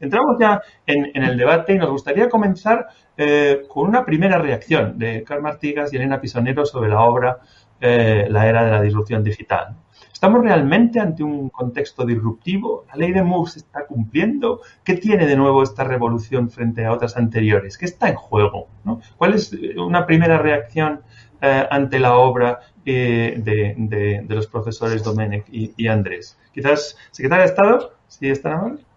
[0.00, 5.22] Entramos ya en, el debate y nos gustaría comenzar eh, con una primera reacción de
[5.22, 7.38] Carl Martigas y Elena Pisonero sobre la obra
[7.80, 9.76] eh, La era de la disrupción digital.
[10.10, 12.84] ¿Estamos realmente ante un contexto disruptivo?
[12.88, 14.60] ¿La ley de Moore se está cumpliendo?
[14.84, 17.76] ¿Qué tiene de nuevo esta revolución frente a otras anteriores?
[17.76, 18.68] ¿Qué está en juego?
[19.16, 21.02] ¿Cuál es eh, una primera reacción
[21.42, 26.38] ante la obra de, los profesores Domenech y, Andrés?
[26.52, 28.89] Quizás, secretaria de Estado, si están amables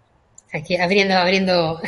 [0.53, 1.81] aquí abriendo, abriendo,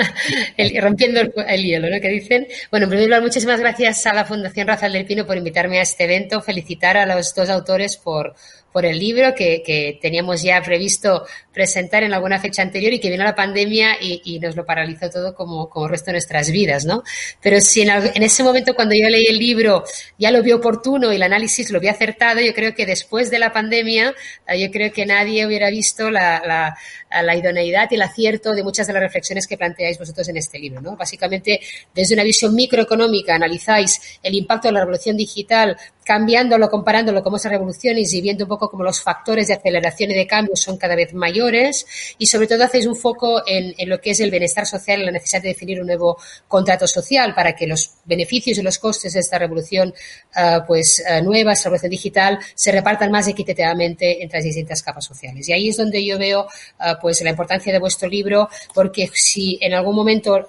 [0.80, 2.00] rompiendo el, hielo, ¿no?
[2.00, 2.46] Que dicen.
[2.70, 5.82] Bueno, en primer lugar, muchísimas gracias a la Fundación Rafael del Pino por invitarme a
[5.82, 6.40] este evento.
[6.40, 8.34] Felicitar a los dos autores por,
[8.72, 13.10] por el libro que, que, teníamos ya previsto presentar en alguna fecha anterior y que
[13.10, 16.50] vino la pandemia y, y nos lo paralizó todo como, como el resto de nuestras
[16.50, 17.02] vidas, ¿no?
[17.40, 19.84] Pero si en, ese momento cuando yo leí el libro
[20.18, 23.38] ya lo vi oportuno y el análisis lo vi acertado, yo creo que después de
[23.38, 24.14] la pandemia,
[24.48, 28.62] eh, yo creo que nadie hubiera visto la, la, la idoneidad y el acierto de
[28.62, 30.96] muchas de las reflexiones que planteáis vosotros en este libro, ¿no?
[30.96, 31.60] Básicamente,
[31.94, 37.52] desde una visión microeconómica analizáis el impacto de la revolución digital cambiándolo, comparándolo con esas
[37.52, 40.96] revoluciones y viendo un poco cómo los factores de aceleración y de cambio son cada
[40.96, 41.86] vez mayores
[42.18, 45.12] y sobre todo hacéis un foco en, lo que es el bienestar social y la
[45.12, 49.20] necesidad de definir un nuevo contrato social para que los beneficios y los costes de
[49.20, 49.94] esta revolución
[50.36, 55.04] uh, pues uh, nueva, esta revolución digital, se repartan más equitativamente entre las distintas capas
[55.04, 55.48] sociales.
[55.48, 59.58] Y ahí es donde yo veo uh, pues la importancia de vuestro libro porque si
[59.60, 60.46] en algún momento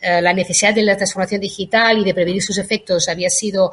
[0.00, 3.72] la necesidad de la transformación digital y de prevenir sus efectos había sido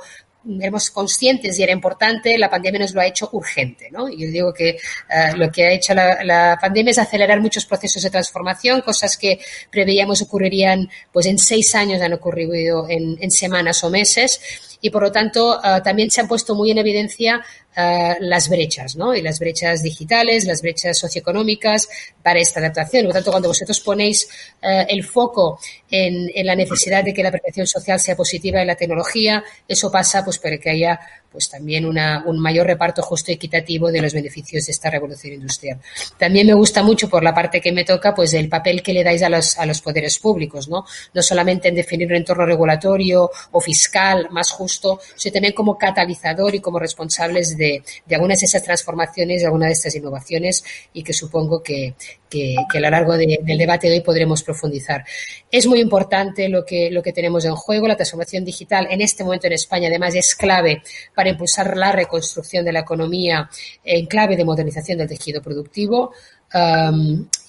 [0.59, 4.09] éramos conscientes y era importante, la pandemia nos lo ha hecho urgente, ¿no?
[4.09, 4.77] Yo digo que
[5.09, 9.39] uh, lo que ha hecho la, pandemia es acelerar muchos procesos de transformación, cosas que
[9.71, 14.39] preveíamos ocurrirían pues en seis años han ocurrido en semanas o meses
[14.81, 17.43] y por lo tanto uh, también se han puesto muy en evidencia
[17.77, 19.15] uh, las brechas, ¿no?
[19.15, 21.87] Y las brechas digitales, las brechas socioeconómicas
[22.21, 23.03] para esta adaptación.
[23.03, 24.27] Por lo tanto, cuando vosotros ponéis
[24.63, 25.59] uh, el foco
[25.89, 30.23] en, la necesidad de que la protección social sea positiva en la tecnología, eso pasa
[30.23, 30.99] pues para que haya
[31.31, 35.81] pues también un mayor reparto justo y equitativo de los beneficios de esta revolución industrial.
[36.17, 39.03] También me gusta mucho, por la parte que me toca, pues el papel que le
[39.03, 40.85] dais a los, a los poderes públicos, ¿no?
[41.13, 46.55] No solamente en definir un entorno regulatorio o fiscal más justo, sino también como catalizador
[46.55, 51.13] y como responsables de, algunas de esas transformaciones, de algunas de estas innovaciones y que
[51.13, 51.95] supongo que,
[52.29, 55.05] que, a lo largo de, del debate de hoy podremos profundizar.
[55.51, 57.87] Es muy importante lo que, lo que tenemos en juego.
[57.87, 60.81] La transformación digital en este momento en España, además, es clave
[61.13, 63.49] para impulsar la reconstrucción de la economía
[63.83, 66.13] en clave de modernización del tejido productivo.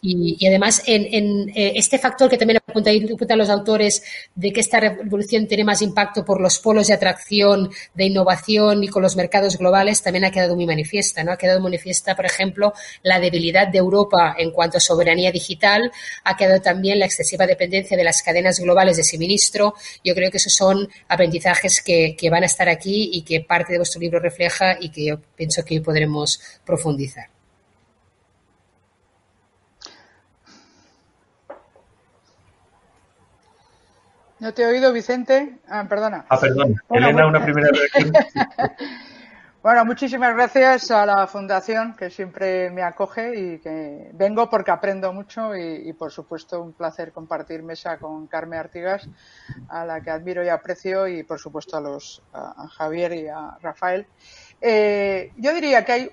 [0.03, 4.03] Y, y, además, en, en eh, este factor que también apuntan, apuntan los autores
[4.35, 8.89] de que esta revolución tiene más impacto por los polos de atracción, de innovación y
[8.89, 11.25] con los mercados globales, también ha quedado muy manifiesta.
[11.25, 11.33] ¿no?
[11.33, 12.73] Ha quedado manifiesta, por ejemplo,
[13.03, 15.91] la debilidad de Europa en cuanto a soberanía digital,
[16.25, 19.75] ha quedado también la excesiva dependencia de las cadenas globales de suministro.
[20.05, 23.73] Yo creo que esos son aprendizajes que, que van a estar aquí y que parte
[23.73, 27.36] de vuestro libro refleja y que yo pienso que hoy podremos profundizar.
[34.39, 35.59] No te he oído, Vicente.
[35.69, 36.27] Ah, perdona.
[36.29, 36.75] Ah, perdón.
[36.89, 38.13] Bueno, Elena, una primera reacción.
[39.63, 45.11] bueno, muchísimas gracias a la Fundación que siempre me acoge y que vengo porque aprendo
[45.15, 49.09] mucho y, y por supuesto, un placer compartir mesa con Carmen Artigas,
[49.69, 53.57] a la que admiro y aprecio, y por supuesto a, los, a Javier y a
[53.63, 54.07] Rafael.
[54.61, 56.11] Eh, yo diría que hay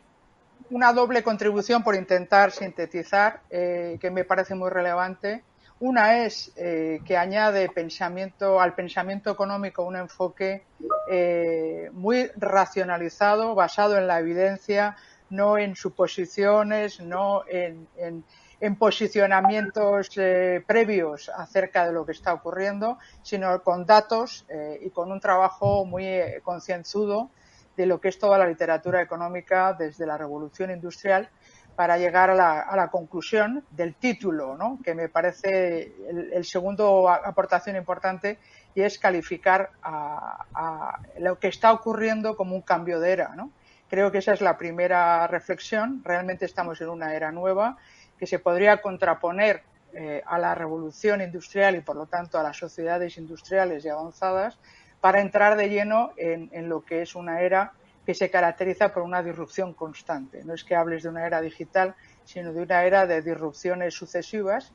[0.69, 5.43] una doble contribución por intentar sintetizar, eh, que me parece muy relevante
[5.83, 10.63] una es eh, que añade pensamiento, al pensamiento económico un enfoque
[11.09, 14.95] eh, muy racionalizado, basado en la evidencia,
[15.29, 18.23] no en suposiciones, no en, en,
[18.61, 24.45] en posicionamientos eh, previos acerca de lo que está ocurriendo, sino con datos
[24.79, 26.07] y con un trabajo muy
[26.43, 27.29] concienzudo
[27.75, 31.29] de lo que es toda la literatura económica desde la revolución industrial
[31.75, 32.35] para llegar a
[32.75, 34.79] la, conclusión del título, ¿no?
[34.83, 38.37] que me parece el, segundo aportación importante
[38.75, 43.35] y es calificar a, lo que está ocurriendo como un cambio de era.
[43.35, 43.51] ¿no?
[43.89, 46.01] Creo que esa es la primera reflexión.
[46.03, 47.77] Realmente estamos en una era nueva
[48.19, 52.57] que se podría contraponer eh, a la revolución industrial y, por lo tanto, a las
[52.57, 54.59] sociedades industriales y avanzadas
[55.01, 57.73] para entrar de lleno en lo que es una era
[58.05, 60.43] que se caracteriza por una disrupción constante.
[60.43, 61.95] No es que hables de una era digital,
[62.25, 64.71] sino de una era de disrupciones sucesivas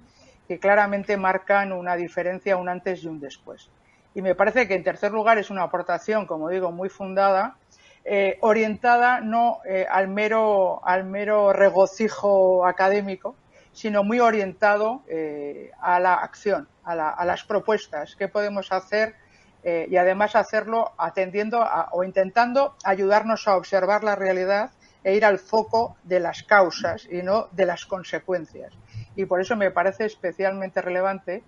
[0.46, 3.70] que claramente marcan una diferencia, un antes y un después.
[4.14, 7.56] Y me parece que, en tercer lugar, es una aportación, como digo, muy fundada,
[8.04, 13.36] eh, orientada no eh, al, mero, al mero regocijo académico,
[13.72, 18.16] sino muy orientado eh, a la acción, a, a las propuestas.
[18.16, 19.14] ¿Qué podemos hacer?
[19.70, 24.70] Eh, y además hacerlo atendiendo o intentando ayudarnos a observar la realidad
[25.04, 28.72] e ir al foco de las causas y no de las consecuencias.
[29.14, 31.42] Y por eso me parece especialmente relevante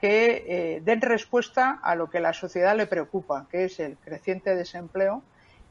[0.00, 4.56] que eh, den respuesta a lo que la sociedad le preocupa, que es el creciente
[4.56, 5.22] desempleo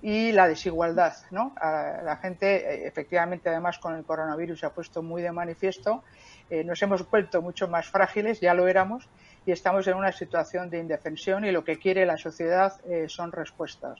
[0.04, 1.16] y la desigualdad.
[1.31, 1.56] ¿no?
[1.60, 6.04] la gente, eh, efectivamente, además con el coronavirus se ha puesto muy de manifiesto,
[6.50, 9.09] nos hemos vuelto mucho más frágiles, ya lo éramos,
[9.45, 13.31] y estamos en una situación de indefensión y lo que quiere la sociedad eh, son
[13.31, 14.00] respuestas.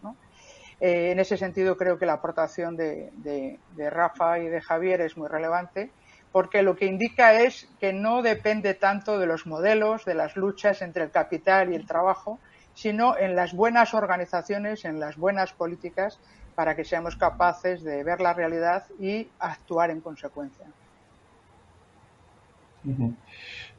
[0.82, 5.28] Eh, en ese sentido creo que la aportación de, Rafa y de Javier es muy
[5.28, 5.92] relevante
[6.32, 10.82] porque lo que indica es que no depende tanto de los modelos, de las luchas
[10.82, 12.40] entre el capital y el trabajo,
[12.74, 16.20] sino en las buenas organizaciones, en las buenas políticas
[16.54, 20.66] para que seamos capaces de ver la realidad y actuar en consecuencia.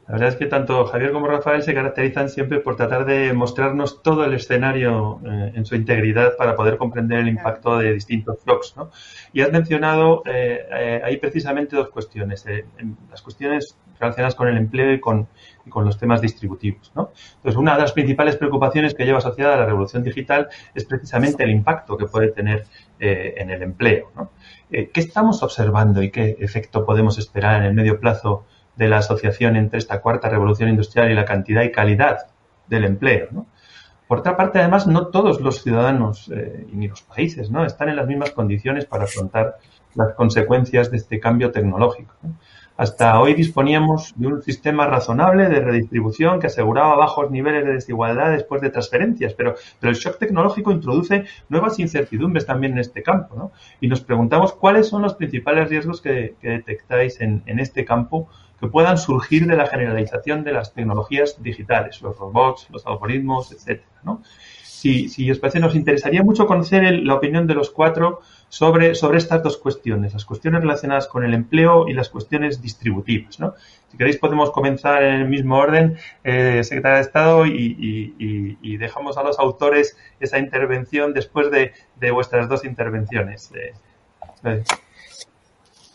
[0.07, 4.01] La verdad es que tanto Javier como Rafael se caracterizan siempre por tratar de mostrarnos
[4.01, 8.77] todo el escenario eh, en su integridad para poder comprender el impacto de distintos shocks.
[8.77, 8.89] ¿no?
[9.33, 12.45] Y has mencionado eh, eh, ahí precisamente dos cuestiones,
[13.11, 15.27] las cuestiones relacionadas con el empleo y con,
[15.75, 16.93] los temas distributivos.
[16.95, 17.11] ¿no?
[17.35, 21.43] Entonces, una de las principales preocupaciones que lleva asociada a la revolución digital es precisamente
[21.43, 22.65] el impacto que puede tener
[22.97, 24.09] en el empleo.
[24.15, 24.31] ¿no?
[24.69, 28.45] ¿Qué estamos observando y qué efecto podemos esperar en el medio plazo?
[28.77, 32.27] De la asociación entre esta cuarta revolución industrial y la cantidad y calidad
[32.67, 33.45] del empleo.
[34.07, 37.65] Por otra parte, además, no todos los ciudadanos eh, ni los países ¿no?
[37.65, 39.57] están en las mismas condiciones para afrontar
[39.95, 42.13] las consecuencias de este cambio tecnológico.
[42.77, 48.29] Hasta hoy disponíamos de un sistema razonable de redistribución que aseguraba bajos niveles de desigualdad
[48.29, 53.51] después de transferencias, pero, pero el shock tecnológico introduce nuevas incertidumbres también en este campo.
[53.81, 58.29] Y nos preguntamos cuáles son los principales riesgos que, detectáis en este campo
[58.59, 63.99] que puedan surgir de la generalización de las tecnologías digitales, los robots, los algoritmos, etcétera,
[64.03, 64.21] ¿no?
[64.63, 69.17] Si, si os parece, nos interesaría mucho conocer la opinión de los cuatro sobre, sobre
[69.17, 73.39] estas dos cuestiones, las cuestiones relacionadas con el empleo y las cuestiones distributivas.
[73.39, 73.55] ¿no?
[73.89, 79.23] Si queréis podemos comenzar en el mismo orden, eh, secretaria de Estado, y, dejamos a
[79.23, 83.51] los autores esa intervención después de, vuestras dos intervenciones.
[83.55, 84.63] Eh,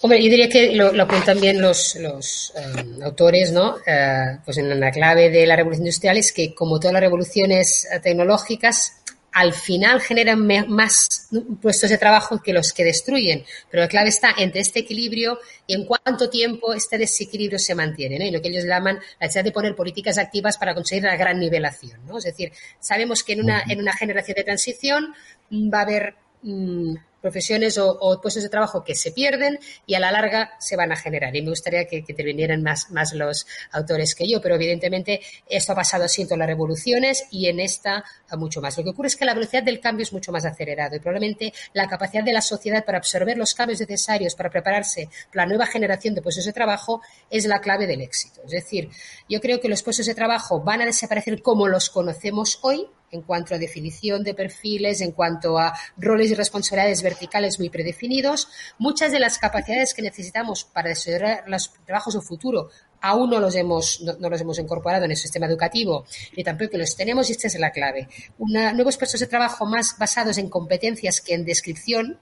[0.05, 3.77] Hombre, yo diría que lo, lo apuntan bien los, los um, autores, ¿no?
[3.77, 7.87] Uh, pues en la clave de la revolución industrial es que, como todas las revoluciones
[7.89, 8.97] uh, tecnológicas,
[9.31, 11.29] al final generan más
[11.61, 13.45] puestos de trabajo que los que destruyen.
[13.71, 15.39] Pero la clave está entre este equilibrio
[15.69, 18.25] y en cuánto tiempo este desequilibrio se mantiene, ¿no?
[18.25, 21.39] Y lo que ellos llaman la necesidad de poner políticas activas para conseguir la gran
[21.39, 22.19] nivelación, ¿no?
[22.19, 22.51] Es decir,
[22.81, 25.15] sabemos que en una, en una generación de transición
[25.53, 30.13] va a haber mm, profesiones o, puestos de trabajo que se pierden y a la
[30.13, 31.35] larga se van a generar.
[31.35, 35.73] Y me gustaría que, que intervinieran más, más los autores que yo, pero evidentemente esto
[35.73, 38.05] ha pasado así en todas las revoluciones y en esta
[38.37, 38.77] mucho más.
[38.77, 41.53] Lo que ocurre es que la velocidad del cambio es mucho más acelerada y probablemente
[41.73, 45.67] la capacidad de la sociedad para absorber los cambios necesarios para prepararse para la nueva
[45.67, 48.41] generación de puestos de trabajo es la clave del éxito.
[48.45, 48.91] Es decir,
[49.29, 53.23] yo creo que los puestos de trabajo van a desaparecer como los conocemos hoy, en
[53.23, 58.49] cuanto a definición de perfiles, en cuanto a roles y responsabilidades verticales muy predefinidos.
[58.79, 62.71] Muchas de las capacidades que necesitamos para desarrollar los trabajos de futuro
[63.03, 66.97] aún no los hemos, no, los hemos incorporado en el sistema educativo, ni tampoco los
[66.97, 68.09] tenemos, y esta es la clave.
[68.39, 72.19] nuevos puestos de trabajo más basados en competencias que en descripción,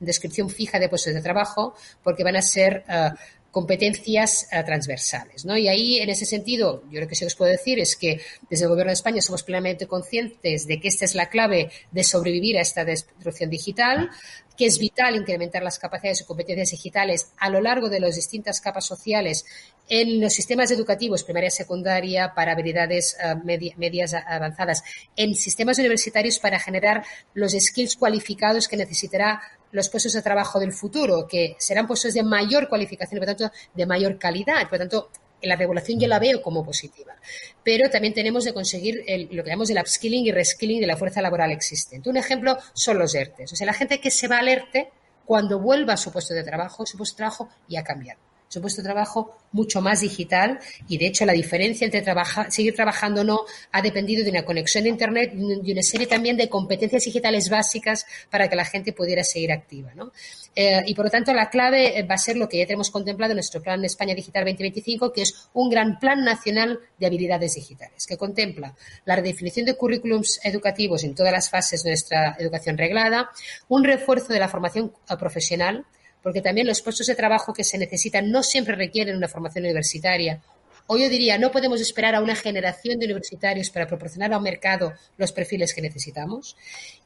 [0.00, 3.10] en descripción fija de puestos de trabajo, porque van a ser eh,
[3.54, 5.44] competencias uh, transversales.
[5.44, 5.56] ¿no?
[5.56, 8.20] Y ahí, en ese sentido, yo lo que sí os puedo decir es que
[8.50, 12.02] desde el Gobierno de España somos plenamente conscientes de que esta es la clave de
[12.02, 14.10] sobrevivir a esta destrucción digital,
[14.56, 18.60] que es vital incrementar las capacidades y competencias digitales a lo largo de las distintas
[18.60, 19.46] capas sociales
[19.88, 24.82] en los sistemas educativos, primaria, secundaria, para habilidades uh, medias avanzadas,
[25.14, 29.42] en sistemas universitarios para generar los skills cualificados que necesitará
[29.74, 33.52] los puestos de trabajo del futuro, que serán puestos de mayor cualificación y, por tanto,
[33.74, 34.68] de mayor calidad.
[34.68, 35.10] Por tanto,
[35.42, 37.14] la regulación yo la veo como positiva.
[37.64, 41.20] Pero también tenemos de conseguir lo que llamamos el upskilling y reskilling de la fuerza
[41.20, 42.08] laboral existente.
[42.08, 43.52] Un ejemplo son los ERTES.
[43.52, 44.92] O sea, la gente que se va al ERTE,
[45.24, 48.20] cuando vuelva a su puesto de trabajo, su puesto de trabajo ya ha cambiado
[48.54, 52.04] su puesto de trabajo mucho más digital y de hecho la diferencia entre
[52.50, 53.40] seguir trabajando o no
[53.72, 58.06] ha dependido de una conexión de Internet y una serie también de competencias digitales básicas
[58.30, 59.92] para que la gente pudiera seguir activa.
[60.54, 62.90] Eh, y por lo tanto la clave eh, va a ser lo que ya tenemos
[62.90, 67.54] contemplado en nuestro Plan España Digital 2025, que es un gran plan nacional de habilidades
[67.54, 72.78] digitales, que contempla la redefinición de currículums educativos en todas las fases de nuestra educación
[72.78, 73.30] reglada,
[73.68, 75.84] un refuerzo de la formación profesional,
[76.24, 80.40] porque también los puestos de trabajo que se necesitan no siempre requieren una formación universitaria.
[80.86, 84.94] O yo diría, no podemos esperar a una generación de universitarios para proporcionar al mercado
[85.18, 86.56] los perfiles que necesitamos.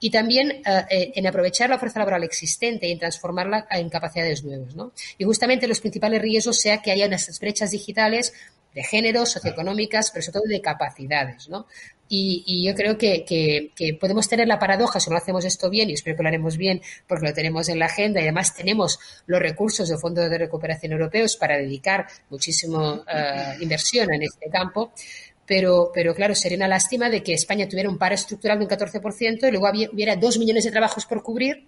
[0.01, 4.45] Y también eh, eh, en aprovechar la fuerza laboral existente y en transformarla en capacidades
[4.45, 4.75] nuevas.
[5.19, 8.33] Y justamente los principales riesgos sea que haya unas brechas digitales
[8.75, 11.67] de género, socioeconómicas, pero sobre todo de capacidades, ¿no?
[12.11, 13.71] Y, yo creo que,
[14.01, 16.81] podemos tener la paradoja si no hacemos esto bien, y espero que lo haremos bien
[17.07, 20.93] porque lo tenemos en la agenda y además tenemos los recursos del Fondo de Recuperación
[20.93, 24.93] Europeos para dedicar muchísima eh, inversión en este campo.
[25.45, 28.71] Pero, pero claro, sería una lástima de que España tuviera un paro estructural de un
[28.71, 31.67] 14% y luego hubiera dos millones de trabajos por cubrir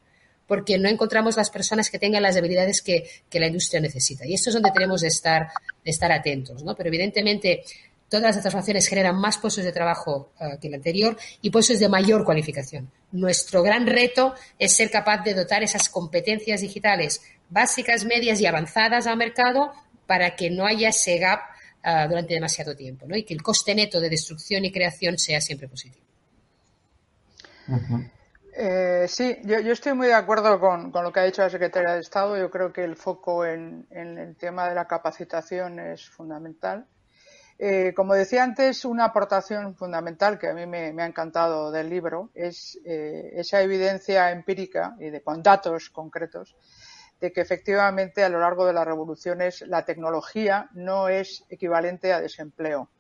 [0.50, 4.26] porque no encontramos las personas que tengan las habilidades que, la industria necesita.
[4.26, 5.47] Y esto es donde tenemos de estar,
[5.85, 6.75] de estar atentos, ¿no?
[6.75, 7.62] Pero evidentemente
[8.09, 11.88] todas las transformaciones generan más puestos de trabajo eh, que el anterior y puestos de
[11.88, 12.90] mayor cualificación.
[13.12, 19.07] Nuestro gran reto es ser capaz de dotar esas competencias digitales básicas, medias y avanzadas
[19.07, 19.71] al mercado
[20.09, 21.42] para que no haya ese gap
[21.85, 25.69] eh, durante demasiado tiempo y que el coste neto de destrucción y creación sea siempre
[25.69, 26.04] positivo.
[28.62, 32.00] Eh, sí, yo, estoy muy de acuerdo con, lo que ha dicho la secretaria de
[32.00, 32.37] Estado.
[32.37, 36.87] Yo creo que el foco en el tema de la capacitación es fundamental.
[37.59, 42.29] Eh, como decía antes, una aportación fundamental que a mí me, ha encantado del libro
[42.35, 46.55] es eh, esa evidencia empírica y de, con datos concretos
[47.19, 52.21] de que efectivamente a lo largo de las revoluciones la tecnología no es equivalente a
[52.21, 52.90] desempleo.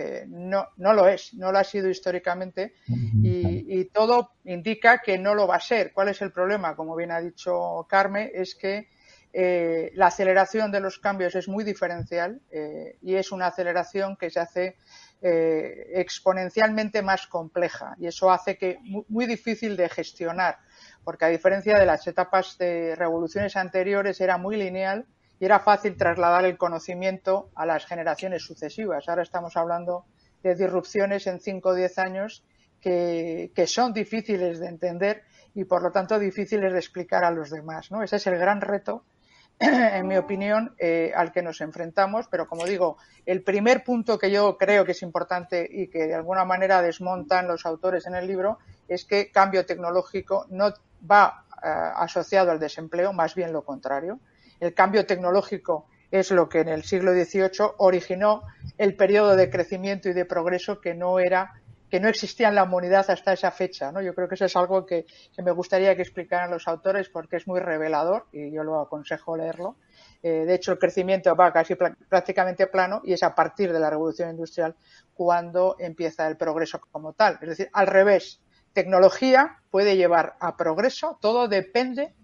[0.00, 5.18] Eh, no, no lo es, no lo ha sido históricamente y, y, todo indica que
[5.18, 5.92] no lo va a ser.
[5.92, 6.74] ¿Cuál es el problema?
[6.74, 8.88] Como bien ha dicho Carmen, es que
[9.34, 14.30] eh, la aceleración de los cambios es muy diferencial eh, y es una aceleración que
[14.30, 14.76] se hace
[15.22, 20.56] exponencialmente más compleja y eso hace que muy, muy, difícil de gestionar
[21.04, 25.04] porque a diferencia de las etapas de revoluciones anteriores era muy lineal
[25.40, 29.08] y era fácil trasladar el conocimiento a las generaciones sucesivas.
[29.08, 30.04] Ahora estamos hablando
[30.42, 32.44] de disrupciones en 5 o 10 años
[32.80, 35.22] que, son difíciles de entender
[35.54, 37.88] y por lo tanto difíciles de explicar a los demás.
[38.02, 39.04] Ese es el gran reto
[39.58, 42.26] en mi opinión, eh, al que nos enfrentamos.
[42.30, 46.14] Pero, como digo, el primer punto que yo creo que es importante y que de
[46.14, 50.72] alguna manera desmontan los autores en el libro es que cambio tecnológico no
[51.10, 54.20] va eh, asociado al desempleo, más bien lo contrario.
[54.60, 58.42] El cambio tecnológico es lo que en el siglo XVIII originó
[58.78, 61.54] el periodo de crecimiento y de progreso que no era
[61.90, 63.90] que no existía en la humanidad hasta esa fecha.
[63.90, 64.00] ¿no?
[64.00, 65.06] Yo creo que eso es algo que,
[65.42, 69.76] me gustaría que explicaran los autores porque es muy revelador y yo lo aconsejo leerlo.
[70.22, 73.90] Eh, de hecho, el crecimiento va casi prácticamente plano y es a partir de la
[73.90, 74.76] revolución industrial
[75.14, 77.38] cuando empieza el progreso como tal.
[77.42, 78.40] Es decir, al revés,
[78.72, 82.14] tecnología puede llevar a progreso, todo depende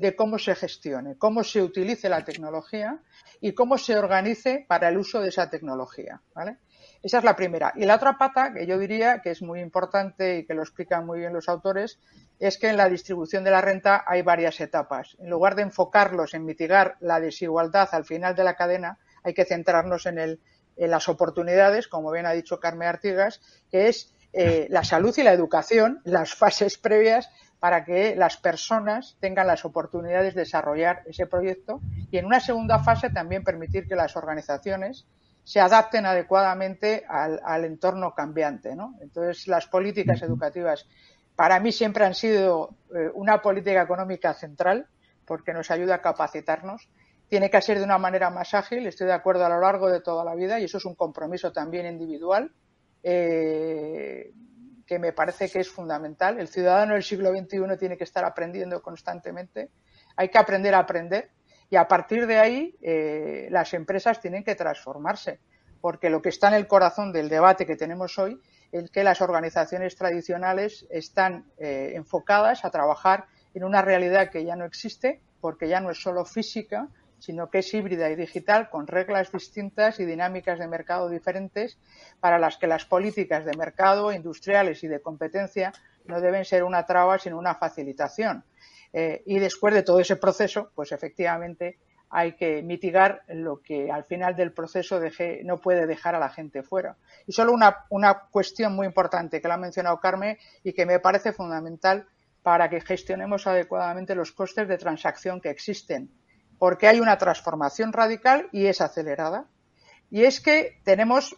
[0.00, 2.98] de cómo se gestione, cómo se utilice la tecnología
[3.38, 6.22] y cómo se organice para el uso de esa tecnología.
[6.34, 6.56] ¿vale?
[7.02, 7.74] Esa es la primera.
[7.76, 11.04] Y la otra pata, que yo diría que es muy importante y que lo explican
[11.04, 11.98] muy bien los autores,
[12.38, 15.18] es que en la distribución de la renta hay varias etapas.
[15.20, 19.44] En lugar de enfocarlos en mitigar la desigualdad al final de la cadena, hay que
[19.44, 20.40] centrarnos en, el,
[20.78, 25.24] en las oportunidades, como bien ha dicho Carmen Artigas, que es eh, la salud y
[25.24, 27.28] la educación, las fases previas
[27.60, 32.78] para que las personas tengan las oportunidades de desarrollar ese proyecto y en una segunda
[32.78, 35.06] fase también permitir que las organizaciones
[35.44, 38.74] se adapten adecuadamente al, entorno cambiante.
[38.74, 38.94] ¿no?
[39.00, 40.86] Entonces, las políticas educativas
[41.36, 44.86] para mí siempre han sido eh, una política económica central
[45.26, 46.88] porque nos ayuda a capacitarnos.
[47.28, 50.00] Tiene que ser de una manera más ágil, estoy de acuerdo a lo largo de
[50.00, 52.50] toda la vida y eso es un compromiso también individual
[53.02, 54.32] eh,
[54.90, 56.40] que me parece que es fundamental.
[56.40, 59.70] El ciudadano del siglo XXI tiene que estar aprendiendo constantemente.
[60.16, 61.30] Hay que aprender a aprender
[61.70, 65.38] y a partir de ahí, eh, las empresas tienen que transformarse,
[65.80, 68.40] porque lo que está en el corazón del debate que tenemos hoy
[68.72, 74.56] es que las organizaciones tradicionales están eh, enfocadas a trabajar en una realidad que ya
[74.56, 76.88] no existe, porque ya no es solo física,
[77.20, 81.78] sino que es híbrida y digital, con reglas distintas y dinámicas de mercado diferentes,
[82.18, 85.72] para las que las políticas de mercado, industriales y de competencia
[86.06, 88.44] no deben ser una traba, sino una facilitación.
[88.92, 91.78] Eh, y después de todo ese proceso, pues efectivamente
[92.10, 96.28] hay que mitigar lo que al final del proceso deje, no puede dejar a la
[96.28, 96.96] gente fuera.
[97.26, 100.98] Y solo una, una cuestión muy importante que la ha mencionado Carmen y que me
[100.98, 102.08] parece fundamental
[102.42, 106.10] para que gestionemos adecuadamente los costes de transacción que existen
[106.60, 109.46] porque hay una transformación radical y es acelerada.
[110.10, 111.34] Y es que tenemos,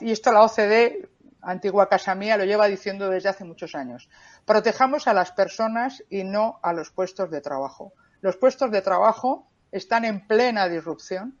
[0.00, 1.08] y esto la OCDE,
[1.40, 4.10] antigua casa mía, lo lleva diciendo desde hace muchos años,
[4.44, 7.94] protejamos a las personas y no a los puestos de trabajo.
[8.20, 11.38] Los puestos de trabajo están en plena disrupción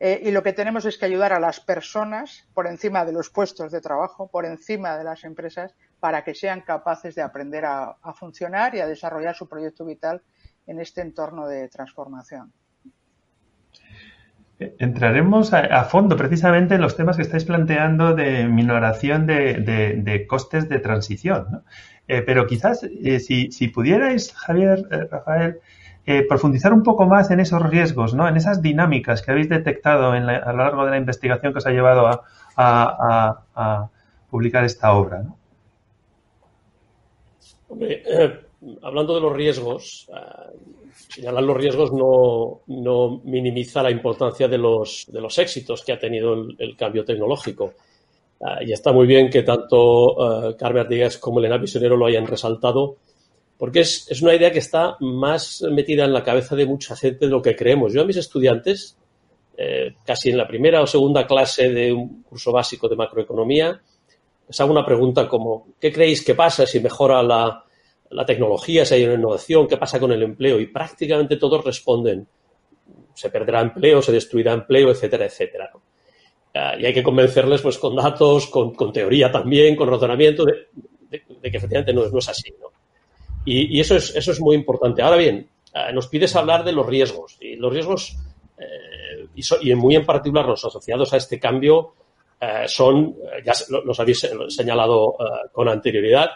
[0.00, 3.28] eh, y lo que tenemos es que ayudar a las personas por encima de los
[3.28, 8.14] puestos de trabajo, por encima de las empresas, para que sean capaces de aprender a
[8.14, 10.22] funcionar y a desarrollar su proyecto vital
[10.68, 12.52] en este entorno de transformación.
[14.58, 20.80] Entraremos a, fondo precisamente en los temas que estáis planteando de minoración de, costes de
[20.80, 21.62] transición.
[22.08, 25.60] Eh, pero quizás eh, si, pudierais, Javier, eh, Rafael,
[26.28, 28.26] profundizar un poco más en esos riesgos, ¿no?
[28.26, 30.18] en esas dinámicas que habéis detectado a
[30.52, 32.24] lo largo de la investigación que os ha llevado
[32.56, 33.90] a,
[34.30, 35.22] publicar esta obra.
[35.22, 35.36] ¿no?
[38.82, 40.56] Hablando de los riesgos, eh,
[41.08, 46.34] señalar los riesgos no, minimiza la importancia de los, de los éxitos que ha tenido
[46.34, 47.74] el, cambio tecnológico.
[48.40, 52.26] Eh, y está muy bien que tanto uh, Carmen Artigas como Elena Pisonero lo hayan
[52.26, 52.96] resaltado,
[53.56, 57.30] porque es, una idea que está más metida en la cabeza de mucha gente de
[57.30, 57.92] lo que creemos.
[57.92, 58.96] Yo a mis estudiantes,
[60.04, 63.80] casi en la primera o segunda clase de un curso básico de macroeconomía,
[64.46, 67.64] les hago una pregunta como, ¿qué creéis que pasa si mejora la,
[68.10, 72.26] la tecnología, si hay una innovación, qué pasa con el empleo y prácticamente todos responden,
[73.14, 75.70] se perderá empleo, se destruirá empleo, etcétera, etcétera.
[76.54, 80.68] Ah, y hay que convencerles pues con datos, con, teoría también, con razonamiento, de,
[81.10, 82.54] que efectivamente no, es así.
[82.60, 82.68] ¿no?
[83.44, 85.02] Y, eso, es, eso es muy importante.
[85.02, 87.36] Ahora bien, ah, nos pides hablar de los riesgos.
[87.40, 88.16] Y los riesgos,
[88.58, 91.94] eh, y, muy en particular los asociados a este cambio,
[92.40, 93.52] eh, son, ya
[93.84, 96.30] los habéis señalado eh, con anterioridad,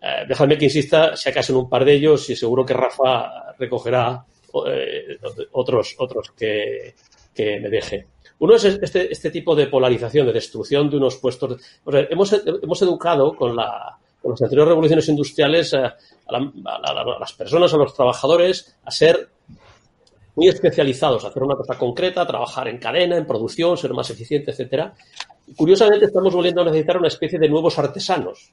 [0.00, 3.54] eh, déjame que insista, si acaso en un par de ellos y seguro que Rafa
[3.58, 4.24] recogerá
[4.66, 5.18] eh,
[5.52, 6.94] otros, otros que,
[7.36, 8.06] me deje.
[8.40, 11.60] Uno es este, este, tipo de polarización, de destrucción de unos puestos.
[11.86, 15.96] hemos, hemos, educado con, la, con las anteriores revoluciones industriales a,
[17.20, 19.28] las personas, a los trabajadores, a ser
[20.34, 24.50] muy especializados, a hacer una cosa concreta, trabajar en cadena, en producción, ser más eficiente,
[24.50, 24.94] etcétera.
[25.56, 28.52] Curiosamente, estamos volviendo a necesitar una especie de nuevos artesanos,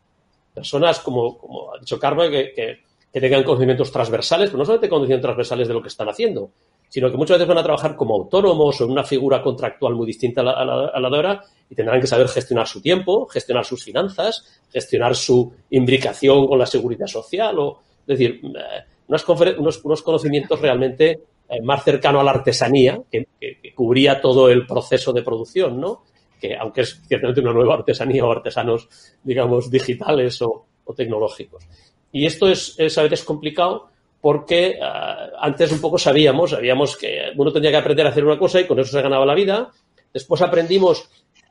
[0.56, 5.28] personas, como, como ha dicho Carmen, que, que, tengan conocimientos transversales, pero no solamente conocimientos
[5.28, 6.52] transversales de lo que están haciendo,
[6.90, 10.06] sino que muchas veces van a trabajar como autónomos o en una figura contractual muy
[10.06, 13.64] distinta a la, a la, de ahora y tendrán que saber gestionar su tiempo, gestionar
[13.64, 20.02] sus finanzas, gestionar su imbricación con la seguridad social, o, es decir, eh, unos, unos,
[20.04, 25.22] conocimientos realmente eh, más cercanos a la artesanía, que, que, cubría todo el proceso de
[25.22, 26.04] producción, ¿no?
[26.40, 28.90] Que aunque es ciertamente una nueva artesanía o artesanos,
[29.24, 31.68] digamos, digitales o, tecnológicos.
[32.12, 33.90] Y esto es, a veces complicado
[34.22, 38.38] porque ah, antes un poco sabíamos, sabíamos que uno tenía que aprender a hacer una
[38.38, 39.72] cosa y con eso se ganaba la vida.
[40.14, 41.10] Después aprendimos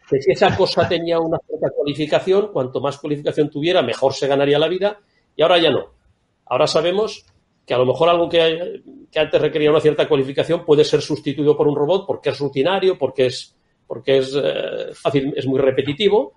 [0.09, 4.59] que si esa cosa tenía una cierta cualificación, cuanto más cualificación tuviera, mejor se ganaría
[4.59, 4.99] la vida.
[5.37, 5.93] Y ahora ya no.
[6.47, 7.27] Ahora sabemos
[7.67, 11.57] que a lo mejor algo que, que antes requería una cierta cualificación puede ser sustituido
[11.57, 16.35] por un robot porque es rutinario, porque es porque es eh, fácil, es muy repetitivo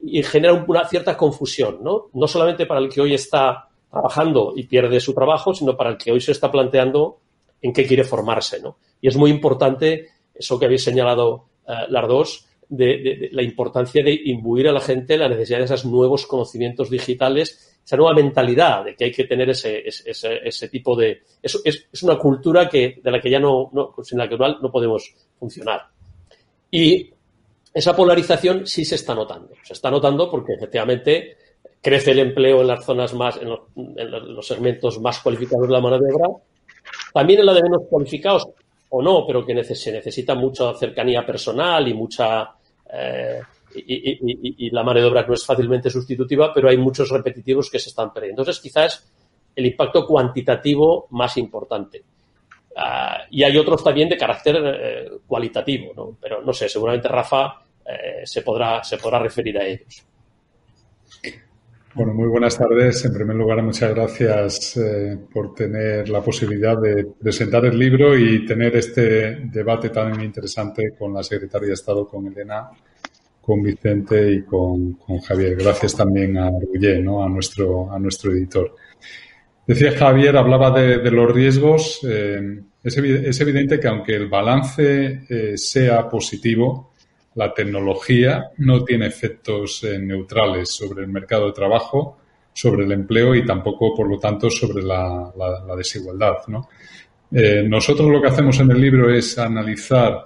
[0.00, 2.08] y genera una cierta confusión, ¿no?
[2.12, 5.96] No solamente para el que hoy está trabajando y pierde su trabajo, sino para el
[5.96, 7.18] que hoy se está planteando
[7.60, 8.78] en qué quiere formarse, ¿no?
[9.00, 14.20] Y es muy importante eso que habéis señalado eh, las dos, de, la importancia de
[14.26, 18.94] imbuir a la gente la necesidad de esos nuevos conocimientos digitales, esa nueva mentalidad de
[18.94, 21.22] que hay que tener ese, ese, ese tipo de...
[21.42, 24.70] Es, es, una cultura que, de la que ya no, no, sin la que no
[24.70, 25.88] podemos funcionar.
[26.70, 27.10] Y
[27.72, 29.54] esa polarización sí se está notando.
[29.62, 31.36] Se está notando porque efectivamente
[31.80, 35.98] crece el empleo en las zonas más, en los, segmentos más cualificados de la mano
[35.98, 36.28] de obra.
[37.12, 38.48] También en la de menos cualificados,
[38.90, 42.50] o no, pero que se necesita mucha cercanía personal y mucha.
[42.92, 43.40] Eh,
[43.74, 47.90] y, la mano de obra no es fácilmente sustitutiva, pero hay muchos repetitivos que se
[47.90, 48.42] están perdiendo.
[48.42, 49.12] Entonces, quizás
[49.54, 52.02] el impacto cuantitativo más importante.
[52.80, 56.16] Ah, y hay otros también de carácter eh, cualitativo, ¿no?
[56.22, 60.06] Pero no sé, seguramente Rafa eh, se, podrá, se podrá referir a ellos.
[61.94, 63.04] Bueno, muy buenas tardes.
[63.04, 68.46] En primer lugar, muchas gracias eh, por tener la posibilidad de presentar el libro y
[68.46, 72.70] tener este debate tan interesante con la Secretaria de Estado, con Elena,
[73.40, 75.56] con Vicente y con, Javier.
[75.56, 77.24] Gracias también a Rullé, ¿no?
[77.24, 78.76] a, nuestro, a nuestro editor.
[79.68, 82.00] Decía Javier, hablaba de, los riesgos.
[82.02, 86.94] Eh, es, evidente que aunque el balance eh, sea positivo,
[87.34, 92.16] la tecnología no tiene efectos eh, neutrales sobre el mercado de trabajo,
[92.50, 95.30] sobre el empleo y tampoco, por lo tanto, sobre la,
[95.76, 96.38] desigualdad.
[97.30, 100.24] Nosotros lo que hacemos en el libro es analizar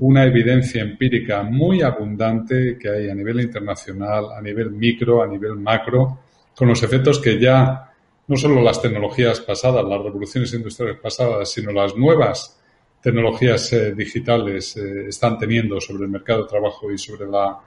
[0.00, 5.56] una evidencia empírica muy abundante que hay a nivel internacional, a nivel micro, a nivel
[5.56, 6.18] macro,
[6.54, 7.88] con los efectos que ya
[8.32, 12.58] no solo las tecnologías pasadas, las revoluciones industriales pasadas, sino las nuevas
[13.02, 17.60] tecnologías eh, digitales eh, están teniendo sobre el mercado de trabajo y sobre la,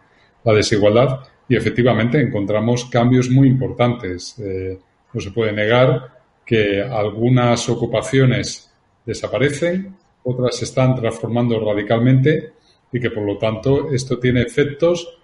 [0.44, 4.40] desigualdad y efectivamente encontramos cambios muy importantes.
[4.40, 4.80] Eh,
[5.14, 8.72] no se puede negar que algunas ocupaciones
[9.06, 12.54] desaparecen, otras se están transformando radicalmente
[12.92, 15.20] y que por lo tanto esto tiene efectos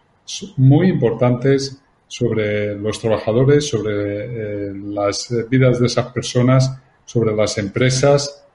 [0.57, 8.45] muy importantes sobre los trabajadores, sobre las vidas de esas personas, sobre las empresas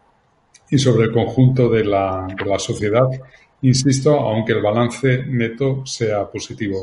[0.69, 3.09] y sobre el conjunto de la, de la sociedad,
[3.62, 6.77] insisto, aunque el balance neto sea positivo.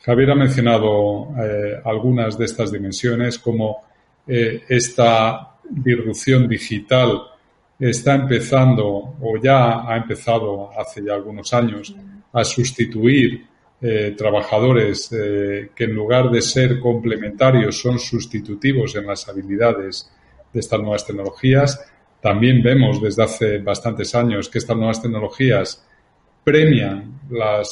[0.00, 3.82] Javier ha mencionado eh, algunas de estas dimensiones, como
[4.26, 7.20] eh, esta disrupción digital
[7.78, 8.86] está empezando
[9.20, 11.94] o ya ha empezado hace ya algunos años
[12.32, 13.46] a sustituir
[13.86, 20.10] eh, trabajadores que en lugar de ser complementarios son sustitutivos en las habilidades
[20.52, 21.78] de estas nuevas tecnologías
[22.24, 25.84] también vemos desde hace bastantes años que estas nuevas tecnologías
[26.42, 27.62] premian eh,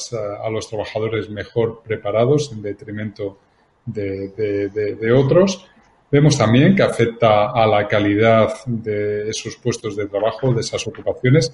[0.43, 3.39] a los trabajadores mejor preparados en detrimento
[3.83, 5.65] de, otros.
[6.11, 11.51] Vemos también que afecta a la calidad de esos puestos de trabajo, de esas ocupaciones,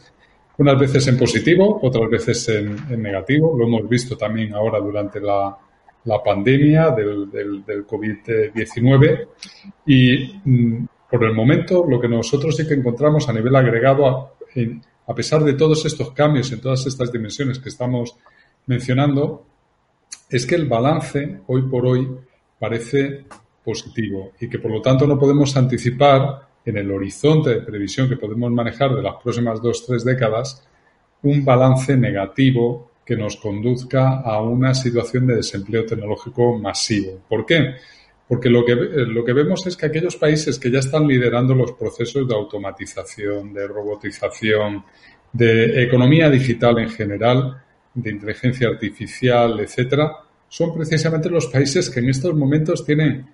[0.59, 3.57] unas veces en positivo, otras veces en, negativo.
[3.57, 5.57] Lo hemos visto también ahora durante la,
[6.23, 9.27] pandemia del, del, del COVID-19
[9.85, 14.35] y mm, por el momento, lo que nosotros sí que encontramos a nivel agregado,
[15.07, 18.15] a, pesar de todos estos cambios en todas estas dimensiones que estamos
[18.67, 19.45] mencionando,
[20.29, 22.07] es que el balance hoy por hoy
[22.59, 23.25] parece
[23.63, 28.17] positivo y que por lo tanto no podemos anticipar en el horizonte de previsión que
[28.17, 30.65] podemos manejar de las próximas dos, tres décadas
[31.23, 37.23] un balance negativo que nos conduzca a una situación de desempleo tecnológico masivo.
[37.27, 37.75] ¿Por qué?
[38.27, 41.71] Porque lo que, lo que vemos es que aquellos países que ya están liderando los
[41.71, 44.85] procesos de automatización, de robotización,
[45.33, 47.63] de economía digital en general,
[47.95, 50.11] de inteligencia artificial, etcétera,
[50.47, 53.27] son precisamente los países que en estos momentos tienen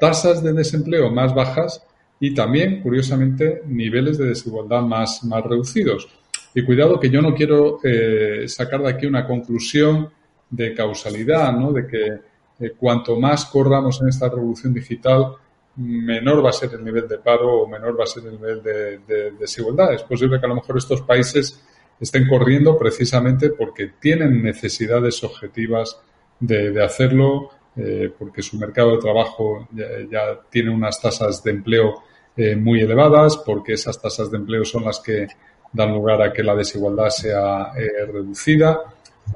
[0.00, 1.84] tasas de desempleo más bajas
[2.20, 6.08] y también, curiosamente, niveles de desigualdad más, más reducidos.
[6.54, 10.10] Y cuidado que yo no quiero eh, sacar de aquí una conclusión
[10.50, 11.72] de causalidad, ¿no?
[11.72, 12.18] De que
[12.60, 15.34] eh, cuanto más corramos en esta revolución digital,
[15.76, 18.62] menor va a ser el nivel de paro o menor va a ser el nivel
[18.62, 19.94] de, desigualdad.
[19.94, 21.62] Es posible que a lo mejor estos países
[21.98, 25.98] estén corriendo precisamente porque tienen necesidades objetivas
[26.38, 32.02] de, hacerlo, eh, porque su mercado de trabajo ya, tiene unas tasas de empleo
[32.36, 35.26] eh, muy elevadas, porque esas tasas de empleo son las que
[35.72, 37.72] dan lugar a que la desigualdad sea
[38.12, 38.80] reducida.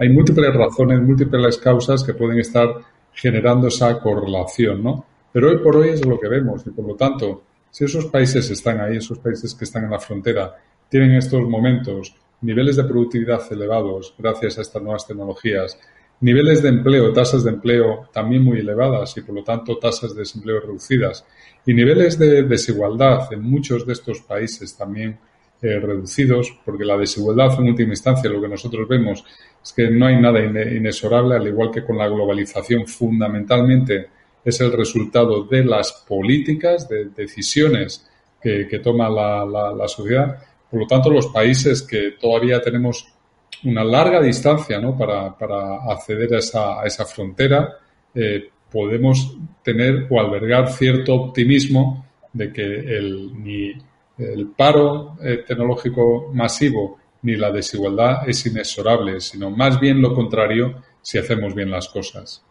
[0.01, 2.69] Hay múltiples razones, múltiples causas que pueden estar
[3.13, 5.07] generando esa correlación, ¿no?
[5.33, 8.49] Pero hoy por hoy es lo que vemos y por lo tanto, si esos países
[8.51, 10.55] están ahí, esos países que están en la frontera,
[10.89, 15.79] tienen en estos momentos niveles de productividad elevados gracias a estas nuevas tecnologías,
[16.21, 20.21] niveles de empleo, tasas de empleo también muy elevadas y por lo tanto tasas de
[20.21, 21.25] desempleo reducidas
[21.67, 25.19] y niveles de desigualdad en muchos de estos países también
[25.63, 29.25] eh, reducidos, porque la desigualdad en última instancia, lo que nosotros vemos
[29.63, 34.09] es que no hay nada inexorable, al igual que con la globalización, fundamentalmente
[34.45, 38.07] es el resultado de las políticas, de decisiones
[38.43, 40.37] que, toma la, sociedad.
[40.71, 43.14] Por lo tanto, los países que todavía tenemos
[43.65, 44.97] una larga distancia ¿no?
[44.97, 45.35] para,
[45.91, 47.79] acceder a esa, a esa frontera,
[48.15, 53.73] eh, podemos tener o albergar cierto optimismo de que el, ni
[54.19, 60.83] el paro eh, tecnológico masivo ni la desigualdad es inexorable, sino más bien lo contrario
[61.01, 62.45] si hacemos bien las cosas.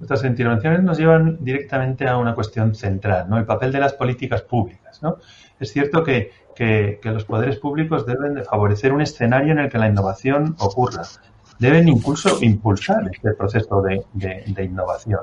[0.00, 3.38] Nuestras intervenciones nos llevan directamente a una cuestión central, ¿no?
[3.38, 5.18] El papel de las políticas públicas, ¿no?
[5.60, 9.78] Es cierto que, que, los poderes públicos deben de favorecer un escenario en el que
[9.78, 11.02] la innovación ocurra.
[11.58, 15.20] deben incluso impulsar este proceso de, innovación,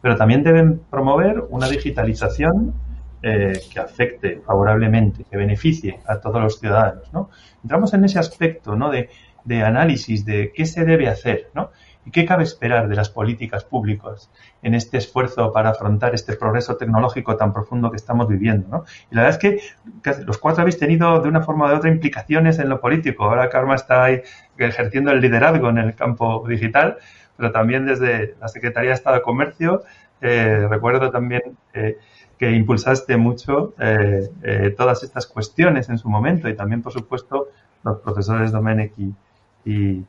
[0.00, 2.74] pero también deben promover una digitalización
[3.22, 7.12] eh, que afecte favorablemente, que beneficie a todos los ciudadanos.
[7.12, 7.30] ¿no?
[7.62, 8.90] Entramos en ese aspecto ¿no?
[8.90, 9.10] de,
[9.44, 11.50] de análisis de qué se debe hacer.
[11.54, 11.70] ¿no?
[12.04, 14.30] ¿Y qué cabe esperar de las políticas públicas
[14.62, 18.68] en este esfuerzo para afrontar este progreso tecnológico tan profundo que estamos viviendo?
[18.68, 18.84] ¿no?
[19.10, 19.60] Y la verdad es
[20.02, 23.24] que los cuatro habéis tenido de una forma de otra implicaciones en lo político.
[23.24, 24.22] Ahora Karma está ahí
[24.56, 26.98] ejerciendo el liderazgo en el campo digital,
[27.36, 29.82] pero también desde la Secretaría de Estado de Comercio.
[30.22, 31.42] Eh, recuerdo también
[31.74, 31.98] eh,
[32.38, 37.48] que impulsaste mucho eh, todas estas cuestiones en su momento y también, por supuesto,
[37.84, 38.92] los profesores Domenech
[39.66, 40.04] y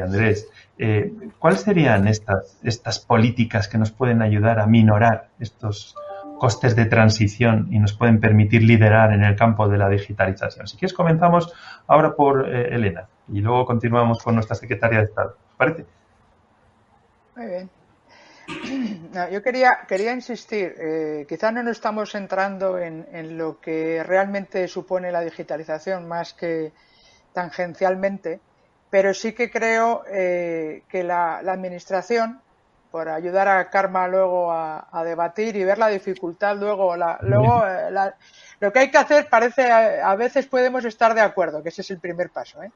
[0.00, 5.94] Andrés, eh, ¿cuáles serían estas, estas políticas que nos pueden ayudar a minorar estos
[6.38, 10.66] costes de transición y nos pueden permitir liderar en el campo de la digitalización?
[10.66, 11.52] Si quieres, comenzamos
[11.86, 15.36] ahora por eh, Elena y luego continuamos con nuestra secretaria de Estado.
[15.50, 15.84] ¿Os parece?
[17.36, 17.70] Muy bien.
[19.32, 24.66] yo quería, quería insistir, eh, quizá no nos estamos entrando en, en, lo que realmente
[24.68, 26.72] supone la digitalización más que
[27.32, 28.40] tangencialmente,
[28.90, 32.40] pero sí que creo eh, que la, Administración,
[32.90, 37.90] por ayudar a Karma luego a, debatir y ver la dificultad luego, luego eh,
[38.60, 41.90] lo que hay que hacer parece, a, veces podemos estar de acuerdo, que ese es
[41.90, 42.70] el primer paso, ¿eh?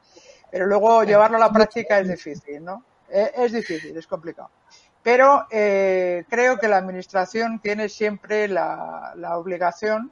[0.51, 2.83] pero luego llevarlo a la práctica es difícil, ¿no?
[3.09, 4.51] Es, difícil, es complicado.
[5.01, 10.11] Pero creo que la Administración tiene siempre la, la obligación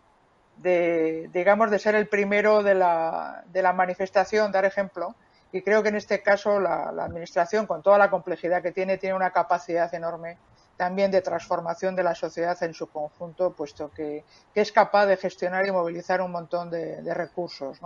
[0.57, 5.15] de, digamos, de ser el primero de la, de la manifestación, dar ejemplo,
[5.57, 9.15] y creo que en este caso la, Administración, con toda la complejidad que tiene, tiene
[9.15, 10.37] una capacidad enorme
[10.75, 15.65] también de transformación de la sociedad en su conjunto, puesto que, es capaz de gestionar
[15.65, 17.79] y movilizar un montón de, recursos.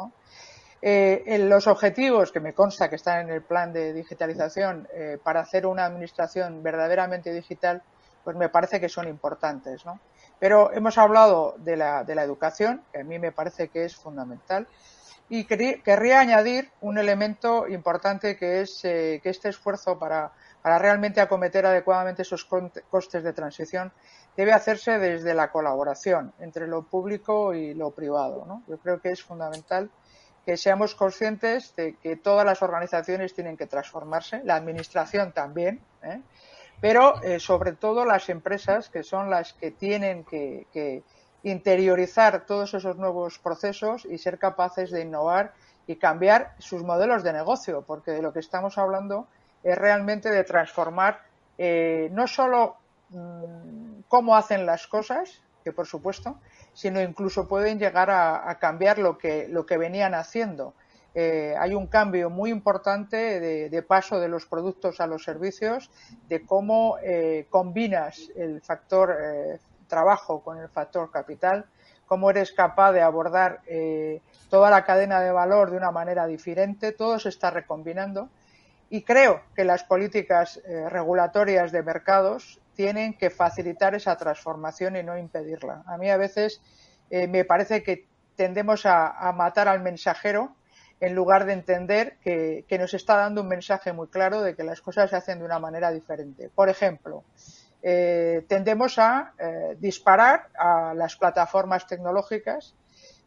[0.81, 5.17] Eh, en los objetivos que me consta que están en el plan de digitalización eh,
[5.23, 7.81] para hacer una administración verdaderamente digital,
[8.25, 9.83] pues me parece que son importantes.
[10.39, 13.95] Pero hemos hablado de la, de la educación, que a mí me parece que es
[13.95, 14.67] fundamental.
[15.33, 21.65] Y querría añadir un elemento importante que es eh, que este esfuerzo para, realmente acometer
[21.65, 23.93] adecuadamente esos costes de transición
[24.35, 28.61] debe hacerse desde la colaboración entre lo público y lo privado.
[28.67, 29.89] Yo creo que es fundamental
[30.45, 36.19] que seamos conscientes de que todas las organizaciones tienen que transformarse, la administración también, ¿eh?
[36.81, 41.03] pero eh, sobre todo las empresas que son las que tienen que
[41.43, 45.53] interiorizar todos esos nuevos procesos y ser capaces de innovar
[45.87, 49.27] y cambiar sus modelos de negocio, porque de lo que estamos hablando
[49.63, 51.21] es realmente de transformar
[51.57, 52.77] eh, no solo
[53.09, 56.37] mm, cómo hacen las cosas, que por supuesto,
[56.73, 60.73] sino incluso pueden llegar a, cambiar lo que, lo que venían haciendo.
[61.13, 65.91] Eh, hay un cambio muy importante de, paso de los productos a los servicios,
[66.29, 69.15] de cómo eh, combinas el factor
[69.91, 71.65] trabajo con el factor capital,
[72.07, 76.93] cómo eres capaz de abordar eh, toda la cadena de valor de una manera diferente,
[76.93, 78.29] todo se está recombinando
[78.89, 85.03] y creo que las políticas eh, regulatorias de mercados tienen que facilitar esa transformación y
[85.03, 85.83] no impedirla.
[85.85, 86.61] A mí a veces
[87.09, 90.55] eh, me parece que tendemos a, matar al mensajero
[90.99, 94.63] en lugar de entender que, que, nos está dando un mensaje muy claro de que
[94.63, 96.49] las cosas se hacen de una manera diferente.
[96.53, 97.23] Por ejemplo,
[97.83, 102.75] eh, tendemos a eh, disparar a las plataformas tecnológicas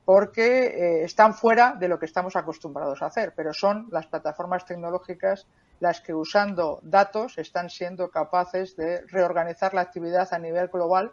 [0.05, 4.64] porque eh, están fuera de lo que estamos acostumbrados a hacer, pero son las plataformas
[4.64, 5.49] tecnológicas
[5.81, 11.12] las que usando datos están siendo capaces de reorganizar la actividad a nivel global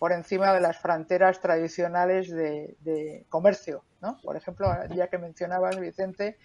[0.00, 3.84] por encima de las fronteras tradicionales de, comercio.
[4.00, 4.18] ¿no?
[4.22, 6.38] Por ejemplo, ya que mencionabas, Vicente,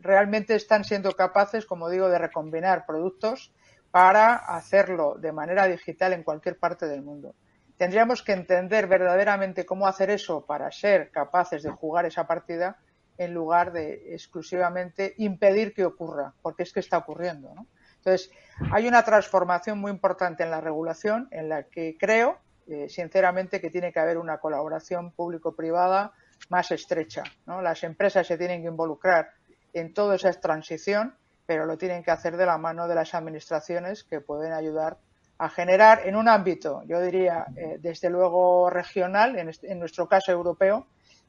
[0.00, 3.52] realmente están siendo capaces, como digo, de recombinar productos
[3.92, 7.36] para hacerlo de manera digital en cualquier parte del mundo.
[7.76, 12.78] Tendríamos que entender verdaderamente cómo hacer eso para ser capaces de jugar esa partida
[13.18, 17.52] en lugar de exclusivamente impedir que ocurra, porque es que está ocurriendo.
[17.96, 18.30] Entonces,
[18.72, 23.70] hay una transformación muy importante en la regulación en la que creo, eh, sinceramente, que
[23.70, 26.12] tiene que haber una colaboración público-privada
[26.48, 27.24] más estrecha.
[27.46, 29.30] Las empresas se tienen que involucrar
[29.74, 31.14] en toda esa transición
[31.46, 34.98] pero lo tienen que hacer de la mano de las administraciones que pueden ayudar
[35.38, 40.86] a generar en un ámbito, yo diría, eh, desde luego regional, en, nuestro caso europeo,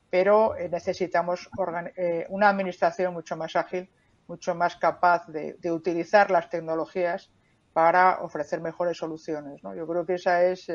[0.10, 1.50] pero eh, necesitamos
[1.96, 3.90] eh, una administración mucho más ágil,
[4.28, 7.32] mucho más capaz de, utilizar las tecnologías
[7.74, 9.62] para ofrecer mejores soluciones.
[9.64, 10.72] Yo creo que esa es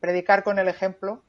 [0.00, 1.22] predicar con el ejemplo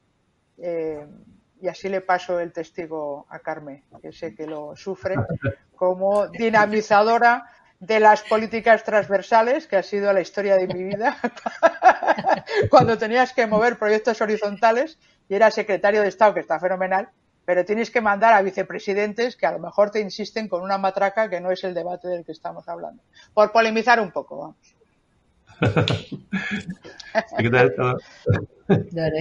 [1.60, 5.14] y así le paso el testigo a Carmen, que sé que lo sufre,
[5.76, 7.46] como dinamizadora
[7.80, 11.18] de las políticas transversales, que ha sido la historia de mi vida,
[12.70, 17.10] cuando tenías que mover proyectos horizontales y era secretario de Estado, que está fenomenal,
[17.44, 21.30] pero tienes que mandar a vicepresidentes que a lo mejor te insisten con una matraca
[21.30, 23.02] que no es el debate del que estamos hablando.
[23.34, 24.75] Por polemizar un poco, vamos.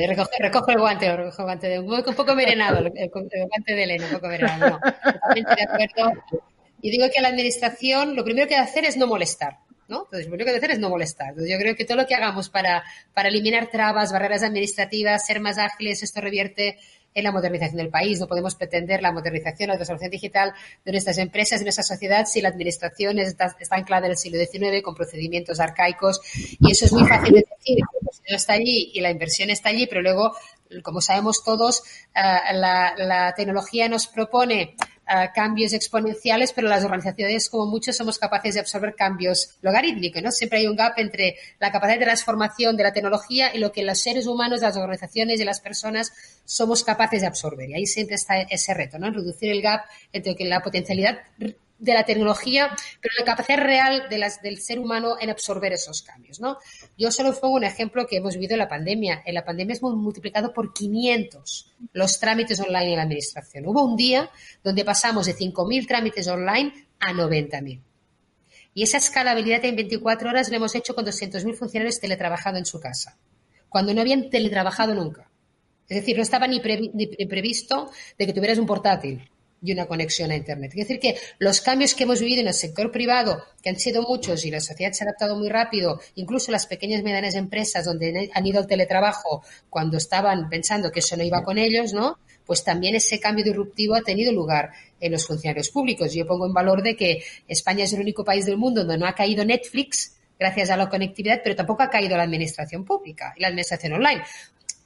[0.07, 4.13] recojo, el guante, recojo el guante de un, poco merenado, el, guante de Elena, un
[4.13, 4.79] poco merenado.
[5.35, 6.23] de acuerdo.
[6.81, 9.59] Y digo que la administración lo primero que hay que hacer es no molestar.
[9.87, 10.05] ¿no?
[10.05, 11.29] Entonces, lo primero que hay que hacer es no molestar.
[11.29, 15.39] Entonces, yo creo que todo lo que hagamos para, para eliminar trabas, barreras administrativas, ser
[15.39, 16.79] más ágiles, esto revierte
[17.15, 18.19] en la modernización del país.
[18.19, 22.41] No podemos pretender la modernización, la transformación digital de nuestras empresas, de nuestra sociedad, si
[22.41, 26.21] la administración está, anclada en el siglo XIX con procedimientos arcaicos.
[26.59, 27.79] Y eso es muy fácil de decir.
[28.27, 30.35] La está allí y la inversión está allí, pero luego,
[30.83, 31.83] como sabemos todos,
[32.15, 34.75] eh, la tecnología nos propone
[35.33, 40.31] cambios exponenciales, pero las organizaciones, como muchos, somos capaces de absorber cambios logarítmicos, ¿no?
[40.31, 43.83] Siempre hay un gap entre la capacidad de transformación de la tecnología y lo que
[43.83, 46.11] los seres humanos, las organizaciones y las personas
[46.43, 47.69] somos capaces de absorber.
[47.69, 49.11] Y ahí siempre está ese reto, ¿no?
[49.11, 51.19] Reducir el gap entre la potencialidad
[51.77, 56.01] de la tecnología, pero la capacidad real de las, del ser humano en absorber esos
[56.01, 56.57] cambios, ¿no?
[56.97, 59.21] Yo solo pongo un ejemplo que hemos vivido en la pandemia.
[59.25, 63.67] En la pandemia hemos multiplicado por 500 los trámites online en la administración.
[63.67, 64.29] Hubo un día
[64.63, 67.81] donde pasamos de 5.000 trámites online a 90.000.
[68.73, 72.79] Y esa escalabilidad en 24 horas la hemos hecho con 200.000 funcionarios teletrabajando en su
[72.79, 73.17] casa,
[73.69, 75.29] cuando no habían teletrabajado nunca.
[75.87, 79.29] Es decir, no estaba ni, ni previsto de que tuvieras un portátil
[79.61, 80.71] y una conexión a Internet.
[80.75, 84.03] Es decir, que los cambios que hemos vivido en el sector privado, que han sido
[84.03, 87.85] muchos y la sociedad se ha adaptado muy rápido, incluso las pequeñas y medianas empresas
[87.85, 92.19] donde han ido al teletrabajo cuando estaban pensando que eso no iba con ellos, ¿no?
[92.45, 96.13] Pues también ese cambio disruptivo ha tenido lugar en los funcionarios públicos.
[96.13, 99.07] Yo pongo en valor de que España es el único país del mundo donde no
[99.07, 103.41] ha caído Netflix, gracias a la conectividad, pero tampoco ha caído la administración pública y
[103.41, 104.21] la administración online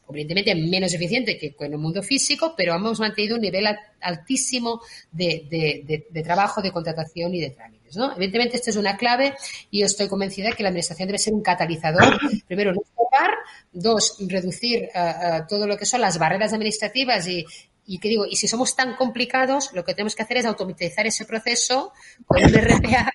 [0.10, 3.65] evidentemente menos eficiente que en el mundo físico, pero hemos mantenido un nivel
[4.02, 7.95] altísimo de, trabajo, de contratación y de trámites.
[7.95, 8.12] ¿no?
[8.13, 9.34] Evidentemente, esta es una clave
[9.72, 12.19] y yo estoy convencida que la Administración debe ser un catalizador.
[12.48, 12.82] Primero, no.
[13.72, 17.45] Dos, reducir eh, eh, todo lo que son las barreras administrativas y,
[17.89, 21.08] y que digo, y si somos tan complicados, lo que tenemos que hacer es automatizar
[21.08, 21.91] ese proceso
[22.28, 23.12] con un RPA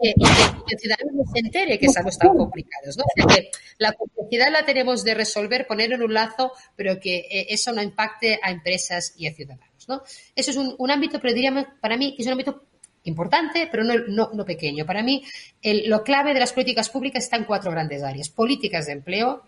[0.00, 2.96] y que el ciudadano se entere que estamos tan complicados.
[2.96, 3.04] ¿no?
[3.28, 7.70] que la complejidad la tenemos de resolver, poner en un lazo, pero que eh, eso
[7.72, 9.88] no impacte a empresas y a ciudadanos.
[9.88, 10.02] ¿no?
[10.34, 12.64] Eso es un, un ámbito, pero diríamos para mí que es un ámbito
[13.04, 14.84] importante, pero no, no, pequeño.
[14.84, 15.22] Para mí,
[15.62, 18.28] lo clave de las políticas públicas está en cuatro grandes áreas.
[18.30, 19.42] Políticas de empleo,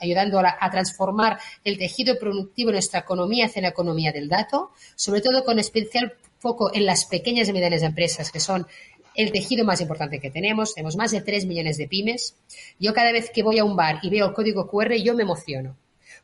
[0.00, 5.20] ayudando a, transformar el tejido productivo de nuestra economía hacia la economía del dato, sobre
[5.20, 8.66] todo con especial foco en las pequeñas y medianas empresas, que son
[9.14, 10.74] el tejido más importante que tenemos.
[10.74, 12.36] Tenemos más de tres millones de pymes.
[12.78, 15.22] Yo cada vez que voy a un bar y veo el código QR, yo me
[15.22, 15.76] emociono.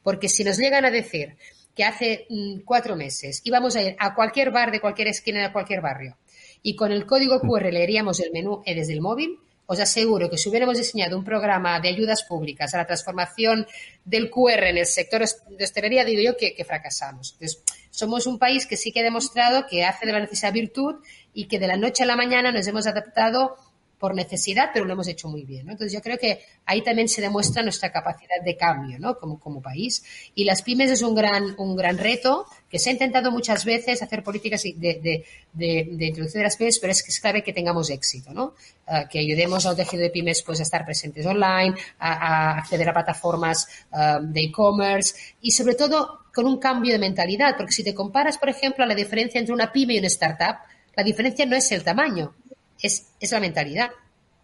[0.03, 1.37] Porque si nos llegan a decir
[1.75, 5.53] que hace mm, cuatro meses íbamos a ir a cualquier bar de cualquier esquina de
[5.53, 6.17] cualquier barrio
[6.63, 10.37] y con el código QR leeríamos el menú eh, desde el móvil, os aseguro que
[10.37, 13.67] si hubiéramos diseñado un programa de ayudas públicas a la transformación
[14.05, 17.33] del QR en el sector de hostelería, digo yo que, fracasamos.
[17.35, 20.97] Entonces, somos un país que sí que ha demostrado que hace de la necesidad virtud
[21.33, 23.57] y que de la noche a la mañana nos hemos adaptado
[24.03, 25.71] por necesidad, pero lo hemos hecho muy bien.
[25.71, 29.17] Entonces, yo creo que ahí también se demuestra nuestra capacidad de cambio ¿no?
[29.17, 30.03] como, país.
[30.35, 34.03] Y las pymes es un gran, un gran reto que se ha intentado muchas veces
[34.03, 37.53] hacer políticas de, de, de, introducción de las pymes, pero es que es clave que
[37.53, 38.55] tengamos éxito, ¿no?
[38.89, 42.93] Ah, que ayudemos al tejido de pymes pues, a estar presentes online, a, acceder a
[42.93, 47.95] plataformas ah, de e-commerce y sobre todo con un cambio de mentalidad, porque si te
[47.95, 50.57] comparas, por ejemplo, a la diferencia entre una pyme y una startup,
[50.97, 52.35] la diferencia no es el tamaño,
[52.83, 53.91] es, es la mentalidad.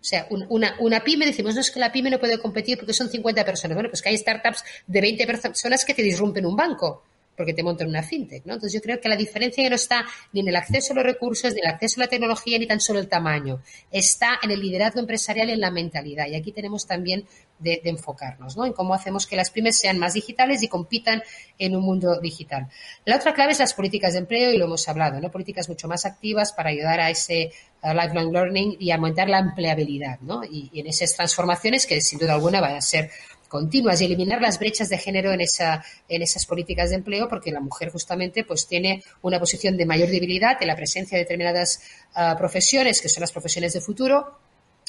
[0.01, 2.92] O sea, una, una, pyme, decimos, no es que la pyme no puede competir porque
[2.92, 3.74] son 50 personas.
[3.74, 7.03] Bueno, pues que hay startups de 20 personas que te disrumpen un banco
[7.38, 8.55] porque te montan una fintech, ¿no?
[8.55, 11.05] Entonces yo creo que la diferencia ya no está ni en el acceso a los
[11.05, 13.62] recursos, ni en el acceso a la tecnología, ni tan solo el tamaño.
[13.92, 16.27] Está en el liderazgo empresarial y en la mentalidad.
[16.27, 17.24] Y aquí tenemos también
[17.61, 18.66] de, enfocarnos, ¿no?
[18.66, 21.22] En cómo hacemos que las pymes sean más digitales y compitan
[21.59, 22.68] en un mundo digital.
[23.05, 25.30] La otra clave es las políticas de empleo y lo hemos hablado, ¿no?
[25.30, 30.43] Políticas mucho más activas para ayudar a ese lifelong learning y aumentar la empleabilidad, ¿no?
[30.45, 33.11] Y, y en esas transformaciones que sin duda alguna van a ser
[33.49, 37.51] continuas y eliminar las brechas de género en, esa, en esas políticas de empleo, porque
[37.51, 41.80] la mujer justamente pues tiene una posición de mayor debilidad en la presencia de determinadas
[42.14, 44.38] ah, profesiones, que son las profesiones de futuro,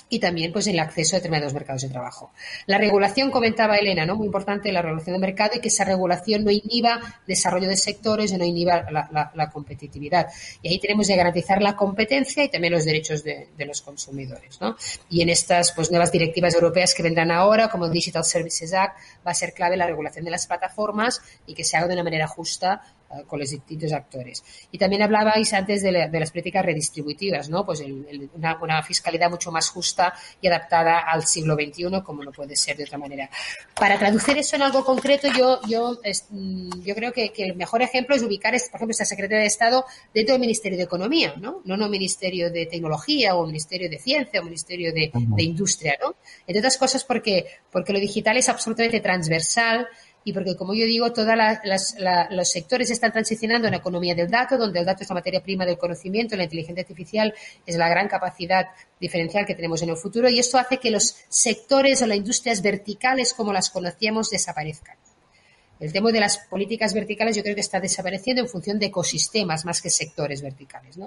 [0.09, 2.31] y también pues el acceso a determinados mercados de trabajo.
[2.65, 4.15] La regulación, comentaba Elena, ¿no?
[4.15, 8.31] Muy importante la regulación del mercado y que esa regulación no inhiba desarrollo de sectores
[8.31, 10.27] y no inhiba la, competitividad.
[10.61, 14.75] Y ahí tenemos que garantizar la competencia y también los derechos de, los consumidores, ¿no?
[15.09, 18.97] Y en estas pues nuevas directivas europeas que vendrán ahora, como el Digital Services Act,
[19.25, 22.03] va a ser clave la regulación de las plataformas y que se haga de una
[22.03, 22.81] manera justa
[23.27, 24.43] con los distintos actores.
[24.71, 27.65] Y también hablabais antes de, las políticas redistributivas, ¿no?
[27.65, 27.83] Pues
[28.33, 32.83] una, fiscalidad mucho más justa y adaptada al siglo XXI, como no puede ser de
[32.83, 33.29] otra manera.
[33.75, 35.99] Para traducir eso en algo concreto, yo, yo,
[36.29, 39.85] mm, yo creo que, el mejor ejemplo es ubicar, por ejemplo, esta Secretaría de Estado
[40.13, 41.61] dentro del Ministerio de Economía, ¿no?
[41.65, 46.15] No, no Ministerio de Tecnología o Ministerio de Ciencia o Ministerio de, de Industria, ¿no?
[46.45, 49.87] Entre otras cosas porque, porque lo digital es absolutamente transversal
[50.29, 51.33] y porque, como yo digo, todos
[52.29, 55.41] los sectores están transicionando a una economía del dato, donde el dato es la materia
[55.41, 57.33] prima del conocimiento, la inteligencia artificial
[57.65, 58.67] es la gran capacidad
[58.99, 62.61] diferencial que tenemos en el futuro y esto hace que los sectores o las industrias
[62.61, 64.97] verticales como las conocíamos desaparezcan.
[65.79, 69.63] El tema de las políticas verticales yo creo que está desapareciendo en función de ecosistemas
[69.63, 70.99] más que sectores verticales.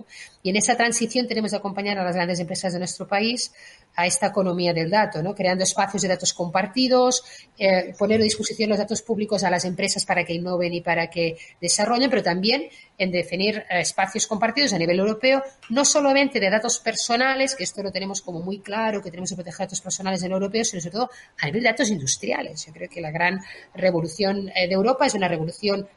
[0.42, 3.52] Y en esa transición tenemos que acompañar a las grandes empresas de nuestro país
[3.96, 5.34] a esta economía del dato, ¿no?
[5.34, 7.22] creando espacios de datos compartidos,
[7.58, 11.08] eh, poner a disposición los datos públicos a las empresas para que innoven y para
[11.08, 12.68] que desarrollen, pero también
[12.98, 17.82] en definir eh, espacios compartidos a nivel europeo, no solamente de datos personales, que esto
[17.82, 20.92] lo tenemos como muy claro, que tenemos que proteger datos personales en europeo, sino sobre
[20.92, 22.66] todo a nivel de datos industriales.
[22.66, 23.40] Yo creo que la gran
[23.74, 25.88] revolución eh, de Europa es una revolución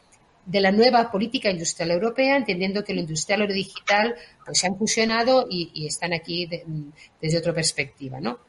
[0.46, 4.16] de la nueva política industrial europea, entendiendo que lo industrial y lo digital
[4.46, 6.48] pues, se han fusionado y, están aquí
[7.22, 8.39] desde otra perspectiva, ¿no?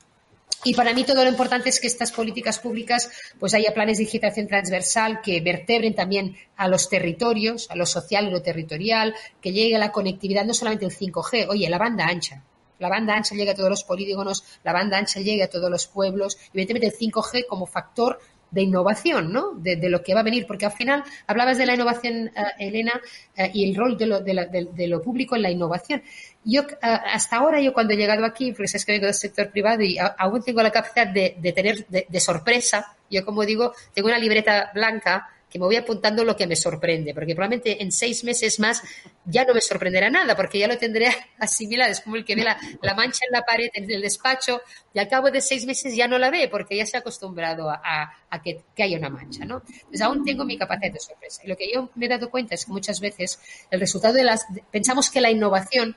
[0.65, 4.05] Y para mí todo lo importante es que estas políticas públicas pues haya planes de
[4.05, 9.53] digitación transversal que vertebren también a los territorios, a lo social y lo territorial, que
[9.53, 12.43] llegue la conectividad, no solamente el 5G, oye, la banda ancha.
[12.79, 15.87] La banda ancha llegue a todos los polígonos, la banda ancha llegue a todos los
[15.87, 18.19] pueblos, evidentemente el 5G como factor
[18.57, 19.53] de innovación, ¿no?
[19.53, 22.99] De, lo que va a venir, porque al final hablabas de la innovación, eh, Elena,
[23.37, 26.03] eh, y el rol de lo, de, lo, público en la innovación.
[26.43, 29.51] Yo, eh, hasta ahora, yo cuando he llegado aquí, porque es que vengo del sector
[29.51, 34.19] privado y aún tengo la capacidad de, tener de, sorpresa, yo como digo, tengo una
[34.19, 38.59] libreta blanca que me voy apuntando lo que me sorprende, porque probablemente en seis meses
[38.59, 38.83] más
[39.25, 41.93] ya no me sorprenderá nada, porque ya lo tendré asimilado.
[41.93, 44.61] Es como el que ve la, mancha en la pared en el despacho
[44.93, 47.71] y al cabo de seis meses ya no la ve, porque ya se ha acostumbrado
[47.71, 49.63] a, que, haya una mancha, ¿no?
[49.89, 51.43] Pues aún tengo mi capacidad de sorpresa.
[51.45, 53.39] Y lo que yo me he dado cuenta es que muchas veces
[53.71, 54.47] el resultado de las...
[54.71, 55.97] Pensamos que la innovación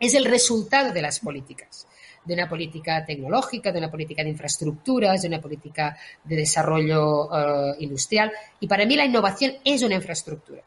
[0.00, 1.86] es el resultado de las políticas
[2.26, 7.76] de una política tecnológica, de una política de infraestructuras, de una política de desarrollo eh,
[7.80, 8.32] industrial.
[8.60, 10.62] Y para mí la innovación es una infraestructura.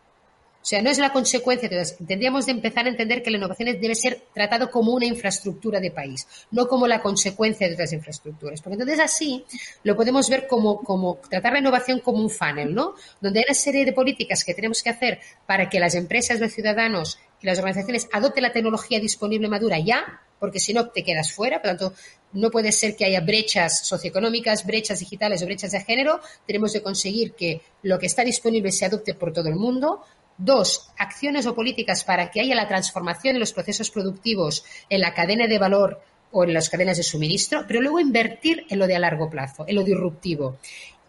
[0.62, 1.70] O sea, no es la consecuencia.
[2.06, 5.90] Tendríamos de empezar a entender que la innovación debe ser tratado como una infraestructura de
[5.90, 8.62] país, no como la consecuencia de otras infraestructuras.
[8.62, 9.46] Porque entonces así
[9.84, 12.94] lo podemos ver como, como tratar la innovación como un funnel, ¿no?
[13.22, 16.52] Donde hay una serie de políticas que tenemos que hacer para que las empresas, los
[16.52, 21.32] ciudadanos y las organizaciones adopten la tecnología disponible madura ya, porque si no te quedas
[21.34, 21.62] fuera.
[21.62, 21.94] Por tanto,
[22.34, 26.20] no puede ser que haya brechas socioeconómicas, brechas digitales o brechas de género.
[26.46, 30.04] Tenemos que conseguir que lo que está disponible se adopte por todo el mundo.
[30.38, 35.14] Dos, acciones o políticas para que haya la transformación de los procesos productivos en la
[35.14, 38.96] cadena de valor o en las cadenas de suministro, pero luego invertir en lo de
[38.96, 40.60] a largo plazo, en lo disruptivo.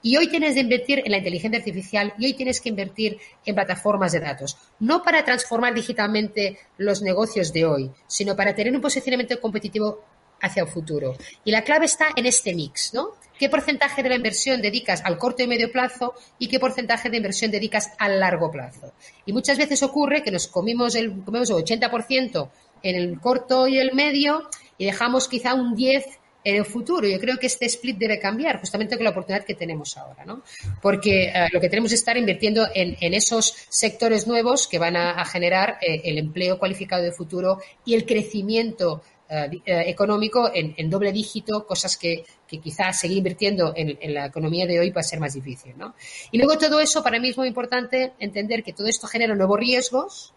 [0.03, 3.55] Y hoy tienes que invertir en la inteligencia artificial y hoy tienes que invertir en
[3.55, 4.57] plataformas de datos.
[4.79, 10.03] No para transformar digitalmente los negocios de hoy, sino para tener un posicionamiento competitivo
[10.41, 11.17] hacia el futuro.
[11.45, 13.11] Y la clave está en este mix, ¿no?
[13.39, 17.17] ¿Qué porcentaje de la inversión dedicas al corto y medio plazo y qué porcentaje de
[17.17, 18.93] inversión dedicas al largo plazo?
[19.25, 22.51] Y muchas veces ocurre que nos comimos el, comemos el 80%
[22.83, 26.05] en el corto y el medio y dejamos quizá un 10
[26.45, 27.07] en el futuro.
[27.07, 30.43] Yo creo que este split debe cambiar justamente con la oportunidad que tenemos ahora, ¿no?
[30.81, 35.25] Porque eh, lo que tenemos es estar invirtiendo en, esos sectores nuevos que van a,
[35.25, 41.67] generar eh, el empleo cualificado de futuro y el crecimiento eh, económico en, doble dígito,
[41.67, 45.75] cosas que, quizás seguir invirtiendo en, la economía de hoy va a ser más difícil,
[45.77, 45.95] ¿no?
[46.33, 49.61] Y luego todo eso, para mí es muy importante entender que todo esto genera nuevos
[49.61, 50.35] riesgos,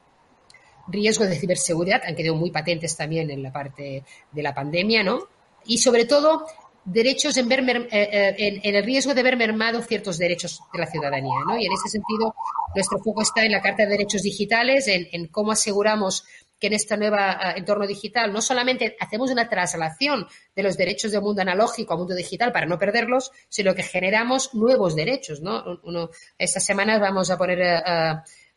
[0.87, 5.27] riesgos de ciberseguridad, han quedado muy patentes también en la parte de la pandemia, ¿no?
[5.65, 6.45] Y sobre todo
[6.85, 10.87] derechos en, ver, eh, eh, en, el riesgo de ver mermados ciertos derechos de la
[10.87, 11.33] ciudadanía.
[11.59, 12.35] Y en ese sentido,
[12.75, 16.25] nuestro foco está en la Carta de Derechos Digitales, en, cómo aseguramos
[16.59, 21.11] que en este nuevo eh, entorno digital no solamente hacemos una traslación de los derechos
[21.11, 25.41] del mundo analógico al mundo digital para no perderlos, sino que generamos nuevos derechos.
[25.41, 25.63] ¿no?
[25.83, 27.59] Uno, estas semanas vamos a poner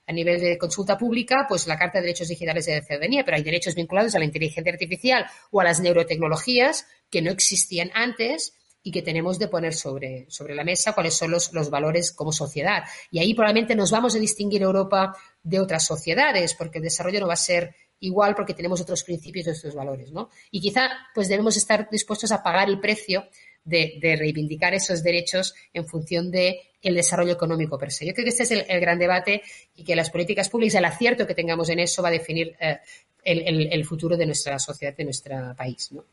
[0.06, 3.42] a nivel de consulta pública, pues la Carta de Derechos Digitales de Ciudadanía, pero hay
[3.42, 8.54] derechos vinculados a la inteligencia artificial o a las neurotecnologías que no existían antes
[8.86, 12.30] y que tenemos de poner sobre, sobre la mesa cuáles son los, los, valores como
[12.30, 12.84] sociedad.
[13.10, 17.26] Y ahí probablemente nos vamos a distinguir Europa de otras sociedades, porque el desarrollo no
[17.26, 20.30] va a ser igual porque tenemos otros principios otros valores, ¿no?
[20.52, 23.26] Y quizá pues debemos estar dispuestos a pagar el precio
[23.64, 28.06] de, de reivindicar esos derechos en función de el desarrollo económico per se.
[28.06, 29.42] Yo creo que este es el, el, gran debate
[29.76, 32.78] y que las políticas públicas, el acierto que tengamos en eso va a definir eh,
[33.24, 36.04] el, el, el, futuro de nuestra sociedad, de nuestro país, ¿no?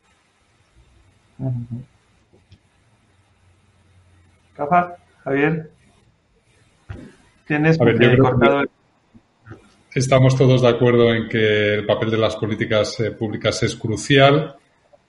[1.38, 1.84] Uh -huh.
[4.54, 5.70] Capa, Javier.
[7.46, 8.62] Tienes ver, cortado.
[9.94, 14.56] Estamos todos de acuerdo en que el papel de las políticas eh, públicas es crucial,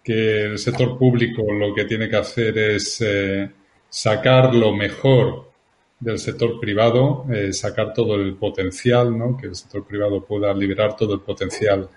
[0.03, 3.49] que el sector público lo que tiene que hacer es eh,
[3.89, 5.44] sacar lo mejor
[6.05, 9.35] del sector privado, eh, sacar todo el potencial, ¿no?
[9.35, 11.89] que el sector privado pueda liberar todo el potencial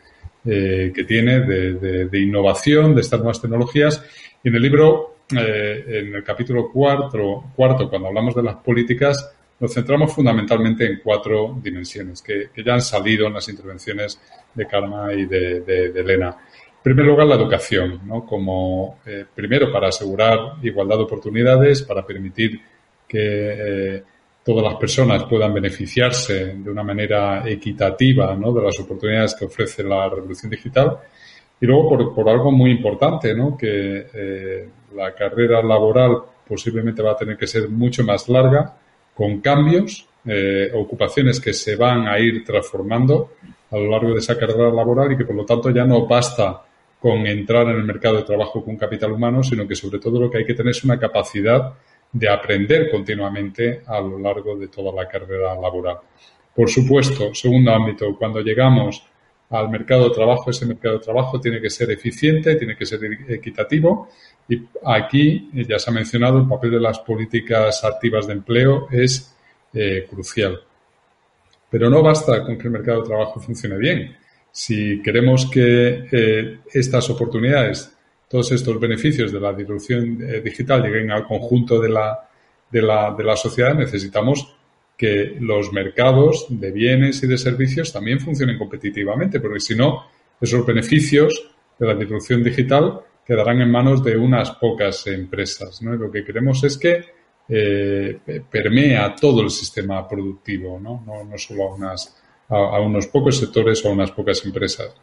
[0.46, 4.02] eh, que tiene de, de, de, innovación, de estas nuevas tecnologías.
[4.42, 9.30] Y en el libro, eh, en el capítulo cuarto, cuarto, cuando hablamos de las políticas,
[9.60, 14.18] nos centramos fundamentalmente en cuatro dimensiones que, que ya han salido en las intervenciones
[14.54, 16.28] de Karma y de, de, Elena.
[16.28, 18.24] En primer lugar, la educación, ¿no?
[18.24, 22.58] Como, eh, primero, para asegurar igualdad de oportunidades, para permitir
[23.08, 24.02] que eh,
[24.44, 28.52] todas las personas puedan beneficiarse de una manera equitativa ¿no?
[28.52, 30.98] de las oportunidades que ofrece la revolución digital.
[31.60, 33.56] Y luego, por, por algo muy importante, ¿no?
[33.56, 38.74] que eh, la carrera laboral posiblemente va a tener que ser mucho más larga,
[39.14, 43.32] con cambios, eh, ocupaciones que se van a ir transformando
[43.70, 46.62] a lo largo de esa carrera laboral y que por lo tanto ya no basta
[47.00, 50.30] con entrar en el mercado de trabajo con capital humano, sino que sobre todo lo
[50.30, 51.74] que hay que tener es una capacidad
[52.12, 55.98] de aprender continuamente a lo largo de toda la carrera laboral.
[56.54, 59.04] Por supuesto, segundo ámbito, cuando llegamos
[59.50, 63.00] al mercado de trabajo, ese mercado de trabajo tiene que ser eficiente, tiene que ser
[63.28, 64.08] equitativo
[64.48, 69.34] y aquí ya se ha mencionado el papel de las políticas activas de empleo es
[69.72, 70.60] eh, crucial.
[71.70, 74.16] Pero no basta con que el mercado de trabajo funcione bien.
[74.50, 77.97] Si queremos que eh, estas oportunidades,
[78.28, 82.28] todos estos beneficios de la disrupción eh, digital lleguen al conjunto de la,
[82.70, 84.54] de, la, de la sociedad, necesitamos
[84.96, 90.06] que los mercados de bienes y de servicios también funcionen competitivamente, porque si no,
[90.40, 95.80] esos beneficios de la disrupción digital quedarán en manos de unas pocas empresas.
[95.82, 95.94] ¿no?
[95.94, 97.04] Lo que queremos es que
[97.48, 98.18] eh,
[98.50, 103.38] permea todo el sistema productivo, no, no, no solo a, unas, a, a, unos pocos
[103.38, 104.94] sectores o a unas pocas empresas.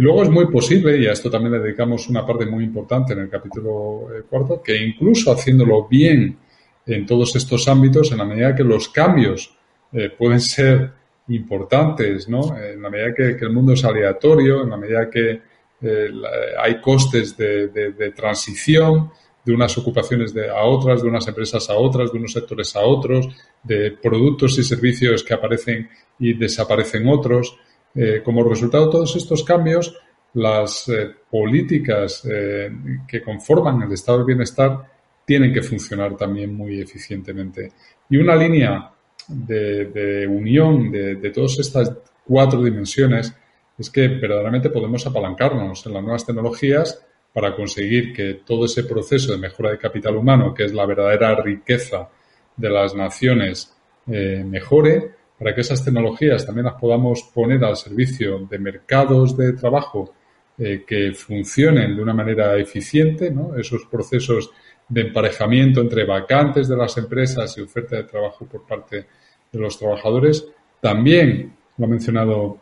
[0.00, 3.12] Y luego es muy posible, y a esto también le dedicamos una parte muy importante
[3.12, 6.38] en el capítulo eh, cuarto, que incluso haciéndolo bien
[6.86, 9.54] en todos estos ámbitos, en la medida que los cambios
[9.92, 10.90] eh, pueden ser
[11.28, 12.56] importantes, ¿no?
[12.56, 15.42] En la medida que, que, el mundo es aleatorio, en la medida que
[15.82, 16.10] eh,
[16.58, 19.10] hay costes de, de, transición
[19.44, 22.80] de unas ocupaciones de, a otras, de unas empresas a otras, de unos sectores a
[22.80, 23.28] otros,
[23.62, 27.54] de productos y servicios que aparecen y desaparecen otros.
[27.94, 29.96] Eh, como resultado de todos estos cambios,
[30.34, 32.70] las eh, políticas eh,
[33.06, 34.86] que conforman el estado del bienestar
[35.24, 37.72] tienen que funcionar también muy eficientemente.
[38.08, 38.92] Y una línea
[39.26, 41.92] de, unión de, de, todas estas
[42.24, 43.34] cuatro dimensiones
[43.76, 49.32] es que verdaderamente podemos apalancarnos en las nuevas tecnologías para conseguir que todo ese proceso
[49.32, 52.08] de mejora de capital humano, que es la verdadera riqueza
[52.56, 53.76] de las naciones,
[54.06, 60.12] mejore, para que esas tecnologías también las podamos poner al servicio de mercados de trabajo
[60.58, 63.56] eh, que funcionen de una manera eficiente, ¿no?
[63.56, 64.50] esos procesos
[64.86, 69.06] de emparejamiento entre vacantes de las empresas y oferta de trabajo por parte
[69.50, 70.46] de los trabajadores.
[70.80, 72.58] También lo ha mencionado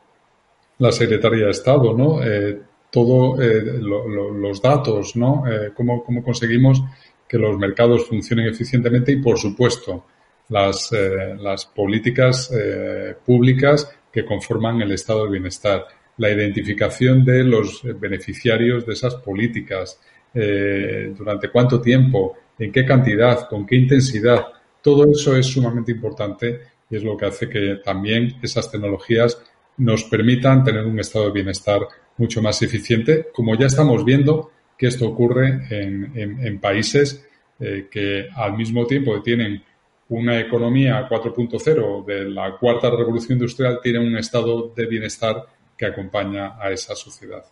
[0.79, 2.23] la secretaria de Estado, ¿no?
[2.23, 2.61] Eh,
[2.91, 5.45] eh, lo, lo, los datos, ¿no?
[5.47, 6.83] Eh, cómo, cómo, conseguimos
[7.29, 10.07] que los mercados funcionen eficientemente y, por supuesto,
[10.49, 15.87] las, eh, las políticas eh, públicas que conforman el estado del bienestar,
[16.17, 20.01] la identificación de los beneficiarios de esas políticas,
[20.35, 24.47] eh, durante cuánto tiempo, en qué cantidad, con qué intensidad,
[24.83, 29.41] todo eso es sumamente importante y es lo que hace que también esas tecnologías
[29.77, 31.81] nos permitan tener un estado de bienestar
[32.17, 37.27] mucho más eficiente, como ya estamos viendo que esto ocurre en, en, en países
[37.61, 39.63] eh, que al mismo tiempo tienen
[40.11, 45.45] una economía 4.0 de la cuarta revolución industrial, tienen un estado de bienestar
[45.77, 47.45] que acompaña a esa sociedad.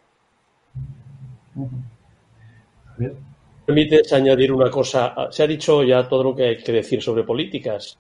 [3.67, 5.15] Permites añadir una cosa.
[5.31, 7.99] Se ha dicho ya todo lo que hay que decir sobre políticas,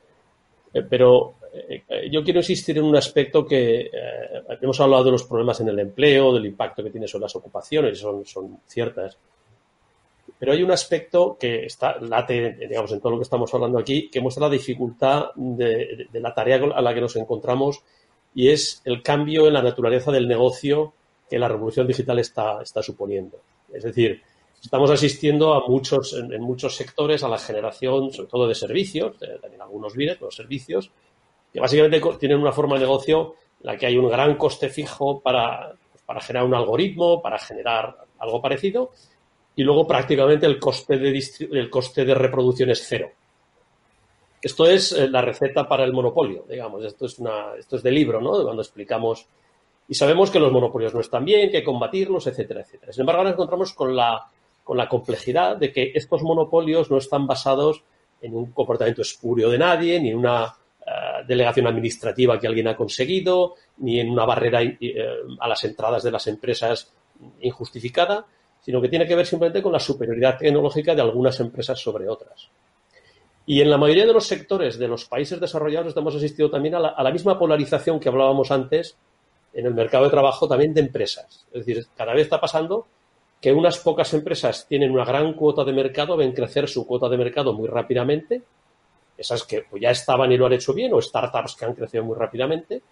[0.72, 3.90] eh, pero eh, yo quiero insistir en un aspecto que
[4.61, 7.98] hemos hablado de los problemas en el empleo, del impacto que tiene sobre las ocupaciones,
[7.98, 9.18] son, son ciertas.
[10.39, 14.11] Pero hay un aspecto que está late, digamos, en todo lo que estamos hablando aquí,
[14.11, 17.83] que muestra la dificultad de, la tarea a la que nos encontramos
[18.35, 20.93] y es el cambio en la naturaleza del negocio
[21.29, 23.41] que la revolución digital está, está suponiendo.
[23.72, 24.22] Es decir,
[24.62, 29.62] estamos asistiendo a muchos, en, muchos sectores a la generación, sobre todo de servicios, también
[29.62, 30.91] algunos bienes, los servicios,
[31.53, 35.20] que básicamente tienen una forma de negocio en la que hay un gran coste fijo
[35.20, 38.91] para, pues, para generar un algoritmo, para generar algo parecido,
[39.57, 43.11] y luego prácticamente el coste de, el coste de reproducción es cero.
[44.40, 46.84] Esto es eh, la receta para el monopolio, digamos.
[46.84, 48.42] Esto es, una, esto es de libro, ¿no?
[48.44, 49.26] Cuando explicamos.
[49.88, 52.92] Y sabemos que los monopolios no están bien, que hay que combatirlos, etcétera, etcétera.
[52.92, 54.26] Sin embargo, ahora nos encontramos con la,
[54.62, 57.82] con la complejidad de que estos monopolios no están basados
[58.20, 60.54] en un comportamiento espurio de nadie, ni en una
[60.86, 60.90] eh,
[61.26, 64.78] delegación administrativa que alguien ha conseguido, ni en una barrera eh,
[65.40, 66.92] a las entradas de las empresas
[67.40, 68.26] injustificada,
[68.61, 72.48] sino que tiene que ver simplemente con la superioridad tecnológica de algunas empresas sobre otras.
[73.46, 76.80] Y en la mayoría de los sectores de los países desarrollados hemos asistido también a
[76.80, 78.96] la, misma polarización que hablábamos antes
[79.54, 81.46] en el mercado de trabajo también de empresas.
[81.52, 82.86] Es decir, cada vez está pasando
[83.40, 87.18] que unas pocas empresas tienen una gran cuota de mercado, ven crecer su cuota de
[87.18, 88.42] mercado muy rápidamente,
[89.16, 92.16] esas que ya estaban y lo han hecho bien, o startups que han crecido muy
[92.16, 92.82] rápidamente,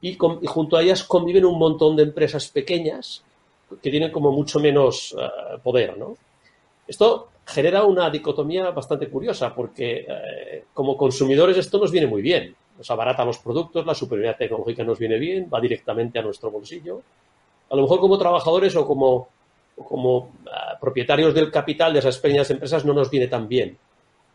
[0.00, 3.24] y junto a ellas conviven un montón de empresas pequeñas
[3.82, 6.16] que tienen como mucho menos eh, poder, ¿no?
[6.86, 12.54] Esto genera una dicotomía bastante curiosa porque eh, como consumidores esto nos viene muy bien.
[12.76, 17.02] Nos abarata los productos, la superioridad tecnológica nos viene bien, va directamente a nuestro bolsillo.
[17.70, 19.28] A lo mejor como trabajadores o como,
[19.76, 23.76] como eh, propietarios del capital de esas pequeñas empresas no nos viene tan bien.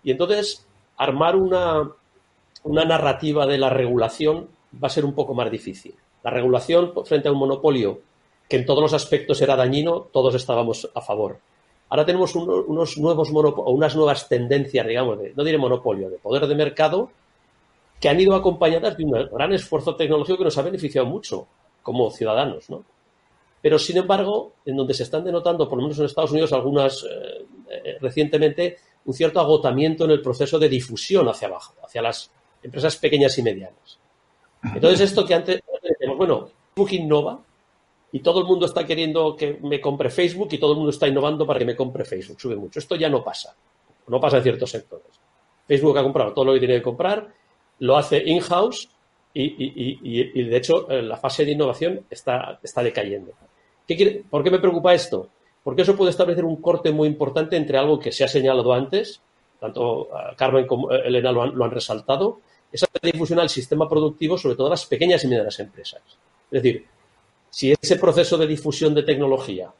[0.04, 0.68] Y entonces
[0.98, 1.90] armar una,
[2.64, 4.48] una narrativa de la regulación
[4.82, 5.96] va a ser un poco más difícil.
[6.24, 8.00] La regulación frente a un monopolio
[8.54, 11.40] que en todos los aspectos era dañino, todos estábamos a favor.
[11.90, 16.46] Ahora tenemos unos nuevos o unas nuevas tendencias, digamos, de, no diré monopolio, de poder
[16.46, 17.10] de mercado,
[18.00, 21.48] que han ido acompañadas de un gran esfuerzo tecnológico que nos ha beneficiado mucho
[21.82, 22.84] como ciudadanos, ¿no?
[23.60, 27.04] Pero, sin embargo, en donde se están denotando, por lo menos en Estados Unidos, algunas
[27.04, 32.30] eh, eh, recientemente, un cierto agotamiento en el proceso de difusión hacia abajo, hacia las
[32.62, 33.98] empresas pequeñas y medianas.
[34.64, 35.60] Entonces, esto que antes,
[36.16, 37.40] bueno, Facebook innova,
[38.14, 41.08] y todo el mundo está queriendo que me compre Facebook y todo el mundo está
[41.08, 42.40] innovando para que me compre Facebook.
[42.40, 42.78] Sube mucho.
[42.78, 43.56] Esto ya no pasa.
[44.08, 45.08] No pasa en ciertos sectores.
[45.68, 47.34] Facebook ha comprado todo lo que tiene que comprar,
[47.80, 48.88] lo hace in-house
[49.34, 53.32] y, de hecho eh, la fase de innovación está, está decayendo.
[54.30, 55.30] ¿Por qué me preocupa esto?
[55.64, 59.22] Porque eso puede establecer un corte muy importante entre algo que se ha señalado antes,
[59.60, 62.42] tanto eh, Carmen como eh, Elena lo han, lo han resaltado,
[62.72, 66.02] esa difusión al sistema productivo, sobre todo a las pequeñas y medianas empresas.
[66.52, 66.86] Es decir,
[67.54, 69.72] si ese proceso de difusión de tecnología,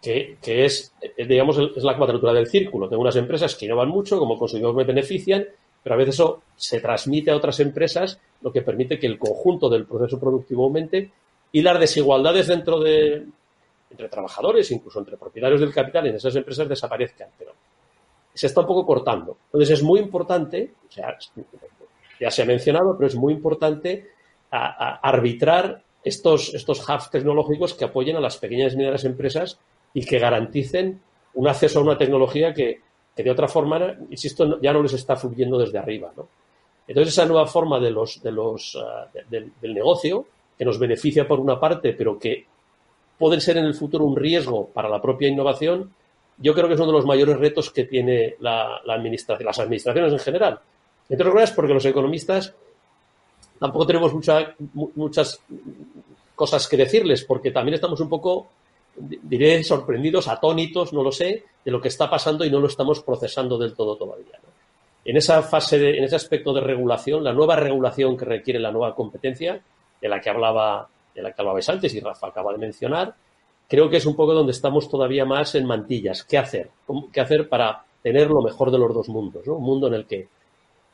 [0.00, 4.16] que, es, eh, digamos, es la cuadratura del círculo, tengo unas empresas que innovan mucho,
[4.16, 5.44] como consumidores me benefician,
[5.82, 9.68] pero a veces eso se transmite a otras empresas, lo que permite que el conjunto
[9.68, 11.10] del proceso productivo aumente
[11.50, 13.26] y las desigualdades dentro de
[13.90, 17.54] entre trabajadores, incluso entre propietarios del capital en esas empresas desaparezcan, pero
[18.32, 19.36] se está un poco cortando.
[19.46, 21.18] Entonces es muy importante, o sea,
[22.20, 24.12] ya se ha mencionado, pero es muy importante
[24.48, 29.58] arbitrar estos, estos hubs tecnológicos que apoyen a las pequeñas y medianas empresas
[29.92, 31.00] y que garanticen
[31.34, 32.80] un acceso a una tecnología que,
[33.16, 36.12] de otra forma, insisto, ya no les está fluyendo desde arriba.
[36.86, 40.26] Entonces, esa nueva forma de los, de los, ah, del negocio,
[40.56, 42.46] que nos beneficia por una parte, pero que
[43.18, 45.92] pueden ser en el futuro un riesgo para la propia innovación,
[46.38, 49.58] yo creo que es uno de los mayores retos que tiene la, la administración, las
[49.58, 50.60] administraciones en general.
[51.08, 52.54] Entre otras cosas, porque los economistas
[53.58, 54.12] tampoco tenemos
[54.94, 55.40] muchas
[56.34, 58.48] cosas que decirles, porque también estamos un poco,
[58.96, 63.00] diré, sorprendidos, atónitos, no lo sé, de lo que está pasando y no lo estamos
[63.00, 64.38] procesando del todo todavía.
[65.04, 68.72] En esa fase, de, en ese aspecto de regulación, la nueva regulación que requiere la
[68.72, 69.60] nueva competencia,
[70.00, 73.14] de la que hablaba, de la que hablabais antes y Rafa acaba de mencionar,
[73.68, 76.24] creo que es un poco donde estamos todavía más en mantillas.
[76.24, 76.70] ¿Qué hacer?
[77.12, 79.46] ¿Qué hacer para tener lo mejor de los dos mundos?
[79.46, 80.28] Un mundo en el que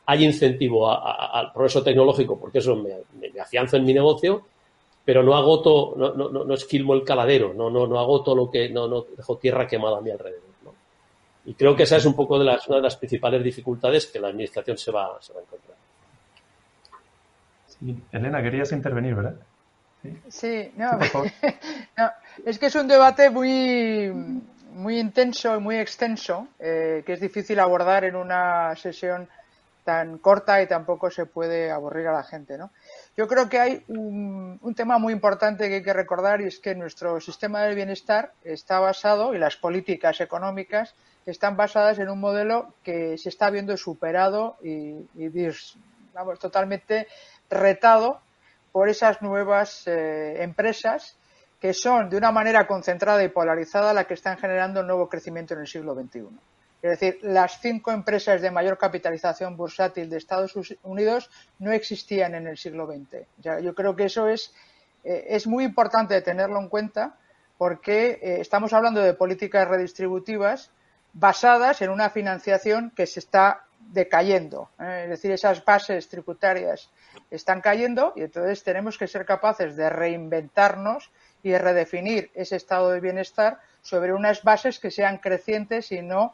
[0.05, 4.45] hay incentivo al progreso tecnológico porque eso me, me, afianza en mi negocio,
[5.05, 8.69] pero no agoto, no, no, no, esquilmo el caladero, no, no, no agoto lo que,
[8.69, 10.53] no, no dejo tierra quemada a mi alrededor.
[11.45, 14.19] Y creo que esa es un poco de las, una de las principales dificultades que
[14.19, 15.77] la administración se va, se va a encontrar.
[17.67, 18.01] Sí.
[18.13, 19.35] Elena, querías intervenir, ¿verdad?
[20.29, 20.91] Sí, no,
[22.45, 24.11] es que es un debate muy,
[24.73, 29.27] muy intenso y muy extenso, eh, que es difícil abordar en una sesión
[29.83, 32.71] tan corta y tampoco se puede aburrir a la gente, ¿no?
[33.17, 36.59] Yo creo que hay un, un, tema muy importante que hay que recordar y es
[36.59, 42.19] que nuestro sistema del bienestar está basado y las políticas económicas están basadas en un
[42.19, 45.05] modelo que se está viendo superado y,
[46.13, 47.07] vamos, totalmente
[47.49, 48.19] retado
[48.71, 51.15] por esas nuevas eh, empresas
[51.61, 55.53] que son de una manera concentrada y polarizada la que están generando el nuevo crecimiento
[55.53, 56.27] en el siglo XXI.
[56.83, 60.53] Es decir, las cinco empresas de mayor capitalización bursátil de Estados
[60.83, 63.25] Unidos no existían en el siglo XX.
[63.63, 64.53] yo creo que eso es,
[65.05, 67.15] eh, es muy importante tenerlo en cuenta
[67.57, 70.71] porque eh, estamos hablando de políticas redistributivas
[71.13, 74.69] basadas en una financiación que se está decayendo.
[74.77, 75.03] ¿eh?
[75.05, 76.89] Es decir, esas bases tributarias
[77.31, 81.11] están cayendo y entonces tenemos que ser capaces de reinventarnos
[81.43, 86.33] y de redefinir ese estado de bienestar sobre unas bases que sean crecientes y no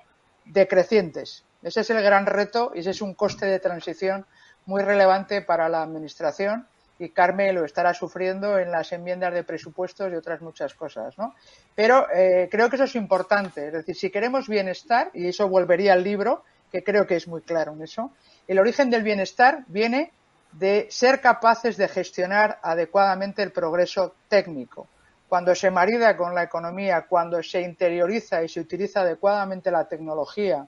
[0.49, 1.43] decrecientes.
[1.63, 4.25] Ese es el gran reto y ese es un coste de transición
[4.65, 10.11] muy relevante para la Administración y Carmen lo estará sufriendo en las enmiendas de presupuestos
[10.11, 11.33] y otras muchas cosas, ¿no?
[11.73, 13.67] Pero eh, creo que eso es importante.
[13.67, 17.41] Es decir, si queremos bienestar, y eso volvería al libro, que creo que es muy
[17.41, 18.11] claro en eso,
[18.47, 20.11] el origen del bienestar viene
[20.51, 24.87] de ser capaces de gestionar adecuadamente el progreso técnico
[25.29, 30.67] cuando se marida con la economía, cuando se interioriza y se utiliza adecuadamente la tecnología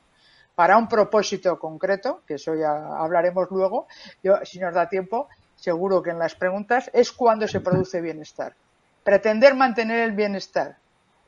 [0.54, 3.88] para un propósito concreto, que eso ya hablaremos luego,
[4.22, 8.54] yo, si nos da tiempo, seguro que en las preguntas, es cuando se produce bienestar.
[9.04, 10.78] Pretender mantener el bienestar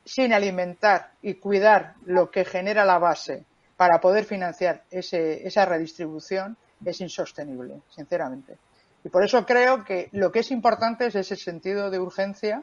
[0.04, 3.44] sin alimentar y cuidar lo que genera la base
[3.76, 8.58] para poder financiar ese, esa redistribución es insostenible, sinceramente.
[9.02, 12.62] Y por eso creo que lo que es importante es ese sentido de urgencia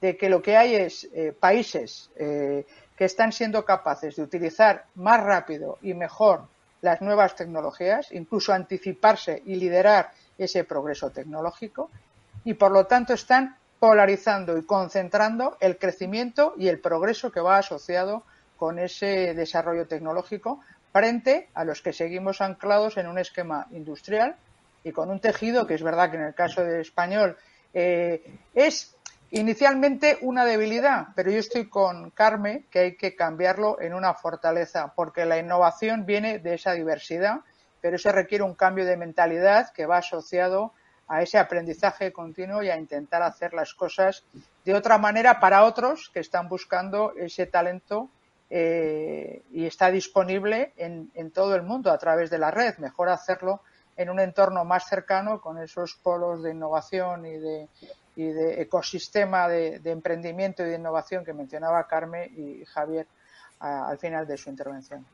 [0.00, 4.86] de que lo que hay es eh, países eh, que están siendo capaces de utilizar
[4.94, 6.46] más rápido y mejor
[6.80, 11.90] las nuevas tecnologías, incluso anticiparse y liderar ese progreso tecnológico,
[12.44, 17.58] y por lo tanto están polarizando y concentrando el crecimiento y el progreso que va
[17.58, 18.22] asociado
[18.56, 20.60] con ese desarrollo tecnológico
[20.92, 24.36] frente a los que seguimos anclados en un esquema industrial
[24.82, 27.36] y con un tejido que es verdad que en el caso de español
[27.74, 28.96] eh, es
[29.30, 34.94] Inicialmente una debilidad, pero yo estoy con Carmen que hay que cambiarlo en una fortaleza,
[34.96, 37.40] porque la innovación viene de esa diversidad,
[37.82, 40.72] pero eso requiere un cambio de mentalidad que va asociado
[41.08, 44.24] a ese aprendizaje continuo y a intentar hacer las cosas
[44.64, 48.08] de otra manera para otros que están buscando ese talento
[48.48, 52.78] eh, y está disponible en, en todo el mundo a través de la red.
[52.78, 53.60] Mejor hacerlo
[53.96, 57.68] en un entorno más cercano con esos polos de innovación y de,
[58.18, 63.06] y de ecosistema de, emprendimiento y de innovación que mencionaba Carmen y Javier
[63.60, 65.06] al final de su intervención.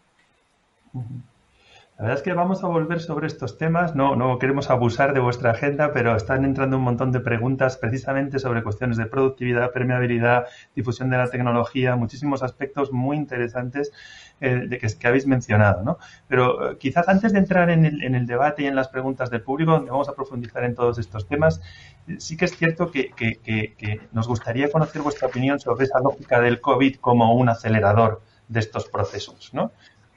[0.95, 3.95] La verdad es que vamos a volver sobre estos temas.
[3.95, 8.39] No, no queremos abusar de vuestra agenda, pero están entrando un montón de preguntas precisamente
[8.39, 13.93] sobre cuestiones de productividad, permeabilidad, difusión de la tecnología, muchísimos aspectos muy interesantes
[14.41, 15.83] de que, que, habéis mencionado.
[15.83, 15.99] ¿no?
[16.29, 19.73] Pero eh, quizás antes de entrar en el, debate y en las preguntas del público,
[19.73, 21.61] donde vamos a profundizar en todos estos temas,
[22.09, 26.41] eh, sí que es cierto que, que nos gustaría conocer vuestra opinión sobre esa lógica
[26.41, 29.51] del COVID como un acelerador de estos procesos.
[29.53, 29.73] ¿no?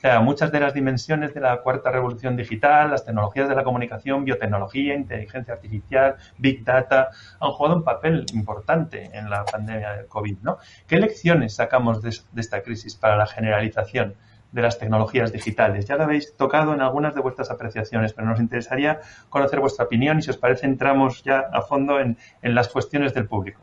[0.07, 4.23] Sea, muchas de las dimensiones de la cuarta revolución digital, las tecnologías de la comunicación,
[4.23, 7.09] biotecnología, inteligencia artificial, big data,
[7.41, 10.59] han jugado un papel importante en la pandemia del COVID, ¿no?
[10.87, 14.15] ¿Qué lecciones sacamos de, esta crisis para la generalización
[14.53, 15.87] de las tecnologías digitales?
[15.87, 20.19] Ya lo habéis tocado en algunas de vuestras apreciaciones, pero nos interesaría conocer vuestra opinión
[20.19, 23.59] y si os parece entramos ya a fondo en las cuestiones del público.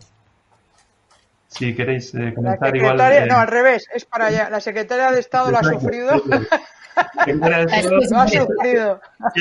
[1.57, 3.01] Si queréis eh, comentar igual.
[3.13, 4.51] Eh, no, al revés, es para allá.
[4.51, 6.23] La secretaria de Estado lo ha sufrido.
[7.27, 9.01] lo ha sufrido.
[9.21, 9.33] ha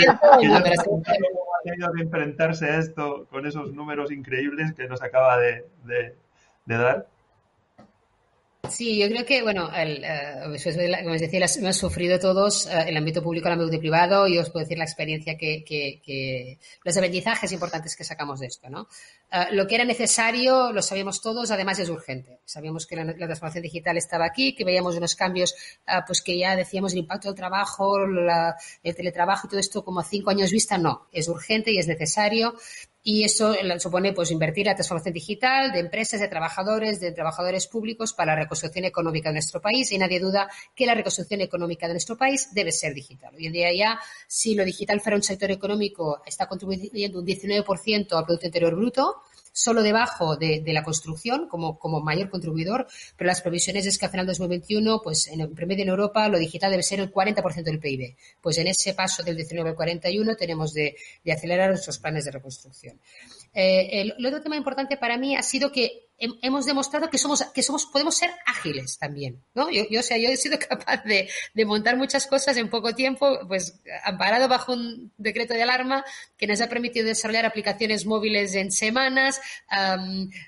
[1.64, 6.16] tenido que enfrentarse a esto con esos números increíbles que nos acaba de, de,
[6.66, 7.07] de dar.
[8.70, 12.95] Sí, yo creo que, bueno, el, uh, como os decía, hemos sufrido todos uh, el
[12.95, 16.95] ámbito público, el ámbito privado, y os puedo decir la experiencia que, que, que los
[16.95, 18.88] aprendizajes importantes que sacamos de esto, ¿no?
[19.34, 22.39] Uh, lo que era necesario lo sabíamos todos, además es urgente.
[22.45, 25.53] Sabíamos que la, la transformación digital estaba aquí, que veíamos unos cambios,
[26.07, 29.99] pues que ya decíamos el impacto del trabajo, la, el teletrabajo y todo esto como
[29.99, 31.07] a cinco años vista, no.
[31.11, 32.55] Es urgente y es necesario
[33.04, 38.14] y eso supone pues invertir la transformación digital de empresas, de trabajadores, de trabajadores públicos
[38.14, 41.93] para la reconstrucción económica de nuestro país y nadie duda que la reconstrucción económica de
[41.93, 43.36] nuestro país debe ser digital.
[43.36, 48.18] Hoy en día ya, si lo digital fuera un sector económico, está contribuyendo un 19%
[48.18, 49.24] al Producto Interior Bruto,
[49.54, 54.26] solo debajo de, la construcción como, mayor contribuidor, pero las previsiones es que a final
[54.26, 58.16] de 2021, pues en, promedio en Europa, lo digital debe ser el 40% del PIB.
[58.41, 60.95] Pues en ese paso del 19 al 41 tenemos de,
[61.32, 62.99] acelerar nuestros planes de reconstrucción.
[63.54, 67.64] Eh, el, otro tema importante para mí ha sido que hemos demostrado que somos, que
[67.64, 69.70] somos, podemos ser ágiles también, ¿no?
[69.70, 72.93] Yo, yo, o sea, yo he sido capaz de, de, montar muchas cosas en poco
[72.93, 76.05] tiempo, pues amparado bajo un decreto de alarma
[76.38, 79.41] que nos ha permitido desarrollar aplicaciones móviles en semanas,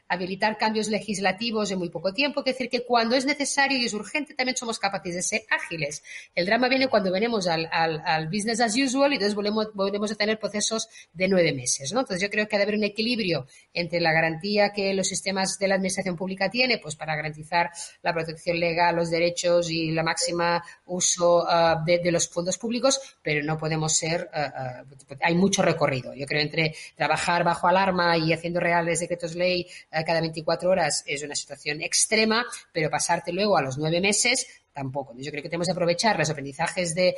[0.07, 3.93] habilitar cambios legislativos en muy poco tiempo, es decir, que cuando es necesario y es
[3.93, 6.03] urgente también somos capaces de ser ágiles.
[6.35, 10.11] El drama viene cuando venimos al, al, al business as usual y entonces volvemos, volvemos
[10.11, 12.01] a tener procesos de nueve meses, ¿no?
[12.01, 15.57] Entonces yo creo que ha de haber un equilibrio entre la garantía que los sistemas
[15.59, 17.69] de la administración pública tiene, pues para garantizar
[18.01, 23.43] la protección legal, los derechos y la máxima uso uh, de, los fondos públicos, pero
[23.43, 26.13] no podemos ser, uh, uh, hay mucho recorrido.
[26.13, 29.67] Yo creo entre trabajar bajo alarma y haciendo reales decretos ley
[30.05, 35.13] cada 24 horas es una situación extrema, pero pasarte luego a los nueve meses tampoco.
[35.17, 37.15] Yo creo que tenemos que aprovechar los aprendizajes de,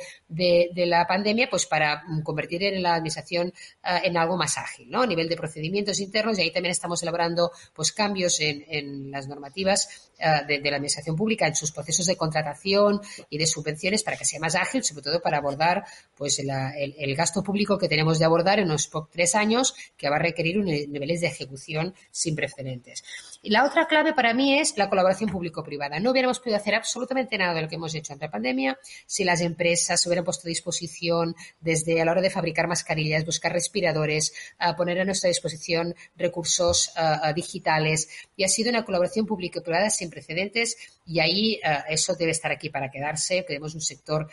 [0.76, 5.02] la pandemia pues para mm, convertir en la administración eh, en algo más ágil, ¿no?
[5.02, 10.10] A nivel de procedimientos internos y ahí también estamos elaborando pues cambios en, las normativas
[10.18, 14.24] eh, de, la administración pública, en sus procesos de contratación y de subvenciones para que
[14.24, 15.84] sea más ágil, sobre todo para abordar
[16.16, 20.20] pues el, gasto público que tenemos de abordar en unos tres años que va a
[20.20, 23.02] requerir niveles de ejecución sin precedentes.
[23.42, 25.98] Y la otra clave para mí es la colaboración público-privada.
[25.98, 29.24] No hubiéramos podido hacer absolutamente nada de lo que hemos hecho ante la pandemia si
[29.24, 34.32] las empresas hubieran puesto a disposición desde a la hora de fabricar mascarillas, buscar respiradores,
[34.58, 36.92] a poner a nuestra disposición recursos
[37.34, 38.08] digitales.
[38.36, 40.76] Y ha sido una colaboración público-privada sin precedentes
[41.06, 43.42] y ahí eso debe estar aquí para quedarse.
[43.42, 44.28] Tenemos un sector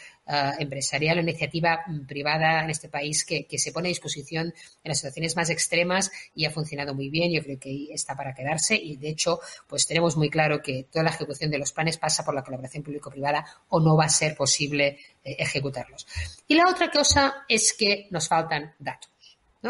[0.60, 4.90] empresarial, una iniciativa mm, privada en este país que, que se pone a disposición en
[4.90, 7.32] las situaciones más extremas y ha funcionado muy bien.
[7.32, 11.04] Yo creo que está para quedarse y de hecho, pues tenemos muy claro que toda
[11.04, 14.36] la ejecución de los planes pasa por la colaboración público-privada o no va a ser
[14.36, 16.08] posible eh, ejecutarlos.
[16.48, 19.14] Y la otra cosa es que nos faltan datos.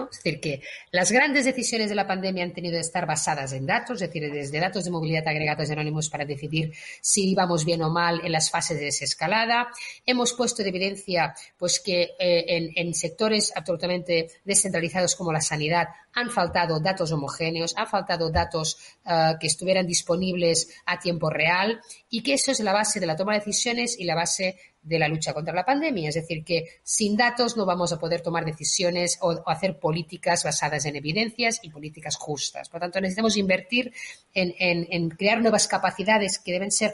[0.03, 3.65] Es decir, que las grandes decisiones de la pandemia han tenido que estar basadas en
[3.65, 7.81] datos, es decir, desde datos de movilidad agregados de Anónimos para decidir si íbamos bien
[7.81, 9.67] o mal en las fases de desescalada.
[10.05, 16.29] Hemos puesto de evidencia pues, que eh, en, sectores absolutamente descentralizados como la sanidad han
[16.29, 22.33] faltado datos homogéneos, han faltado datos eh, que estuvieran disponibles a tiempo real y que
[22.33, 25.33] eso es la base de la toma de decisiones y la base de la lucha
[25.33, 26.09] contra la pandemia.
[26.09, 30.85] Es decir, que sin datos no vamos a poder tomar decisiones o, hacer políticas basadas
[30.85, 32.69] en evidencias y políticas justas.
[32.69, 33.91] Por lo tanto, necesitamos invertir
[34.33, 36.93] en, crear nuevas capacidades que deben ser.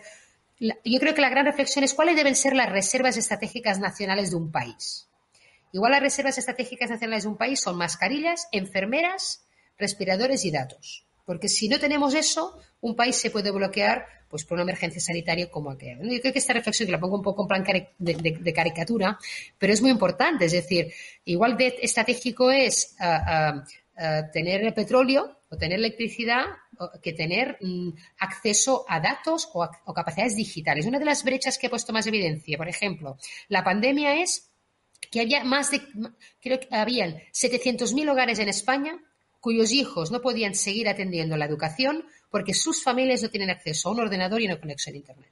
[0.59, 4.37] Yo creo que la gran reflexión es cuáles deben ser las reservas estratégicas nacionales de
[4.37, 5.07] un país.
[5.73, 9.43] Igual las reservas estratégicas nacionales de un país son mascarillas, enfermeras,
[9.77, 11.05] respiradores y datos.
[11.25, 15.51] Porque si no tenemos eso, un país se puede bloquear pues por una emergencia sanitaria
[15.51, 16.01] como aquella.
[16.01, 19.19] Yo creo que esta reflexión, que la pongo un poco en plan de, caricatura,
[19.59, 20.45] pero es muy importante.
[20.45, 20.91] Es decir,
[21.25, 23.63] igual de estratégico es ah, ah,
[23.97, 26.45] ah, tener petróleo o tener electricidad
[27.01, 30.85] que tener mm, acceso a datos o, capacidades digitales.
[30.85, 33.17] Una de las brechas que he puesto más evidencia, por ejemplo,
[33.49, 34.49] la pandemia es
[35.11, 35.81] que había más de,
[36.41, 38.99] creo que habían 700.000 hogares en España
[39.39, 43.91] cuyos hijos no podían seguir atendiendo la educación porque sus familias no tienen acceso a
[43.91, 45.31] un ordenador y una conexión a Internet.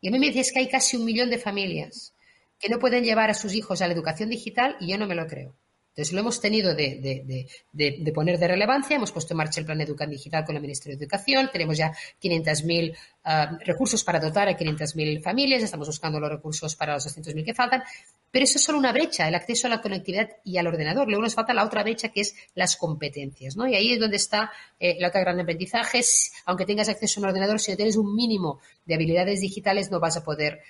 [0.00, 2.14] Y a mí me dices que hay casi un millón de familias
[2.58, 5.16] que no pueden llevar a sus hijos a la educación digital y yo no me
[5.16, 5.54] lo creo.
[5.98, 10.12] Entonces lo hemos tenido de, poner de relevancia, hemos puesto en marcha el plan Educación
[10.12, 11.92] Digital con el Ministerio de Educación, tenemos ya
[12.22, 17.44] 500.000 ah, recursos para dotar a 500.000 familias, estamos buscando los recursos para los 200.000
[17.44, 17.82] que faltan,
[18.30, 21.08] pero eso es solo una brecha, el acceso a la conectividad y al ordenador.
[21.08, 23.66] Luego nos falta la otra brecha que es las competencias, ¿no?
[23.66, 26.00] Y ahí es donde está eh, la otra gran aprendizaje.
[26.44, 29.98] Aunque tengas acceso a un ordenador, si no tienes un mínimo de habilidades digitales, no
[29.98, 30.60] vas a poder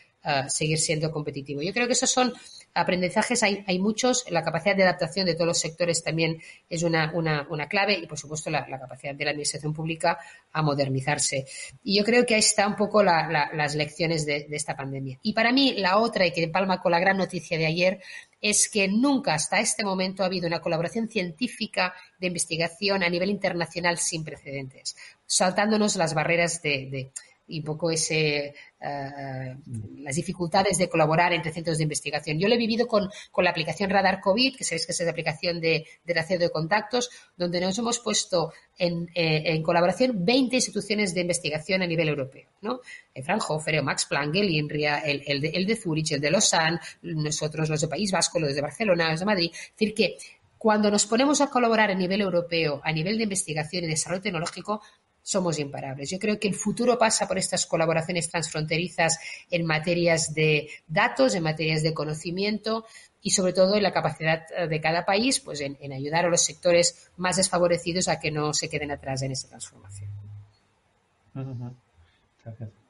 [0.48, 1.62] seguir siendo competitivo.
[1.62, 2.32] Yo creo que esos son
[2.74, 7.12] aprendizajes, hay, hay, muchos, la capacidad de adaptación de todos los sectores también es una,
[7.14, 10.18] una, clave y, por supuesto, la, capacidad de la administración pública
[10.52, 11.46] a modernizarse.
[11.82, 15.18] Y yo creo que ahí está un poco las lecciones de, esta pandemia.
[15.22, 18.00] Y para mí, la otra, y que empalma con la gran noticia de ayer,
[18.40, 23.30] es que nunca hasta este momento ha habido una colaboración científica de investigación a nivel
[23.30, 24.96] internacional sin precedentes,
[25.26, 27.10] saltándonos las barreras de
[27.48, 29.56] y poco ese, eh,
[29.98, 32.38] las dificultades de colaborar entre centros de investigación.
[32.38, 35.60] Yo lo he vivido con, la aplicación Radar COVID, que sabéis que es la aplicación
[35.60, 41.22] de, de de contactos, donde nos hemos puesto en, eh, en, colaboración 20 instituciones de
[41.22, 42.80] investigación a nivel europeo, ¿no?
[43.14, 46.78] El Fraunhofer, Max Planck, el INRIA, el, el, de, el de Zurich, el de Lausanne,
[47.02, 49.50] nosotros los de País Vasco, los de Barcelona, los de Madrid.
[49.52, 50.18] Es decir, que
[50.58, 54.82] Cuando nos ponemos a colaborar a nivel europeo, a nivel de investigación y desarrollo tecnológico,
[55.28, 56.08] somos imparables.
[56.08, 59.20] Yo creo que el futuro pasa por estas colaboraciones transfronterizas
[59.50, 62.86] en materias de datos, en materias de conocimiento
[63.20, 66.42] y sobre todo en la capacidad eh, de cada país pues en, ayudar a los
[66.42, 70.08] sectores más desfavorecidos a que no se queden atrás en esta transformación.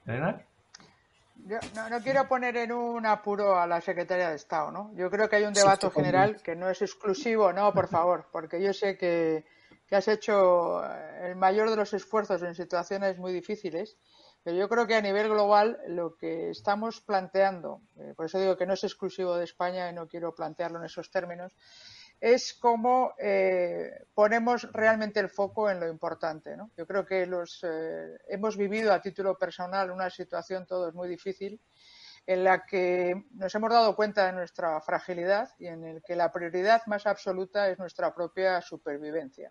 [0.05, 0.47] Gracias.
[1.45, 1.59] Yo
[1.91, 4.93] no, quiero poner en un apuro a la Secretaría de Estado, ¿no?
[4.95, 8.63] Yo creo que hay un debate general que no es exclusivo, no, por favor, porque
[8.63, 9.45] yo sé que,
[9.89, 10.83] que has hecho
[11.23, 13.97] el mayor de los esfuerzos en situaciones muy difíciles,
[14.43, 18.57] pero yo creo que a nivel global lo que estamos planteando, eh, por eso digo
[18.57, 21.57] que no es exclusivo de España y no quiero plantearlo en esos términos,
[22.21, 26.57] es cómo eh, ponemos realmente el foco en lo importante.
[26.77, 31.61] Yo creo que los, eh, hemos vivido a título personal una situación todos muy difícil
[32.27, 36.31] en la que nos hemos dado cuenta de nuestra fragilidad y en el que la
[36.31, 39.51] prioridad más absoluta es nuestra propia supervivencia.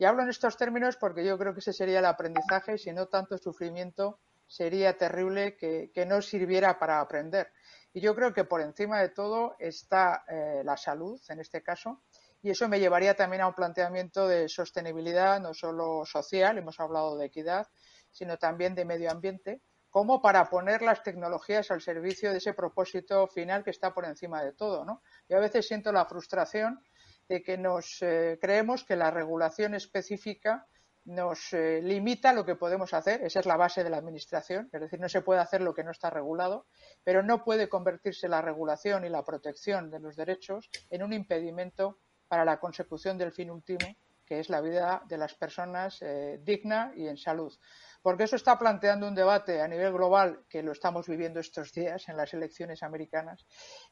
[0.00, 3.08] Y hablo en estos términos porque yo creo que ese sería el aprendizaje, si no
[3.08, 7.52] tanto sufrimiento, sería terrible que, no sirviera para aprender.
[7.92, 12.00] Y yo creo que por encima de todo está eh, la salud, en este caso,
[12.40, 17.18] y eso me llevaría también a un planteamiento de sostenibilidad, no solo social, hemos hablado
[17.18, 17.68] de equidad,
[18.10, 23.26] sino también de medio ambiente, como para poner las tecnologías al servicio de ese propósito
[23.26, 24.82] final que está por encima de todo.
[24.82, 25.02] ¿no?
[25.28, 26.82] Yo a veces siento la frustración
[27.30, 30.66] de que nos eh, creemos que la regulación específica
[31.04, 34.80] nos eh, limita lo que podemos hacer, esa es la base de la administración, es
[34.80, 36.66] decir, no se puede hacer lo que no está regulado,
[37.04, 41.98] pero no puede convertirse la regulación y la protección de los derechos en un impedimento
[42.26, 43.94] para la consecución del fin último,
[44.26, 47.56] que es la vida de las personas eh, digna y en salud
[48.02, 52.08] porque eso está planteando un debate a nivel global que lo estamos viviendo estos días
[52.08, 53.46] en las elecciones americanas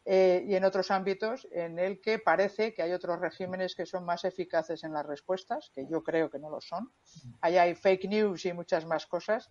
[0.04, 4.04] eh, y en otros ámbitos en el que parece que hay otros regímenes que son
[4.04, 6.92] más eficaces en las respuestas, que yo creo que no lo son.
[7.40, 9.50] Ahí hay fake news y muchas más cosas.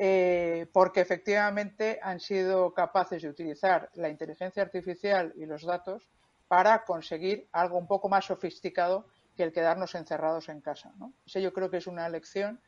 [0.00, 6.08] Eh, porque efectivamente han sido capaces de utilizar la inteligencia artificial y los datos
[6.46, 9.06] para conseguir algo un poco más sofisticado
[9.36, 10.92] que el quedarnos encerrados en casa.
[10.98, 11.12] ¿no?
[11.26, 12.60] Ese yo creo que es una lección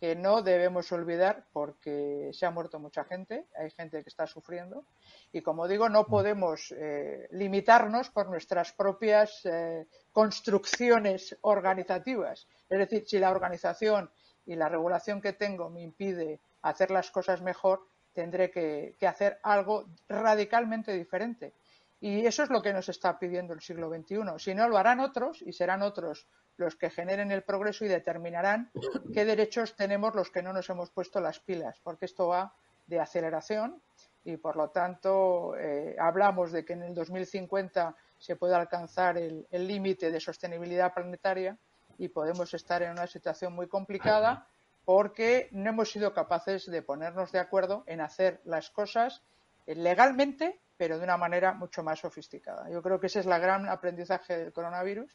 [0.00, 4.84] que no debemos olvidar porque se ha muerto mucha gente, hay gente que está sufriendo
[5.32, 12.46] y como digo, no podemos eh, limitarnos por nuestras propias eh, construcciones organizativas.
[12.68, 14.10] Es decir, si la organización
[14.46, 19.40] y la regulación que tengo me impide hacer las cosas mejor, tendré que, que hacer
[19.42, 21.54] algo radicalmente diferente.
[22.00, 24.38] Y eso es lo que nos está pidiendo el siglo XXI.
[24.38, 26.28] Si no, lo harán otros y serán otros
[26.58, 28.70] los que generen el progreso y determinarán
[29.14, 32.52] qué derechos tenemos los que no nos hemos puesto las pilas, porque esto va
[32.86, 33.80] de aceleración
[34.24, 39.46] y por lo tanto eh, hablamos de que en el 2050 se puede alcanzar el
[39.50, 41.56] límite de sostenibilidad planetaria
[41.98, 44.46] y podemos estar en una situación muy complicada
[44.84, 49.22] porque no hemos sido capaces de ponernos de acuerdo en hacer las cosas
[49.66, 52.70] legalmente, pero de una manera mucho más sofisticada.
[52.70, 55.14] Yo creo que ese es el gran aprendizaje del coronavirus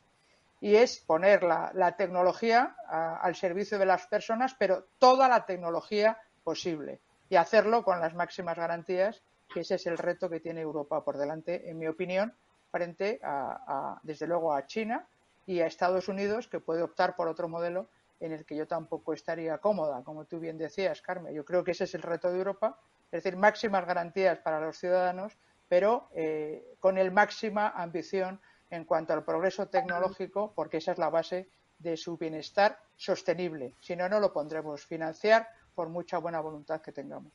[0.64, 7.02] y es poner la, tecnología al servicio de las personas, pero toda la tecnología posible
[7.28, 9.22] y hacerlo con las máximas garantías,
[9.54, 12.34] que ese es el reto que tiene Europa por delante, en mi opinión,
[12.72, 15.06] frente a, desde luego a China
[15.46, 17.90] y a Estados Unidos, que puede optar por otro modelo
[18.22, 21.34] en el que yo tampoco estaría cómoda, como tú bien decías, Carmen.
[21.34, 22.80] Yo creo que ese es el reto de Europa,
[23.12, 25.38] es decir, máximas garantías para los ciudadanos,
[25.68, 28.40] pero eh, con el máxima ambición
[28.74, 31.48] en cuanto al progreso tecnológico, porque esa es la base
[31.78, 33.74] de su bienestar sostenible.
[33.80, 37.32] Si no, no lo pondremos financiar por mucha buena voluntad que tengamos.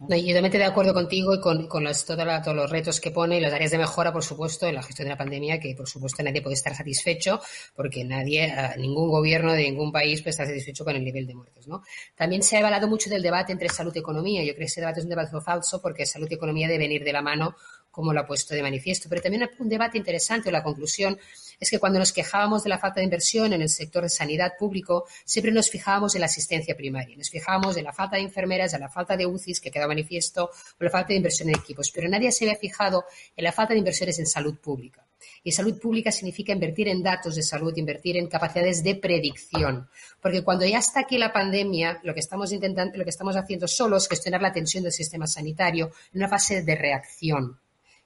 [0.00, 3.52] No, yo totalmente de acuerdo contigo y con, todos los retos que pone y las
[3.52, 6.42] áreas de mejora, por supuesto, en la gestión de la pandemia, que por supuesto nadie
[6.42, 7.40] puede estar satisfecho,
[7.74, 11.34] porque nadie, eh, ningún gobierno de ningún país puede estar satisfecho con el nivel de
[11.34, 11.68] muertes.
[11.68, 11.82] ¿no?
[12.16, 14.42] También se ha hablado mucho del debate entre salud y economía.
[14.42, 17.04] Yo creo que ese debate es un debate falso, porque salud y economía deben ir
[17.04, 17.56] de la mano
[17.92, 19.08] como lo ha puesto de manifiesto.
[19.08, 21.16] Pero también un debate interesante, o la conclusión,
[21.60, 24.54] es que cuando nos quejábamos de la falta de inversión en el sector de sanidad
[24.58, 28.74] público, siempre nos fijábamos en la asistencia primaria, nos fijábamos en la falta de enfermeras,
[28.74, 31.92] en la falta de UCIs, que queda manifiesto, o la falta de inversión en equipos.
[31.92, 33.04] Pero nadie se había fijado
[33.36, 35.06] en la falta de inversiones en salud pública.
[35.44, 39.88] Y salud pública significa invertir en datos de salud, invertir en capacidades de predicción.
[40.20, 43.68] Porque cuando ya está aquí la pandemia, lo que estamos intentando, lo que estamos haciendo
[43.68, 47.61] solo es gestionar la tensión del sistema sanitario en una fase de reacción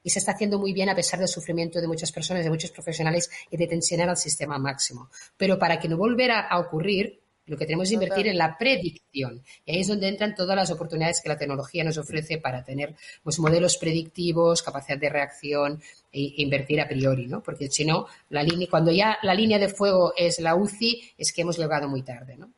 [0.07, 2.71] y se está haciendo muy bien a pesar del sufrimiento de muchas personas, de muchos
[2.71, 5.11] profesionales y de tensionar al sistema máximo.
[5.37, 9.41] Pero para que no volviera a ocurrir, Lo que tenemos es invertir en la predicción.
[9.65, 12.97] Y ahí es donde entran todas las oportunidades que la tecnología nos ofrece para tener
[13.23, 15.81] pues, modelos predictivos, capacidad de reacción
[16.13, 17.45] e, invertir a priori, ¿no?
[17.45, 21.33] Porque si no, la línea, cuando ya la línea de fuego es la UCI, es
[21.33, 22.51] que hemos llegado muy tarde, ¿no?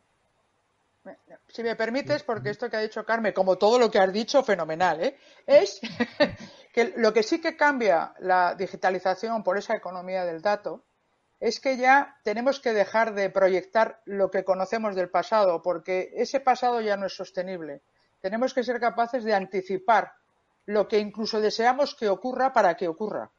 [1.49, 4.43] Si me permites, porque esto que ha dicho Carmen, como todo lo que has dicho,
[4.43, 5.17] fenomenal, ¿eh?
[5.47, 5.81] es
[6.73, 10.85] que lo que sí que cambia la digitalización por esa economía del dato
[11.41, 16.41] es que ya tenemos que dejar de proyectar lo que conocemos del pasado, porque ese
[16.41, 17.81] pasado ya no es sostenible.
[18.21, 20.15] Tenemos que ser capaces de anticipar
[20.67, 23.31] lo que incluso deseamos que ocurra para que ocurra.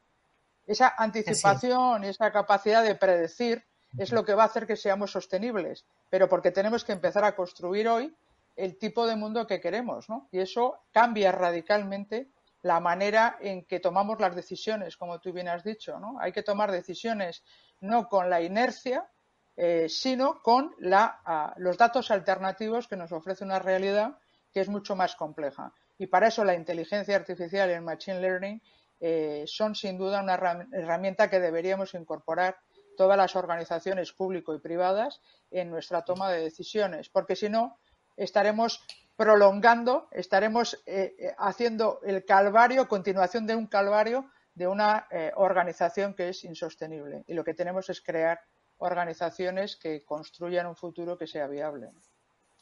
[0.66, 3.64] Esa anticipación y esa capacidad de predecir
[3.98, 7.34] es lo que va a hacer que seamos sostenibles, pero porque tenemos que empezar a
[7.36, 8.14] construir hoy
[8.56, 10.28] el tipo de mundo que queremos, ¿no?
[10.30, 12.28] Y eso cambia radicalmente
[12.62, 16.18] la manera en que tomamos las decisiones, como tú bien has dicho, ¿no?
[16.20, 17.42] Hay que tomar decisiones
[17.80, 19.08] no con la inercia,
[19.56, 24.18] eh, sino con los datos alternativos que nos ofrece una realidad
[24.52, 25.72] que es mucho más compleja.
[25.98, 28.62] Y para eso la inteligencia artificial y el machine learning
[29.00, 30.34] eh, son sin duda una
[30.72, 32.58] herramienta que deberíamos incorporar
[32.96, 37.78] todas las organizaciones público y privadas en nuestra toma de decisiones, porque si no
[38.16, 38.84] estaremos
[39.20, 46.14] prolongando, estaremos eh, eh, haciendo el calvario, continuación de un calvario de una eh, organización
[46.14, 47.24] que es insostenible.
[47.26, 48.40] Y lo que tenemos es crear
[48.78, 51.90] organizaciones que construyan un futuro que sea viable.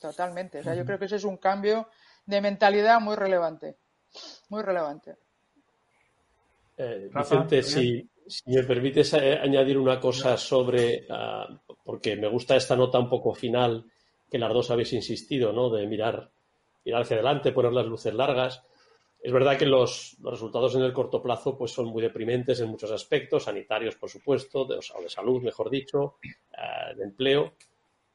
[0.00, 0.58] Totalmente.
[0.58, 1.90] O sea, yo creo que ese es un cambio
[2.26, 3.76] de mentalidad muy relevante.
[4.48, 5.14] Muy relevante.
[6.76, 8.10] Vicente, si,
[8.46, 11.46] me permites añadir una cosa sobre, ah,
[11.84, 13.84] porque me gusta esta nota un poco final
[14.28, 15.70] que las dos habéis insistido, ¿no?
[15.70, 16.32] De mirar
[16.88, 18.62] ir hacia adelante, poner las luces largas.
[19.20, 22.90] Es verdad que los, resultados en el corto plazo pues, son muy deprimentes en muchos
[22.90, 27.54] aspectos, sanitarios, por supuesto, o de salud, mejor dicho, eh, de empleo.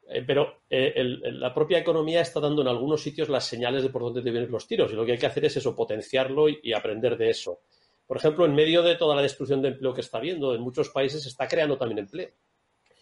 [0.08, 4.02] Eh, pero eh, la propia economía está dando en algunos sitios las señales de por
[4.02, 6.74] dónde deben ir los tiros y lo que hay que hacer es eso, potenciarlo y,
[6.74, 7.62] aprender de eso.
[8.06, 10.90] Por ejemplo, en medio de toda la destrucción de empleo que está habiendo, en muchos
[10.90, 12.30] países se está creando también empleo.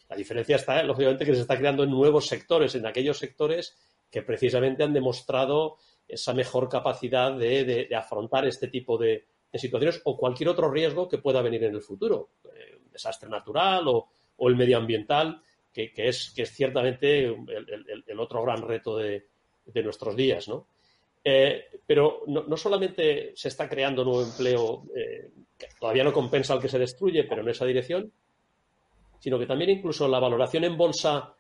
[0.09, 3.78] La diferencia está, lógicamente, que se está creando en nuevos sectores, en aquellos sectores
[4.12, 10.49] que precisamente han demostrado esa mejor capacidad de, afrontar este tipo de, situaciones o cualquier
[10.49, 14.09] otro riesgo que pueda venir en el futuro, eh, un desastre natural o,
[14.39, 15.41] el medioambiental,
[15.72, 19.28] que, es, ciertamente el, otro gran reto de,
[19.84, 20.68] nuestros días, ¿no?
[21.24, 26.59] Eh, pero no, solamente se está creando nuevo empleo eh, que todavía no compensa al
[26.59, 28.12] que se destruye, pero en esa dirección,
[29.20, 31.36] sino que también incluso la valoración en bolsa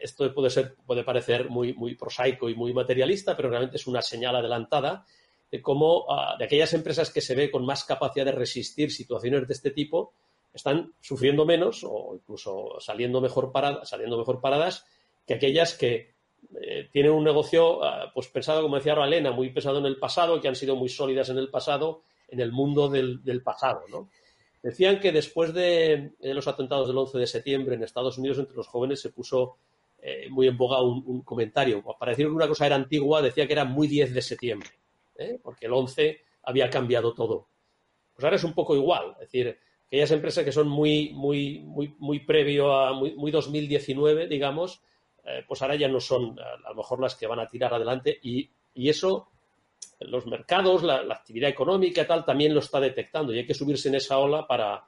[0.00, 4.02] esto puede ser, puede parecer muy, muy prosaico y muy materialista, pero realmente es una
[4.02, 5.04] señal adelantada
[5.50, 9.46] de cómo ah, de aquellas empresas que se ve con más capacidad de resistir situaciones
[9.46, 10.12] de este tipo
[10.52, 14.86] están sufriendo menos o incluso saliendo mejor, paradas, saliendo mejor paradas
[15.26, 16.14] que aquellas que
[16.60, 20.40] eh, tienen un negocio ah, pues pensado, como decía Elena, muy pesado en el pasado,
[20.40, 24.10] que han sido muy sólidas en el pasado, en el mundo del, del pasado, ¿no?
[24.64, 28.66] Decían que después de, los atentados del 11 de septiembre en Estados Unidos, entre los
[28.66, 29.58] jóvenes se puso
[30.00, 31.84] eh, muy en boga un, comentario.
[31.98, 34.70] Para decir que una cosa era antigua, decía que era muy 10 de septiembre,
[35.16, 35.38] ¿eh?
[35.42, 37.46] porque el 11 había cambiado todo.
[38.14, 39.10] Pues ahora es un poco igual.
[39.20, 44.28] Es decir, aquellas empresas que son muy, muy, muy, muy previo a muy, muy 2019,
[44.28, 44.80] digamos,
[45.24, 48.18] eh, pues ahora ya no son a, lo mejor las que van a tirar adelante
[48.22, 49.28] y, y eso
[50.00, 53.96] los mercados, la, actividad económica tal también lo está detectando y hay que subirse en
[53.96, 54.86] esa ola para,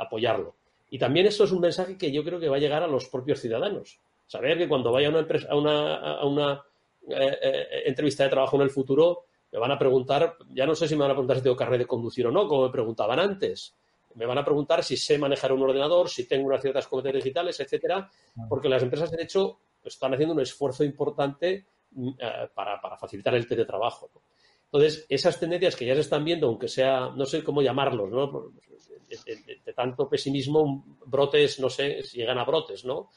[0.00, 0.54] apoyarlo.
[0.90, 3.08] Y también esto es un mensaje que yo creo que va a llegar a los
[3.08, 3.98] propios ciudadanos.
[4.26, 6.64] Saber que cuando vaya a una, empresa, a una, a una
[7.08, 10.88] eh, eh, entrevista de trabajo en el futuro, me van a preguntar, ya no sé
[10.88, 13.18] si me van a preguntar si tengo carnet de conducir o no, como me preguntaban
[13.18, 13.74] antes.
[14.14, 17.60] Me van a preguntar si sé manejar un ordenador, si tengo unas ciertas competencias digitales,
[17.60, 18.10] etcétera,
[18.48, 21.66] porque las empresas, de hecho, están haciendo un esfuerzo importante
[21.96, 24.10] eh, para, facilitar el teletrabajo.
[24.64, 28.52] Entonces, esas tendencias que ya se están viendo, aunque sea, no sé cómo llamarlos, ¿no?
[29.08, 33.08] De, tanto pesimismo, brotes, no sé llegan a brotes, ¿no?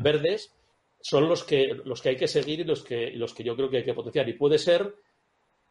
[0.00, 0.52] Verdes,
[1.00, 3.70] son los que, los que hay que seguir y los que, los que yo creo
[3.70, 4.28] que hay que potenciar.
[4.28, 4.96] Y puede ser,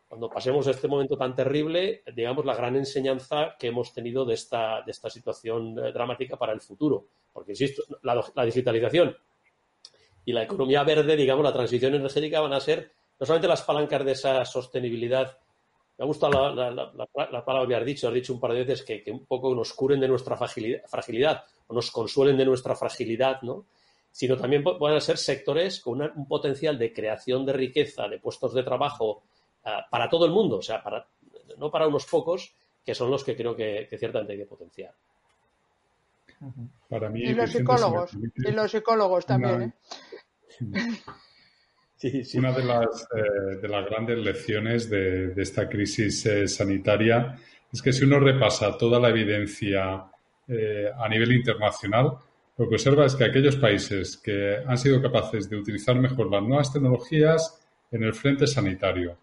[0.07, 4.81] cuando pasemos este momento tan terrible, digamos, la gran enseñanza que hemos tenido de esta,
[4.81, 7.09] de esta situación eh, dramática para el futuro.
[7.31, 9.15] Porque, insisto, la digitalización
[10.25, 14.03] y la economía verde, digamos, la transición energética van a ser no solamente las palancas
[14.03, 15.37] de esa sostenibilidad.
[15.97, 19.03] Me ha gustado la, palabra que has dicho, has dicho un par de veces que,
[19.11, 23.65] un poco nos curen de nuestra fragilidad, o nos consuelen de nuestra fragilidad, ¿no?
[24.11, 28.63] Sino también pueden ser sectores con un potencial de creación de riqueza, de puestos de
[28.63, 29.23] trabajo
[29.63, 31.07] ah, para todo el mundo, o sea, para,
[31.57, 32.53] no para unos pocos,
[32.83, 34.93] que son los que creo que, que ciertamente hay que potenciar.
[36.89, 39.61] Para mí, y los psicólogos, y los psicólogos también.
[39.61, 39.73] ¿eh?
[42.35, 47.35] Una de las, eh, de las grandes lecciones de, esta crisis eh, sanitaria
[47.71, 50.05] es que si uno repasa toda la evidencia
[50.47, 52.17] eh, a nivel internacional,
[52.57, 56.43] lo que observa es que aquellos países que han sido capaces de utilizar mejor las
[56.43, 59.17] nuevas tecnologías en el frente sanitario,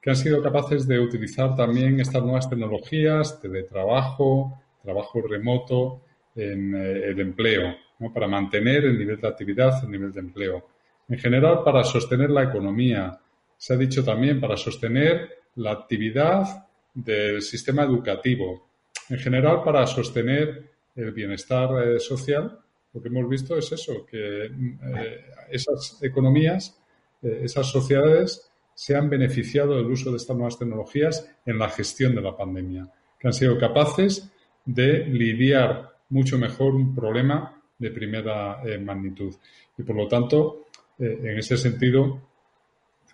[0.00, 6.02] que han sido capaces de utilizar también estas nuevas tecnologías, de trabajo, trabajo remoto,
[6.36, 7.76] en el empleo,
[8.12, 10.73] para mantener el nivel de actividad, el nivel de empleo
[11.08, 13.18] en general, para sostener la economía.
[13.56, 18.68] Se ha dicho también para sostener la actividad del sistema educativo.
[19.08, 22.58] En general, para sostener el bienestar eh, social,
[22.92, 26.80] lo que hemos visto es eso, que eh, esas economías,
[27.22, 32.14] eh, esas sociedades se han beneficiado del uso de estas nuevas tecnologías en la gestión
[32.14, 34.30] de la pandemia, que han sido capaces
[34.64, 39.34] de lidiar mucho mejor un problema de primera magnitud.
[39.76, 40.63] Y por lo tanto,
[40.98, 42.20] eh, en ese sentido,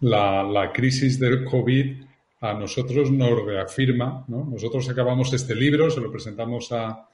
[0.01, 2.03] la, crisis del COVID
[2.41, 4.25] a nosotros nos reafirma.
[4.29, 7.07] Nosotros acabamos este libro, se lo presentamos a,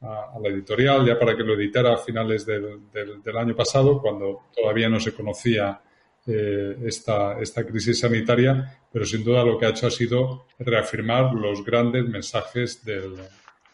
[0.00, 5.00] la editorial ya para que lo editara a finales del, año pasado, cuando todavía no
[5.00, 5.80] se conocía
[6.26, 11.32] eh, esta, esta crisis sanitaria, pero sin duda lo que ha hecho ha sido reafirmar
[11.32, 13.16] los grandes mensajes del,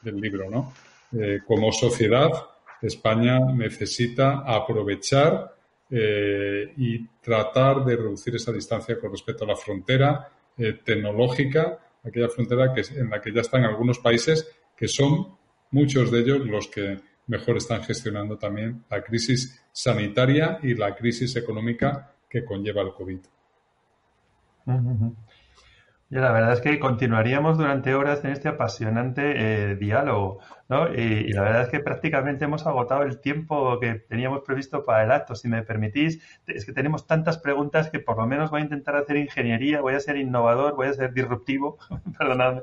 [0.03, 0.49] libro.
[0.49, 0.73] ¿no?
[1.13, 2.31] Eh, como sociedad,
[2.81, 5.53] España necesita aprovechar
[5.91, 12.29] eh, y tratar de reducir esa distancia con respecto a la frontera eh, tecnológica, aquella
[12.29, 15.37] frontera que, en la que ya están algunos países que son
[15.71, 21.37] muchos de ellos los que mejor están gestionando también la crisis sanitaria y la crisis
[21.37, 23.21] económica que conlleva el COVID.
[26.11, 30.93] Y la verdad es que continuaríamos durante horas en este apasionante eh, diálogo, ¿no?
[30.93, 35.13] Y, la verdad es que prácticamente hemos agotado el tiempo que teníamos previsto para el
[35.13, 35.37] acto.
[35.37, 38.97] Si me permitís, es que tenemos tantas preguntas que por lo menos voy a intentar
[38.97, 41.79] hacer ingeniería, voy a ser innovador, voy a ser disruptivo,
[42.19, 42.63] perdonadme,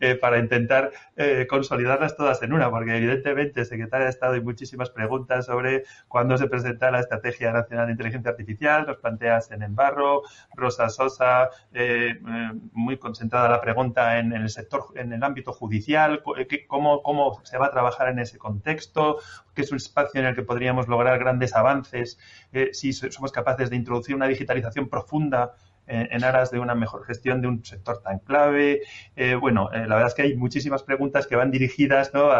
[0.00, 4.88] eh, para intentar eh, consolidarlas todas en una, porque evidentemente, secretaria de Estado, hay muchísimas
[4.88, 10.22] preguntas sobre cuándo se presenta la Estrategia Nacional de Inteligencia Artificial, nos planteas en Embarro,
[10.54, 12.18] Rosa Sosa, eh,
[12.72, 16.22] muy concentrada la pregunta en, el sector, en el ámbito judicial,
[16.68, 19.18] cómo, cómo se va a trabajar en ese contexto,
[19.54, 22.18] qué es un espacio en el que podríamos lograr grandes avances,
[22.52, 25.54] eh, si somos capaces de introducir una digitalización profunda
[25.90, 28.82] en, aras de una mejor gestión de un sector tan clave.
[29.16, 32.30] Eh, bueno, eh, la verdad es que hay muchísimas preguntas que van dirigidas, ¿no?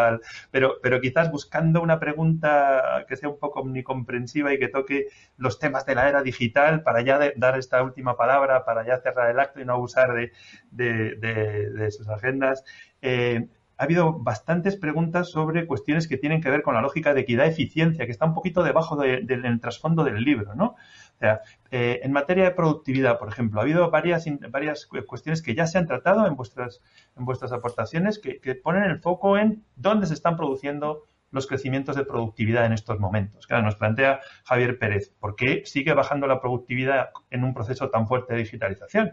[0.51, 5.59] Pero, pero quizás buscando una pregunta que sea un poco omnicomprensiva y que toque los
[5.59, 9.41] temas de la era digital para ya dar esta última palabra, para ya cerrar el
[9.41, 10.33] acto y no abusar de,
[10.71, 12.65] de, sus agendas.
[13.03, 13.49] Eh,
[13.81, 18.05] ha habido bastantes preguntas sobre cuestiones que tienen que ver con la lógica de equidad-eficiencia,
[18.05, 20.77] que está un poquito debajo del trasfondo del libro, ¿no?
[21.21, 25.67] Sea, eh, en materia de productividad, por ejemplo, ha habido varias, varias cuestiones que ya
[25.67, 26.81] se han tratado en vuestras,
[27.15, 32.07] en vuestras aportaciones que, ponen el foco en dónde se están produciendo los crecimientos de
[32.07, 33.47] productividad en estos momentos.
[33.47, 38.09] Claro, nos plantea Javier Pérez, ¿por qué sigue bajando la productividad en un proceso tan
[38.09, 39.13] fuerte de digitalización?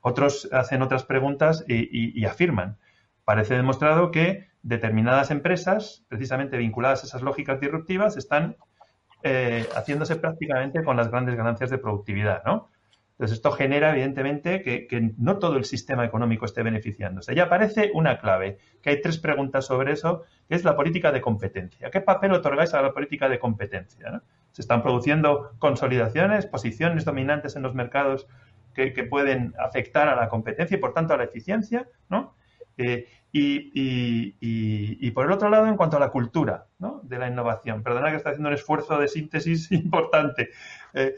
[0.00, 2.78] Otros hacen otras preguntas y afirman,
[3.24, 8.56] parece demostrado que determinadas empresas, precisamente vinculadas a esas lógicas disruptivas, están
[9.26, 12.68] eh, haciéndose prácticamente con las grandes ganancias de productividad, ¿no?
[13.12, 17.34] Entonces, esto genera, evidentemente, que, no todo el sistema económico esté beneficiándose.
[17.34, 21.22] Ya aparece una clave, que hay tres preguntas sobre eso, que es la política de
[21.22, 21.90] competencia.
[21.90, 24.22] ¿Qué papel otorgáis a la política de competencia?
[24.50, 28.26] Se están produciendo consolidaciones, posiciones dominantes en los mercados
[28.74, 32.34] que, pueden afectar a la competencia y, por tanto, a la eficiencia, ¿no?
[32.76, 33.06] Eh,
[33.36, 36.66] y, por el otro lado, en cuanto a la cultura
[37.02, 40.50] de la innovación, perdona que está haciendo un esfuerzo de síntesis importante.
[40.92, 41.16] Eh,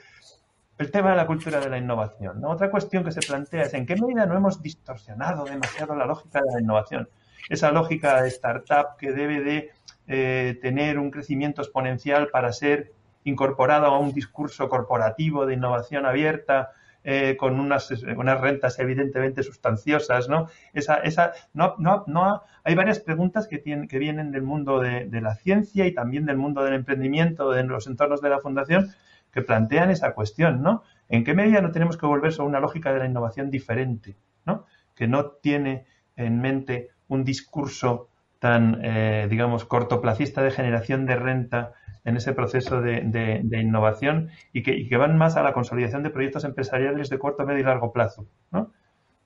[0.78, 2.44] el tema de la cultura de la innovación.
[2.44, 6.40] Otra cuestión que se plantea es en qué medida no hemos distorsionado demasiado la lógica
[6.42, 7.08] de la innovación.
[7.48, 9.70] Esa lógica de startup que debe de
[10.06, 12.92] eh, tener un crecimiento exponencial para ser
[13.24, 16.72] incorporado a un discurso corporativo de innovación abierta,
[17.08, 20.48] eh, con unas, unas rentas evidentemente sustanciosas, ¿no?
[20.72, 25.08] Esa, esa, no, no, no hay varias preguntas que, tienen, que vienen del mundo de,
[25.20, 28.90] la ciencia y también del mundo del emprendimiento, de los entornos de la fundación,
[29.30, 30.82] que plantean esa cuestión, ¿no?
[31.08, 34.66] ¿En qué medida no tenemos que volver sobre una lógica de la innovación diferente, ¿no?
[34.96, 38.08] Que no tiene en mente un discurso
[38.40, 41.74] tan, eh, digamos, cortoplacista de generación de renta
[42.06, 47.10] en ese proceso de, innovación y que, van más a la consolidación de proyectos empresariales
[47.10, 48.72] de corto, medio y largo plazo, ¿no?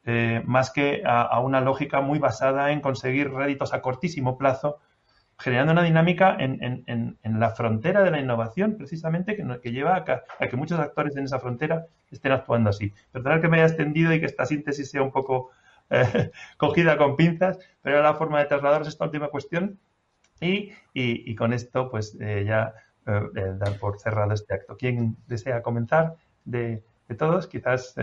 [0.07, 4.79] Eh, más que a, una lógica muy basada en conseguir réditos a cortísimo plazo
[5.39, 9.97] generando una dinámica en, en, en, la frontera de la innovación, precisamente, que, que lleva
[9.97, 12.93] a que, muchos actores en esa frontera estén actuando así.
[13.13, 15.51] Perdonad que me haya extendido y que esta síntesis sea un poco
[15.89, 19.79] eh, cogida con pinzas, pero era la forma de trasladaros esta última cuestión
[20.41, 22.75] y, y, con esto, pues eh, ya
[23.07, 24.77] eh, dar por cerrado este acto.
[24.77, 27.47] ¿Quién desea comenzar de, de todos?
[27.47, 27.95] Quizás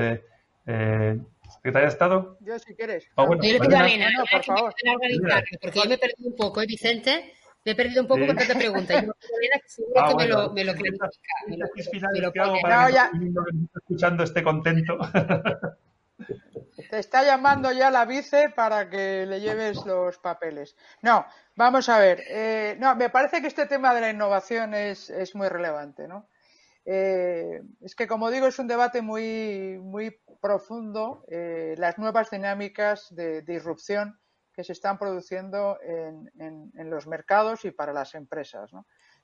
[1.50, 2.38] Secretaria de Estado.
[2.42, 3.08] Yo, si quieres.
[3.16, 4.74] Oh, bueno, yo a Elena, no, por favor.
[5.62, 7.34] porque yo me he perdido un poco, ¿eh, Vicente?
[7.66, 8.94] Me he perdido un poco con tanta pregunta.
[8.94, 11.10] Yo Elena seguro ah, que me lo, me lo clarifica.
[11.48, 11.66] Me lo,
[12.14, 12.62] me lo pone.
[12.64, 13.12] No, ya.
[13.76, 14.98] escuchando este contento.
[16.90, 20.76] Te está llamando ya la vice para que le lleves los papeles.
[21.02, 21.26] No,
[21.56, 22.24] vamos a ver.
[22.28, 26.30] Eh, no, me parece que este tema de la innovación es, es muy relevante, ¿no?
[26.86, 33.14] Eh, es que, como digo, es un debate muy, muy profundo eh, las nuevas dinámicas
[33.14, 34.18] de, disrupción
[34.54, 38.72] que se están produciendo en, los mercados y para las empresas.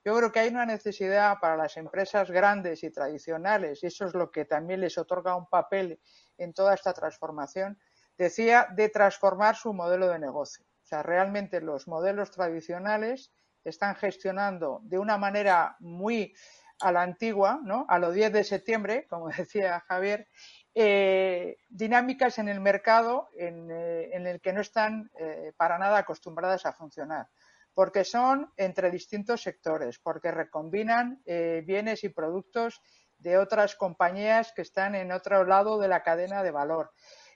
[0.06, 4.14] Yo creo que hay una necesidad para las empresas grandes y tradicionales, y eso es
[4.14, 6.00] lo que también les otorga un papel
[6.38, 7.80] en toda esta transformación,
[8.18, 10.66] decía, de transformar su modelo de negocio.
[10.66, 13.32] O sea, realmente los modelos tradicionales
[13.64, 16.34] están gestionando de una manera muy
[16.82, 17.86] a la antigua, ¿no?
[17.88, 20.28] a los 10 de septiembre, como decía Javier,
[20.76, 26.66] eh, dinámicas en el mercado en, eh, el que no están eh, para nada acostumbradas
[26.66, 27.30] a funcionar,
[27.74, 32.82] porque son entre distintos sectores, porque recombinan bienes y productos
[33.18, 36.92] de otras compañías que están en otro lado de la cadena de valor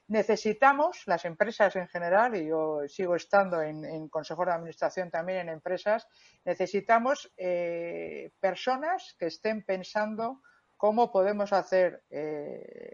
[0.07, 5.49] necesitamos, las empresas en general, y yo sigo estando en, Consejo de Administración también en
[5.49, 6.07] empresas,
[6.45, 10.41] necesitamos eh, personas que estén pensando
[10.77, 12.93] cómo podemos hacer eh,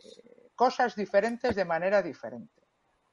[0.55, 2.61] cosas diferentes de manera diferente.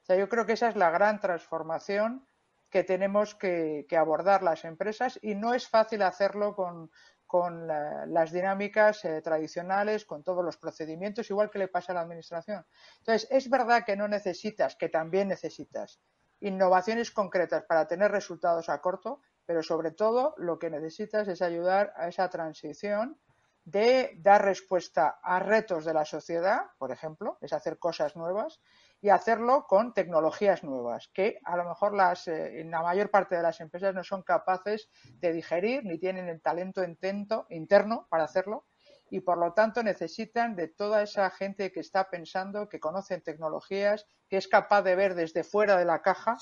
[0.01, 2.25] O sea, yo creo que esa es la gran transformación
[2.71, 6.89] que tenemos que abordar las empresas y no es fácil hacerlo con,
[7.31, 12.01] con las dinámicas eh, tradicionales, con todos los procedimientos, igual que le pasa a la
[12.01, 12.65] Administración.
[12.97, 16.01] Entonces, es verdad que no necesitas, que también necesitas
[16.41, 21.93] innovaciones concretas para tener resultados a corto, pero sobre todo lo que necesitas es ayudar
[21.95, 23.17] a esa transición
[23.63, 28.59] de dar respuesta a retos de la sociedad, por ejemplo, es hacer cosas nuevas,
[29.01, 33.35] y hacerlo con tecnologías nuevas, que a lo mejor las, eh, en la mayor parte
[33.35, 38.25] de las empresas no son capaces de digerir ni tienen el talento intento, interno para
[38.25, 38.65] hacerlo
[39.09, 44.05] y por lo tanto necesitan de toda esa gente que está pensando, que conoce tecnologías,
[44.29, 46.37] que es capaz de ver desde fuera de la caja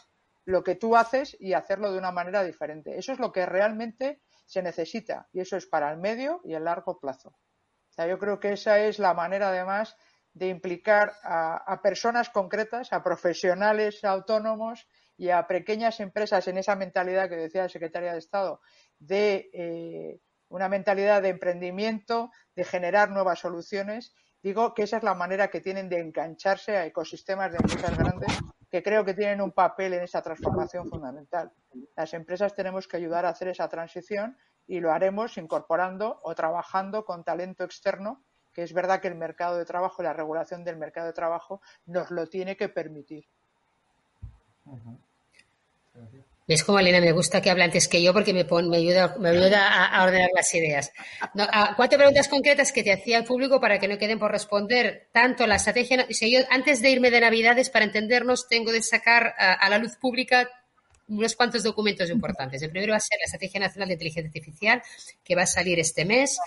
[0.46, 2.98] lo que tú haces y hacerlo de una manera diferente.
[2.98, 6.66] Eso es lo que realmente se necesita y eso es para el medio y el
[6.66, 7.30] largo plazo.
[7.30, 9.96] O sea, yo creo que esa es la manera además
[10.40, 14.88] de implicar a, personas concretas, a profesionales autónomos
[15.18, 18.62] y a pequeñas empresas en esa mentalidad que decía la secretaria de Estado,
[19.00, 24.14] de eh, una mentalidad de emprendimiento, de generar nuevas soluciones.
[24.42, 28.40] Digo que esa es la manera que tienen de engancharse a ecosistemas de empresas grandes
[28.72, 31.52] que creo que tienen un papel en esa transformación fundamental.
[31.98, 34.38] Las empresas tenemos que ayudar a hacer esa transición
[34.68, 38.24] y lo haremos incorporando o trabajando con talento externo
[38.54, 41.62] que es verdad que el mercado de trabajo y la regulación del mercado de trabajo
[41.86, 43.26] nos lo tiene que permitir.
[46.48, 49.30] Es como Elena, me gusta que hable antes que yo porque me, me ayuda, me
[49.30, 50.92] ayuda a, ordenar las ideas.
[51.76, 55.10] cuatro preguntas concretas que te hacía el público para que no queden por responder.
[55.12, 59.70] Tanto la estrategia, yo antes de irme de Navidades, para entendernos, tengo de sacar a
[59.70, 60.50] la luz pública
[61.10, 62.62] unos cuantos documentos importantes.
[62.62, 64.82] El primero va a ser la Estrategia Nacional de Inteligencia Artificial,
[65.24, 66.40] que va a salir este mes.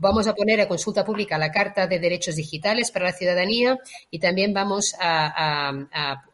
[0.00, 3.76] Vamos a poner a consulta pública la Carta de Derechos Digitales para la Ciudadanía
[4.10, 5.74] y también vamos a,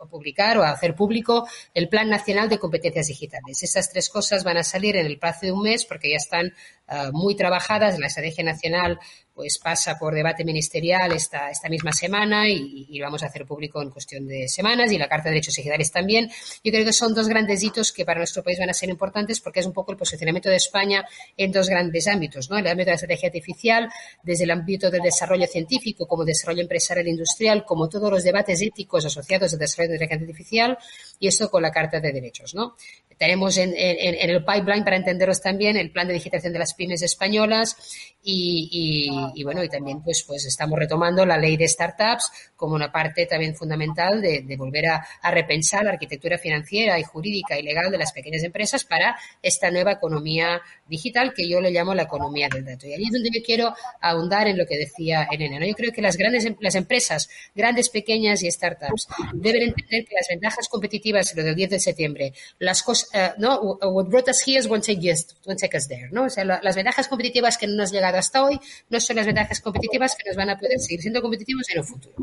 [0.09, 3.64] publicar o a hacer público el Plan Nacional de Competencias Digitales.
[3.64, 6.55] Estas tres cosas van a salir en el plazo de un mes porque ya están
[6.86, 7.98] ah, muy trabajadas.
[7.98, 9.01] La Estrategia Nacional
[9.36, 13.82] pues pasa por debate ministerial esta, esta misma semana y, y, vamos a hacer público
[13.82, 16.30] en cuestión de semanas y la Carta de Derechos Digitales también.
[16.64, 19.42] Yo creo que son dos grandes hitos que para nuestro país van a ser importantes
[19.42, 21.04] porque es un poco el posicionamiento de España
[21.36, 22.56] en dos grandes ámbitos, ¿no?
[22.56, 23.90] El ámbito de la estrategia artificial,
[24.22, 28.62] desde el ámbito del desarrollo científico como desarrollo empresarial e industrial, como todos los debates
[28.62, 30.78] éticos asociados al desarrollo de la inteligencia artificial
[31.20, 32.74] y esto con la Carta de Derechos, ¿no?
[33.18, 37.76] Tenemos en, el pipeline, para entenderos también, el plan de digitalización de las pymes españolas
[38.22, 43.26] y, bueno, y también pues, pues estamos retomando la ley de startups como una parte
[43.26, 48.12] también fundamental de, volver a, repensar la arquitectura financiera y jurídica y legal de las
[48.12, 52.86] pequeñas empresas para esta nueva economía digital que yo le llamo la economía del dato.
[52.86, 55.64] Y ahí es donde yo quiero ahondar en lo que decía Elena.
[55.66, 60.14] Yo creo que las grandes em, las empresas, grandes, pequeñas y startups, deben entender que
[60.14, 64.41] las ventajas competitivas, lo del 10 de septiembre, las cosas uh, no, what brought us
[64.47, 66.24] here won't take us, won't take us there, ¿no?
[66.24, 68.59] O sea, la, las ventajas competitivas que no nos han llegado hasta hoy
[68.89, 71.85] no son las ventajas competitivas que nos van a poder seguir siendo competitivos en el
[71.85, 72.15] futuro.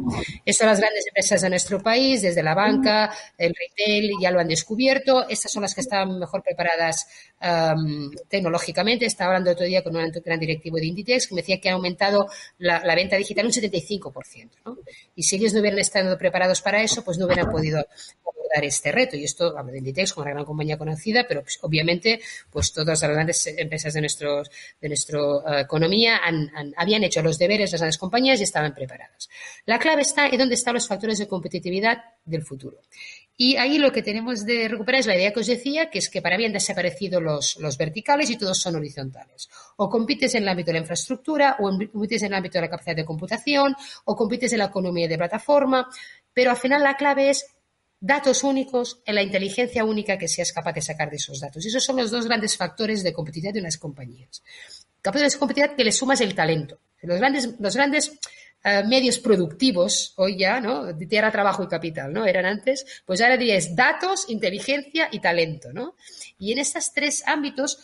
[0.46, 4.48] Eso las grandes empresas de nuestro país, desde la banca, el retail, ya lo han
[4.48, 5.28] descubierto.
[5.28, 7.08] Estas son las que están mejor preparadas
[7.42, 9.06] um, tecnológicamente.
[9.06, 11.74] Estaba hablando otro día con un gran directivo de Inditex que me decía que ha
[11.74, 12.28] aumentado
[12.58, 14.78] la, la venta digital un 75%, ¿no?
[15.16, 17.86] Y si ellos no hubieran estado preparados para eso, pues no hubieran podido
[18.62, 19.16] este reto.
[19.16, 23.02] Y esto hablo de Inditex como una gran compañía conocida, pero pues, obviamente pues todas
[23.02, 24.50] las grandes empresas de, nuestros,
[24.80, 28.74] de nuestra uh, economía han, han, habían hecho los deberes, las grandes compañías y estaban
[28.74, 29.30] preparadas.
[29.66, 32.78] La clave está en dónde están los factores de competitividad del futuro.
[33.36, 36.10] Y ahí lo que tenemos de recuperar es la idea que os decía, que es
[36.10, 39.50] que para mí han desaparecido los, los verticales y todos son horizontales.
[39.78, 42.70] O compites en el ámbito de la infraestructura, o compites en el ámbito de la
[42.70, 43.76] capacidad de computación,
[44.06, 45.90] o compites en la economía de plataforma,
[46.32, 47.53] pero al final la clave es
[48.04, 51.66] datos únicos en la inteligencia única que seas capaz de sacar de esos datos.
[51.66, 54.44] Esos son los dos grandes factores de competitividad de unas compañías.
[55.02, 56.80] Capacidad de competitividad que le sumas el talento.
[57.02, 58.10] Los grandes, los grandes
[58.66, 60.94] uh, medios productivos, hoy ya, ¿no?
[60.98, 62.26] Tierra, trabajo y capital, ¿no?
[62.26, 65.96] Eran antes, pues ahora día es datos, inteligencia y talento, ¿no?
[66.38, 67.80] Y en estos tres ámbitos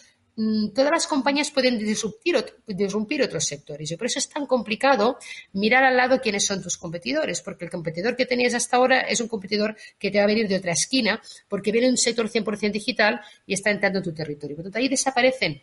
[0.74, 3.92] todas las compañías pueden disrumpir, disrumpir, otros sectores.
[3.92, 5.18] Y por eso es tan complicado
[5.54, 9.20] mirar al lado quiénes son tus competidores, porque el competidor que tenías hasta ahora es
[9.20, 12.72] un competidor que te va a venir de otra esquina, porque viene un sector 100%
[12.72, 14.56] digital y está entrando en tu territorio.
[14.56, 15.62] Por lo tanto, ahí desaparecen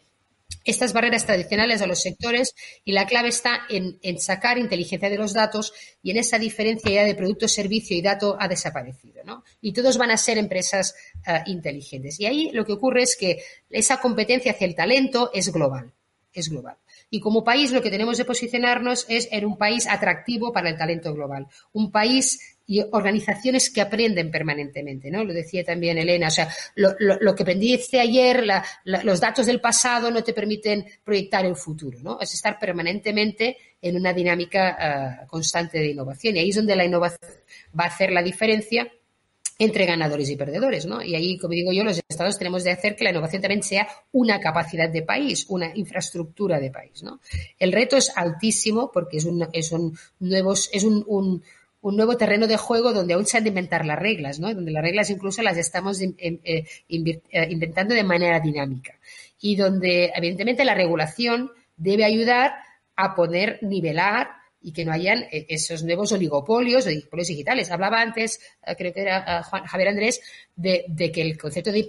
[0.67, 2.55] estas barreras tradicionales a los sectores
[2.85, 7.05] y la clave está en, sacar inteligencia de los datos y en esa diferencia ya
[7.05, 9.23] de producto, servicio y dato ha desaparecido.
[9.25, 9.45] ¿no?
[9.61, 10.95] Y todos van a ser empresas
[11.27, 12.21] uh, inteligentes.
[12.21, 15.93] Y ahí lo que ocurre es que esa competencia hacia el talento es global.
[16.33, 16.77] Es global.
[17.09, 20.77] Y como país lo que tenemos de posicionarnos es en un país atractivo para el
[20.77, 21.47] talento global.
[21.73, 25.25] Un país y organizaciones que aprenden permanentemente, ¿no?
[25.25, 29.21] Lo decía también Elena, o sea, lo, lo, lo que aprendiste ayer, la, la, los
[29.21, 32.19] datos del pasado no te permiten proyectar el futuro, ¿no?
[32.21, 36.85] Es estar permanentemente en una dinámica uh, constante de innovación y ahí es donde la
[36.85, 37.31] innovación
[37.79, 38.91] va a hacer la diferencia
[39.59, 41.03] entre ganadores y perdedores, ¿no?
[41.03, 43.89] Y ahí, como digo yo, los estados tenemos de hacer que la innovación también sea
[44.13, 47.21] una capacidad de país, una infraestructura de país, ¿no?
[47.59, 51.43] El reto es altísimo porque es un, es un nuevos, es un, un
[51.87, 54.53] un nuevo terreno de juego donde aún se han de inventar las reglas, ¿no?
[54.53, 58.99] Donde las reglas incluso las estamos eh, eh, inventando de manera dinámica.
[59.41, 62.55] Y donde, evidentemente, la regulación debe ayudar
[62.97, 64.31] a poder nivelar
[64.61, 67.71] y que no hayan eh, esos nuevos oligopolios, oligopolios digitales.
[67.71, 68.41] Hablaba antes,
[68.77, 70.21] creo que era Juan, Javier Andrés,
[70.57, 71.87] de, de, que el concepto de,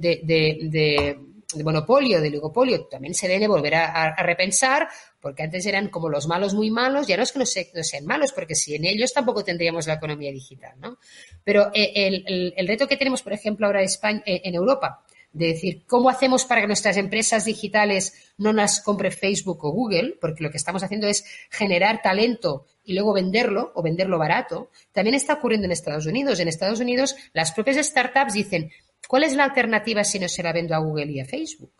[0.00, 1.18] de, de
[1.54, 4.88] de monopolio, de oligopolio, también se debe volver a, repensar,
[5.20, 8.04] porque antes eran como los malos muy malos, ya no es que no, se, sean
[8.04, 10.98] malos, porque si en ellos tampoco tendríamos la economía digital, ¿no?
[11.44, 14.54] Pero eh, el, el, el reto que tenemos, por ejemplo, ahora en, España, eh, en
[14.54, 15.04] Europa,
[15.36, 20.16] de decir, ¿cómo hacemos para que nuestras empresas digitales no las compre Facebook o Google?
[20.18, 24.70] Porque lo que estamos haciendo es generar talento y luego venderlo o venderlo barato.
[24.92, 26.40] También está ocurriendo en Estados Unidos.
[26.40, 28.70] En Estados Unidos, las propias startups dicen,
[29.08, 31.72] ¿Cuál es la alternativa si no se la vendo a Google y a Facebook?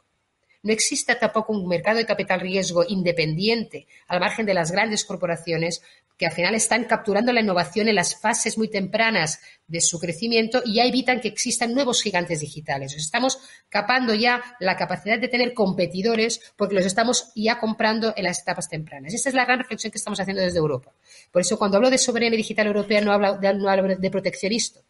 [0.63, 5.83] No existe tampoco un mercado de capital riesgo independiente al margen de las grandes corporaciones
[6.17, 10.63] que al final están capturando la innovación en las fases muy tempranas de su crecimiento
[10.65, 12.95] y ya evitan que existan nuevos gigantes digitales.
[12.95, 13.39] Estamos
[13.69, 18.69] capando ya la capacidad de tener competidores porque los estamos ya comprando en las etapas
[18.69, 19.13] tempranas.
[19.13, 20.93] Esta es la gran reflexión que estamos haciendo desde Europa.
[21.31, 24.81] Por eso cuando hablo de soberanía digital europea no hablo de, no hablo de proteccionismo.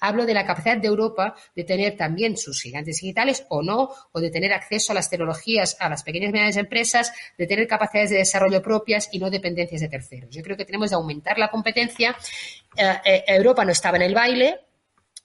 [0.00, 4.20] Hablo de la capacidad de Europa de tener también sus gigantes digitales o no, o
[4.20, 8.10] de tener acceso a las tecnologías, a las pequeñas y medianas empresas, de tener capacidades
[8.10, 10.30] de desarrollo propias y no dependencias de terceros.
[10.30, 12.16] Yo creo que tenemos que aumentar la competencia.
[12.76, 14.60] Eh, eh, Europa no estaba en el baile,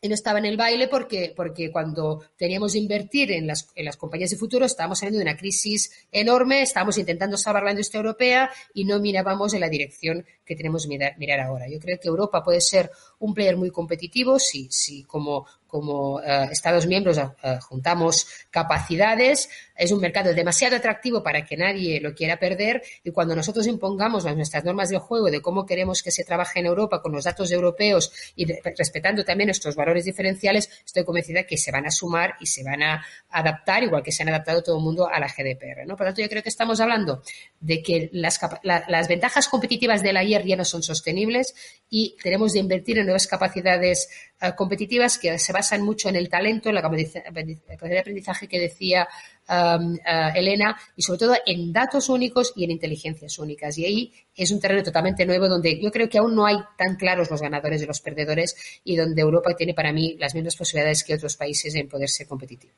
[0.01, 3.85] y no estaba en el baile porque, porque cuando teníamos que invertir en las, en
[3.85, 7.99] las compañías de futuro estábamos saliendo de una crisis enorme, estábamos intentando salvar la industria
[7.99, 11.69] europea y no mirábamos en la dirección que tenemos que mirar, mirar ahora.
[11.69, 12.89] Yo creo que Europa puede ser
[13.19, 17.29] un player muy competitivo si, si como, como uh, Estados miembros uh,
[17.61, 19.47] juntamos capacidades.
[19.75, 24.25] Es un mercado demasiado atractivo para que nadie lo quiera perder y cuando nosotros impongamos
[24.35, 27.51] nuestras normas de juego de cómo queremos que se trabaje en Europa con los datos
[27.51, 32.33] europeos y de, respetando también nuestros valores diferenciales, estoy convencida que se van a sumar
[32.39, 35.27] y se van a adaptar, igual que se han adaptado todo el mundo a la
[35.27, 35.85] GDPR.
[35.85, 35.95] ¿no?
[35.95, 37.21] Por lo tanto, yo creo que estamos hablando
[37.59, 41.53] de que las, la, las ventajas competitivas del ayer ya no son sostenibles
[41.89, 44.09] y tenemos de invertir en nuevas capacidades
[44.41, 48.59] eh, competitivas que se basan mucho en el talento, en la capacidad de aprendizaje que
[48.59, 49.07] decía
[49.49, 53.77] um, eh, Elena y sobre todo en datos únicos y en inteligencias únicas.
[53.77, 56.95] Y ahí es un terreno totalmente nuevo donde yo creo que aún no hay tan
[56.95, 61.03] claros los ganadores y los perdedores y donde Europa tiene para mí las mismas posibilidades
[61.03, 62.73] que otros países en poder ser competitivo.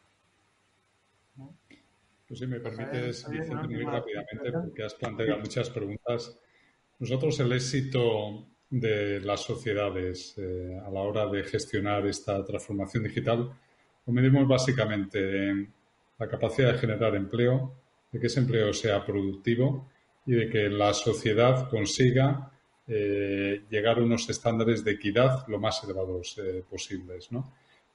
[2.31, 6.39] Pues si me permites, Vicente, muy rápidamente, porque has planteado muchas preguntas.
[7.02, 13.52] Nosotros el éxito de las sociedades eh, a la hora de gestionar esta transformación digital
[14.06, 15.73] lo medimos básicamente en
[16.19, 17.73] la capacidad de generar empleo,
[18.11, 19.90] de que ese empleo sea productivo
[20.28, 22.52] y de que la sociedad consiga
[22.88, 27.30] eh, llegar a unos estándares de equidad lo más elevados eh, posibles.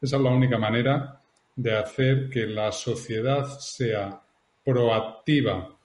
[0.02, 1.22] Esa es la única manera
[1.54, 4.20] de hacer que la sociedad sea
[4.64, 5.75] proactiva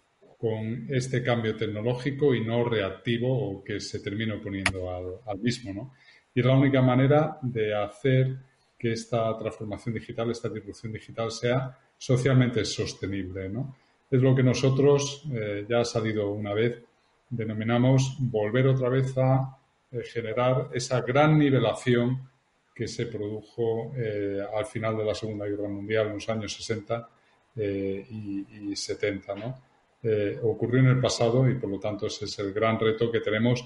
[0.41, 5.71] con este cambio tecnológico y no reactivo o que se termine oponiendo al, mismo.
[5.71, 5.93] ¿no?
[6.33, 8.37] Y la única manera de hacer
[8.79, 13.49] que esta transformación digital, esta disrupción digital sea socialmente sostenible.
[13.49, 13.77] ¿no?
[14.09, 16.81] Es lo que nosotros, eh, ya ha salido una vez,
[17.29, 19.55] denominamos volver otra vez a
[19.91, 22.31] eh, generar esa gran nivelación
[22.73, 27.09] que se produjo eh, al final de la Segunda Guerra Mundial en los años 60
[27.57, 29.35] eh, y, 70.
[29.35, 29.70] ¿no?
[30.03, 33.19] Eh, ocurrió en el pasado y por lo tanto ese es el gran reto que
[33.19, 33.63] tenemos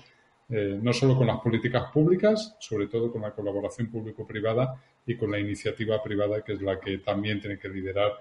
[0.50, 5.32] eh, no solo con las políticas públicas, sobre todo con la colaboración público-privada y con
[5.32, 8.14] la iniciativa privada, que es la que también tiene que liderar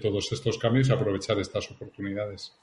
[0.00, 2.56] todos estos cambios y aprovechar estas oportunidades.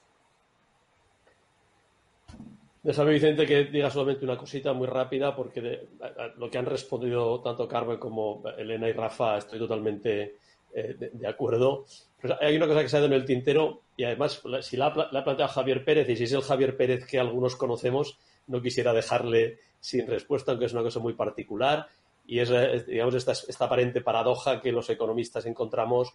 [2.82, 5.88] Déjame, Vicente, que diga solamente una cosita muy rápida, porque
[6.36, 10.38] lo que han respondido tanto Carmen como Elena y Rafa estoy totalmente
[10.72, 11.84] de, acuerdo.
[12.20, 14.86] Pues hay una cosa que se ha dado en el tintero y además si la,
[14.86, 14.94] ha
[15.24, 19.58] planteado Javier Pérez y si es el Javier Pérez que algunos conocemos, no quisiera dejarle
[19.80, 21.88] sin respuesta, aunque es una cosa muy particular
[22.26, 22.50] y es,
[22.86, 26.14] digamos, esta, esta aparente paradoja que los economistas encontramos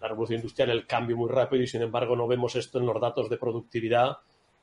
[0.00, 3.00] la revolución industrial, el cambio muy rápido y sin embargo no vemos esto en los
[3.00, 4.18] datos de productividad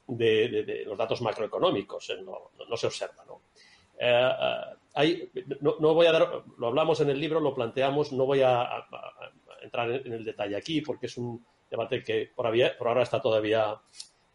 [0.08, 3.24] de, los datos macroeconómicos, no, se observa.
[3.26, 3.42] ¿no?
[3.98, 4.32] Eh,
[5.60, 8.86] no, voy a dar, lo hablamos en el libro, lo planteamos, no voy a
[9.62, 13.76] entrar en el detalle aquí porque es un debate que por, ahora está todavía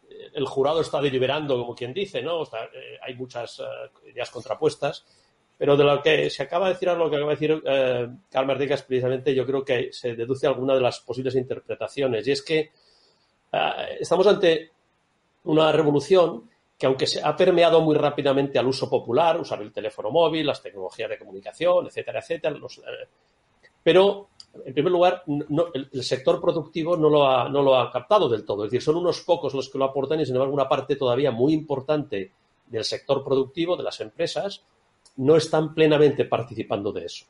[0.09, 2.43] eh, el jurado está deliberando, como quien dice, ¿no?
[2.43, 5.05] Eh, hay muchas eh, ideas contrapuestas,
[5.57, 8.57] pero de lo que se acaba de decir, lo que acaba de decir eh, Carmen
[8.57, 12.71] precisamente yo creo que se deduce alguna de las posibles interpretaciones, y es que
[13.99, 14.71] estamos ante
[15.45, 16.47] una revolución
[16.79, 20.63] que aunque se ha permeado muy rápidamente al uso popular, usar el teléfono móvil, las
[20.63, 22.55] tecnologías de comunicación, etcétera, etcétera,
[23.83, 24.29] pero
[24.65, 28.63] en primer lugar, el, sector productivo no lo, ha, no lo ha captado del todo.
[28.63, 31.31] Es decir, son unos pocos los que lo aportan y, sin embargo, una parte todavía
[31.31, 32.31] muy importante
[32.65, 34.63] del sector productivo, de las empresas,
[35.17, 37.25] no están plenamente participando de eso.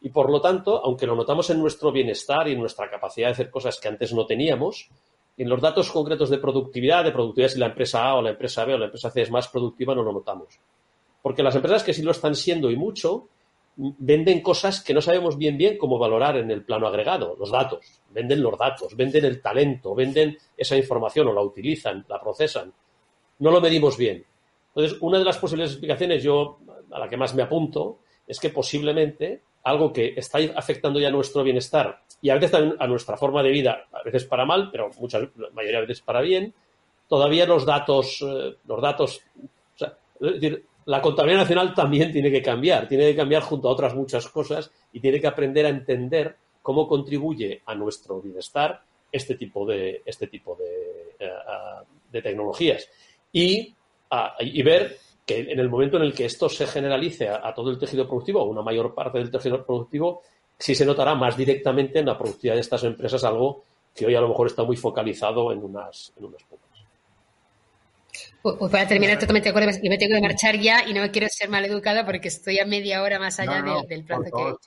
[0.00, 3.32] Y, por lo tanto, aunque lo notamos en nuestro bienestar y en nuestra capacidad de
[3.32, 4.90] hacer cosas que antes no teníamos,
[5.38, 8.64] en los datos concretos de productividad, de productividad si la empresa A o la empresa
[8.64, 10.58] B o la empresa C es más productiva, no lo notamos.
[11.22, 13.28] Porque las empresas que sí lo están siendo y mucho,
[13.76, 18.02] venden cosas que no sabemos bien bien cómo valorar en el plano agregado, los datos,
[18.10, 22.72] venden los datos, venden el talento, venden esa información o la utilizan, la procesan.
[23.38, 24.24] No lo medimos bien.
[24.74, 26.58] Entonces, una de las posibles explicaciones, yo
[26.90, 31.42] a la que más me apunto, es que posiblemente algo que está afectando ya nuestro
[31.42, 34.90] bienestar y a veces también a nuestra forma de vida, a veces para mal, pero
[34.98, 36.54] muchas, la mayoría de veces para bien,
[37.06, 39.22] todavía los datos, eh, los datos,
[40.86, 44.70] la contabilidad nacional también tiene que cambiar, tiene que cambiar junto a otras muchas cosas
[44.92, 50.26] y tiene que aprender a entender cómo contribuye a nuestro bienestar este tipo de, este
[50.26, 52.88] tipo de, eh, tecnologías.
[53.32, 53.74] Y,
[54.40, 54.96] y, ver
[55.28, 58.42] que en el momento en el que esto se generalice a, todo el tejido productivo,
[58.42, 60.22] o una mayor parte del tejido productivo,
[60.58, 63.62] sí se notará más directamente en la productividad de estas empresas, algo
[63.94, 66.66] que hoy a lo mejor está muy focalizado en unas, en unas pocas.
[68.40, 71.02] Pues, pues para terminar totalmente de acuerdo, y me tengo que marchar ya y no
[71.02, 74.42] me quiero ser mal educada porque estoy a media hora más allá del, plazo que
[74.42, 74.58] he hecho.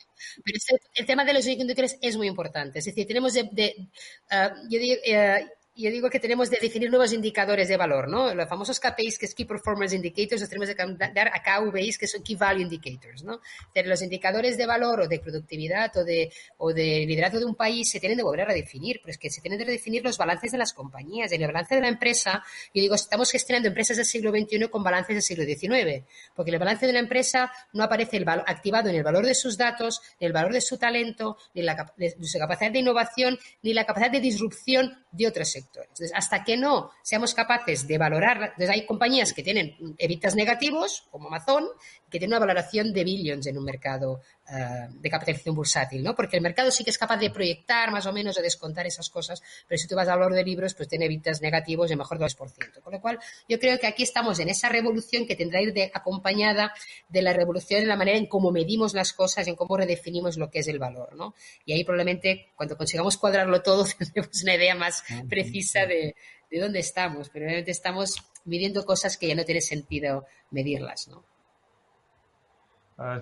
[0.46, 2.78] Pero este, el tema de los indicadores es muy importante.
[2.78, 3.90] Es decir, tenemos de,
[4.30, 5.48] ah, yo digo, eh,
[5.82, 8.34] yo digo que tenemos de definir nuevos indicadores de valor, ¿no?
[8.34, 12.08] Los famosos KPIs, que es Key Performance Indicators, los tenemos que dar a KVIs, que
[12.08, 13.42] son Key Value Indicators, ¿no?
[13.84, 17.90] los indicadores de valor o de productividad o de, o de liderazgo de un país
[17.90, 20.52] se tienen de volver a redefinir, pero es que se tienen de redefinir los balances
[20.52, 21.32] de las compañías.
[21.32, 22.44] En el balance de la empresa,
[22.74, 26.06] yo digo, estamos gestionando empresas del siglo XXI con balances del siglo XIX,
[26.36, 29.58] porque el balance de la empresa no aparece el activado en el valor de sus
[29.58, 33.74] datos, ni el valor de su talento, ni la, de su capacidad de innovación, ni
[33.74, 38.38] la capacidad de disrupción de otros sectores Entonces, hasta que no seamos capaces de valorar,
[38.42, 41.68] entonces hay compañías que tienen evitas negativos, como Amazon,
[42.10, 46.14] que tienen una valoración de billions en un mercado de capitalización bursátil, ¿no?
[46.14, 49.10] Porque el mercado sí que es capaz de proyectar más o menos o descontar esas
[49.10, 52.20] cosas, pero si tú vas a hablar de libros, pues tiene evitas negativos de mejor
[52.20, 52.82] 2%.
[52.82, 55.74] Con lo cual, yo creo que aquí estamos en esa revolución que tendrá que ir
[55.74, 56.74] de, acompañada
[57.08, 60.50] de la revolución en la manera en cómo medimos las cosas, en cómo redefinimos lo
[60.50, 61.34] que es el valor, ¿no?
[61.66, 66.16] Y ahí probablemente cuando consigamos cuadrarlo todo tendremos una idea más precisa de,
[66.50, 71.31] de dónde estamos, pero realmente estamos midiendo cosas que ya no tiene sentido medirlas, ¿no?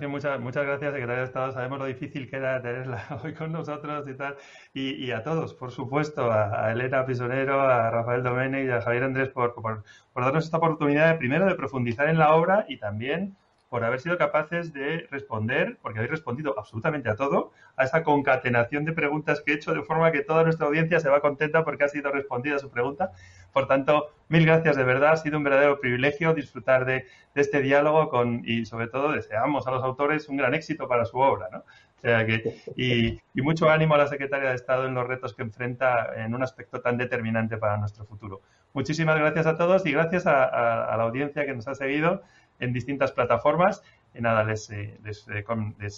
[0.07, 1.51] Muchas, muchas gracias, secretaria de Estado.
[1.51, 4.35] Sabemos lo difícil que era tenerla hoy con nosotros y tal.
[4.73, 9.30] Y, a todos, por supuesto, a, Elena Pisonero, a Rafael Domenech y a Javier Andrés
[9.30, 9.84] por, por,
[10.15, 13.35] darnos esta oportunidad, primero, de profundizar en la obra y también
[13.69, 18.84] por haber sido capaces de responder, porque habéis respondido absolutamente a todo, a esta concatenación
[18.84, 21.84] de preguntas que he hecho, de forma que toda nuestra audiencia se va contenta porque
[21.84, 23.11] ha sido respondida su pregunta.
[23.54, 27.06] Por tanto, mil gracias de verdad, ha sido un verdadero privilegio disfrutar de,
[27.36, 31.18] este diálogo con, y sobre todo deseamos a los autores un gran éxito para su
[31.18, 31.48] obra.
[31.52, 31.60] ¿no?
[31.60, 35.42] O sea que, y, mucho ánimo a la secretaria de Estado en los retos que
[35.42, 38.42] enfrenta en un aspecto tan determinante para nuestro futuro.
[38.74, 42.22] Muchísimas gracias a todos y gracias a la audiencia que nos ha seguido
[42.60, 43.84] en distintas plataformas.
[44.14, 45.44] Y nada, les, eh, eh,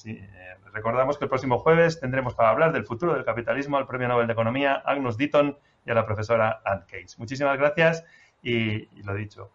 [0.06, 4.07] eh, recordamos que el próximo jueves tendremos para hablar del futuro del capitalismo al Premio
[4.07, 7.15] Nobel de Economía Agnus Ditton y a la profesora Anne Case.
[7.17, 8.03] Muchísimas gracias
[8.41, 9.51] y, lo dicho,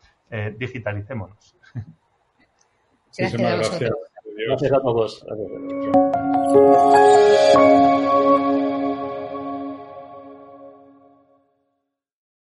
[0.56, 1.56] digitalicémonos.
[3.18, 3.90] Muchísimas gracias.
[4.36, 5.24] Gracias a todos.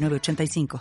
[0.00, 0.68] 85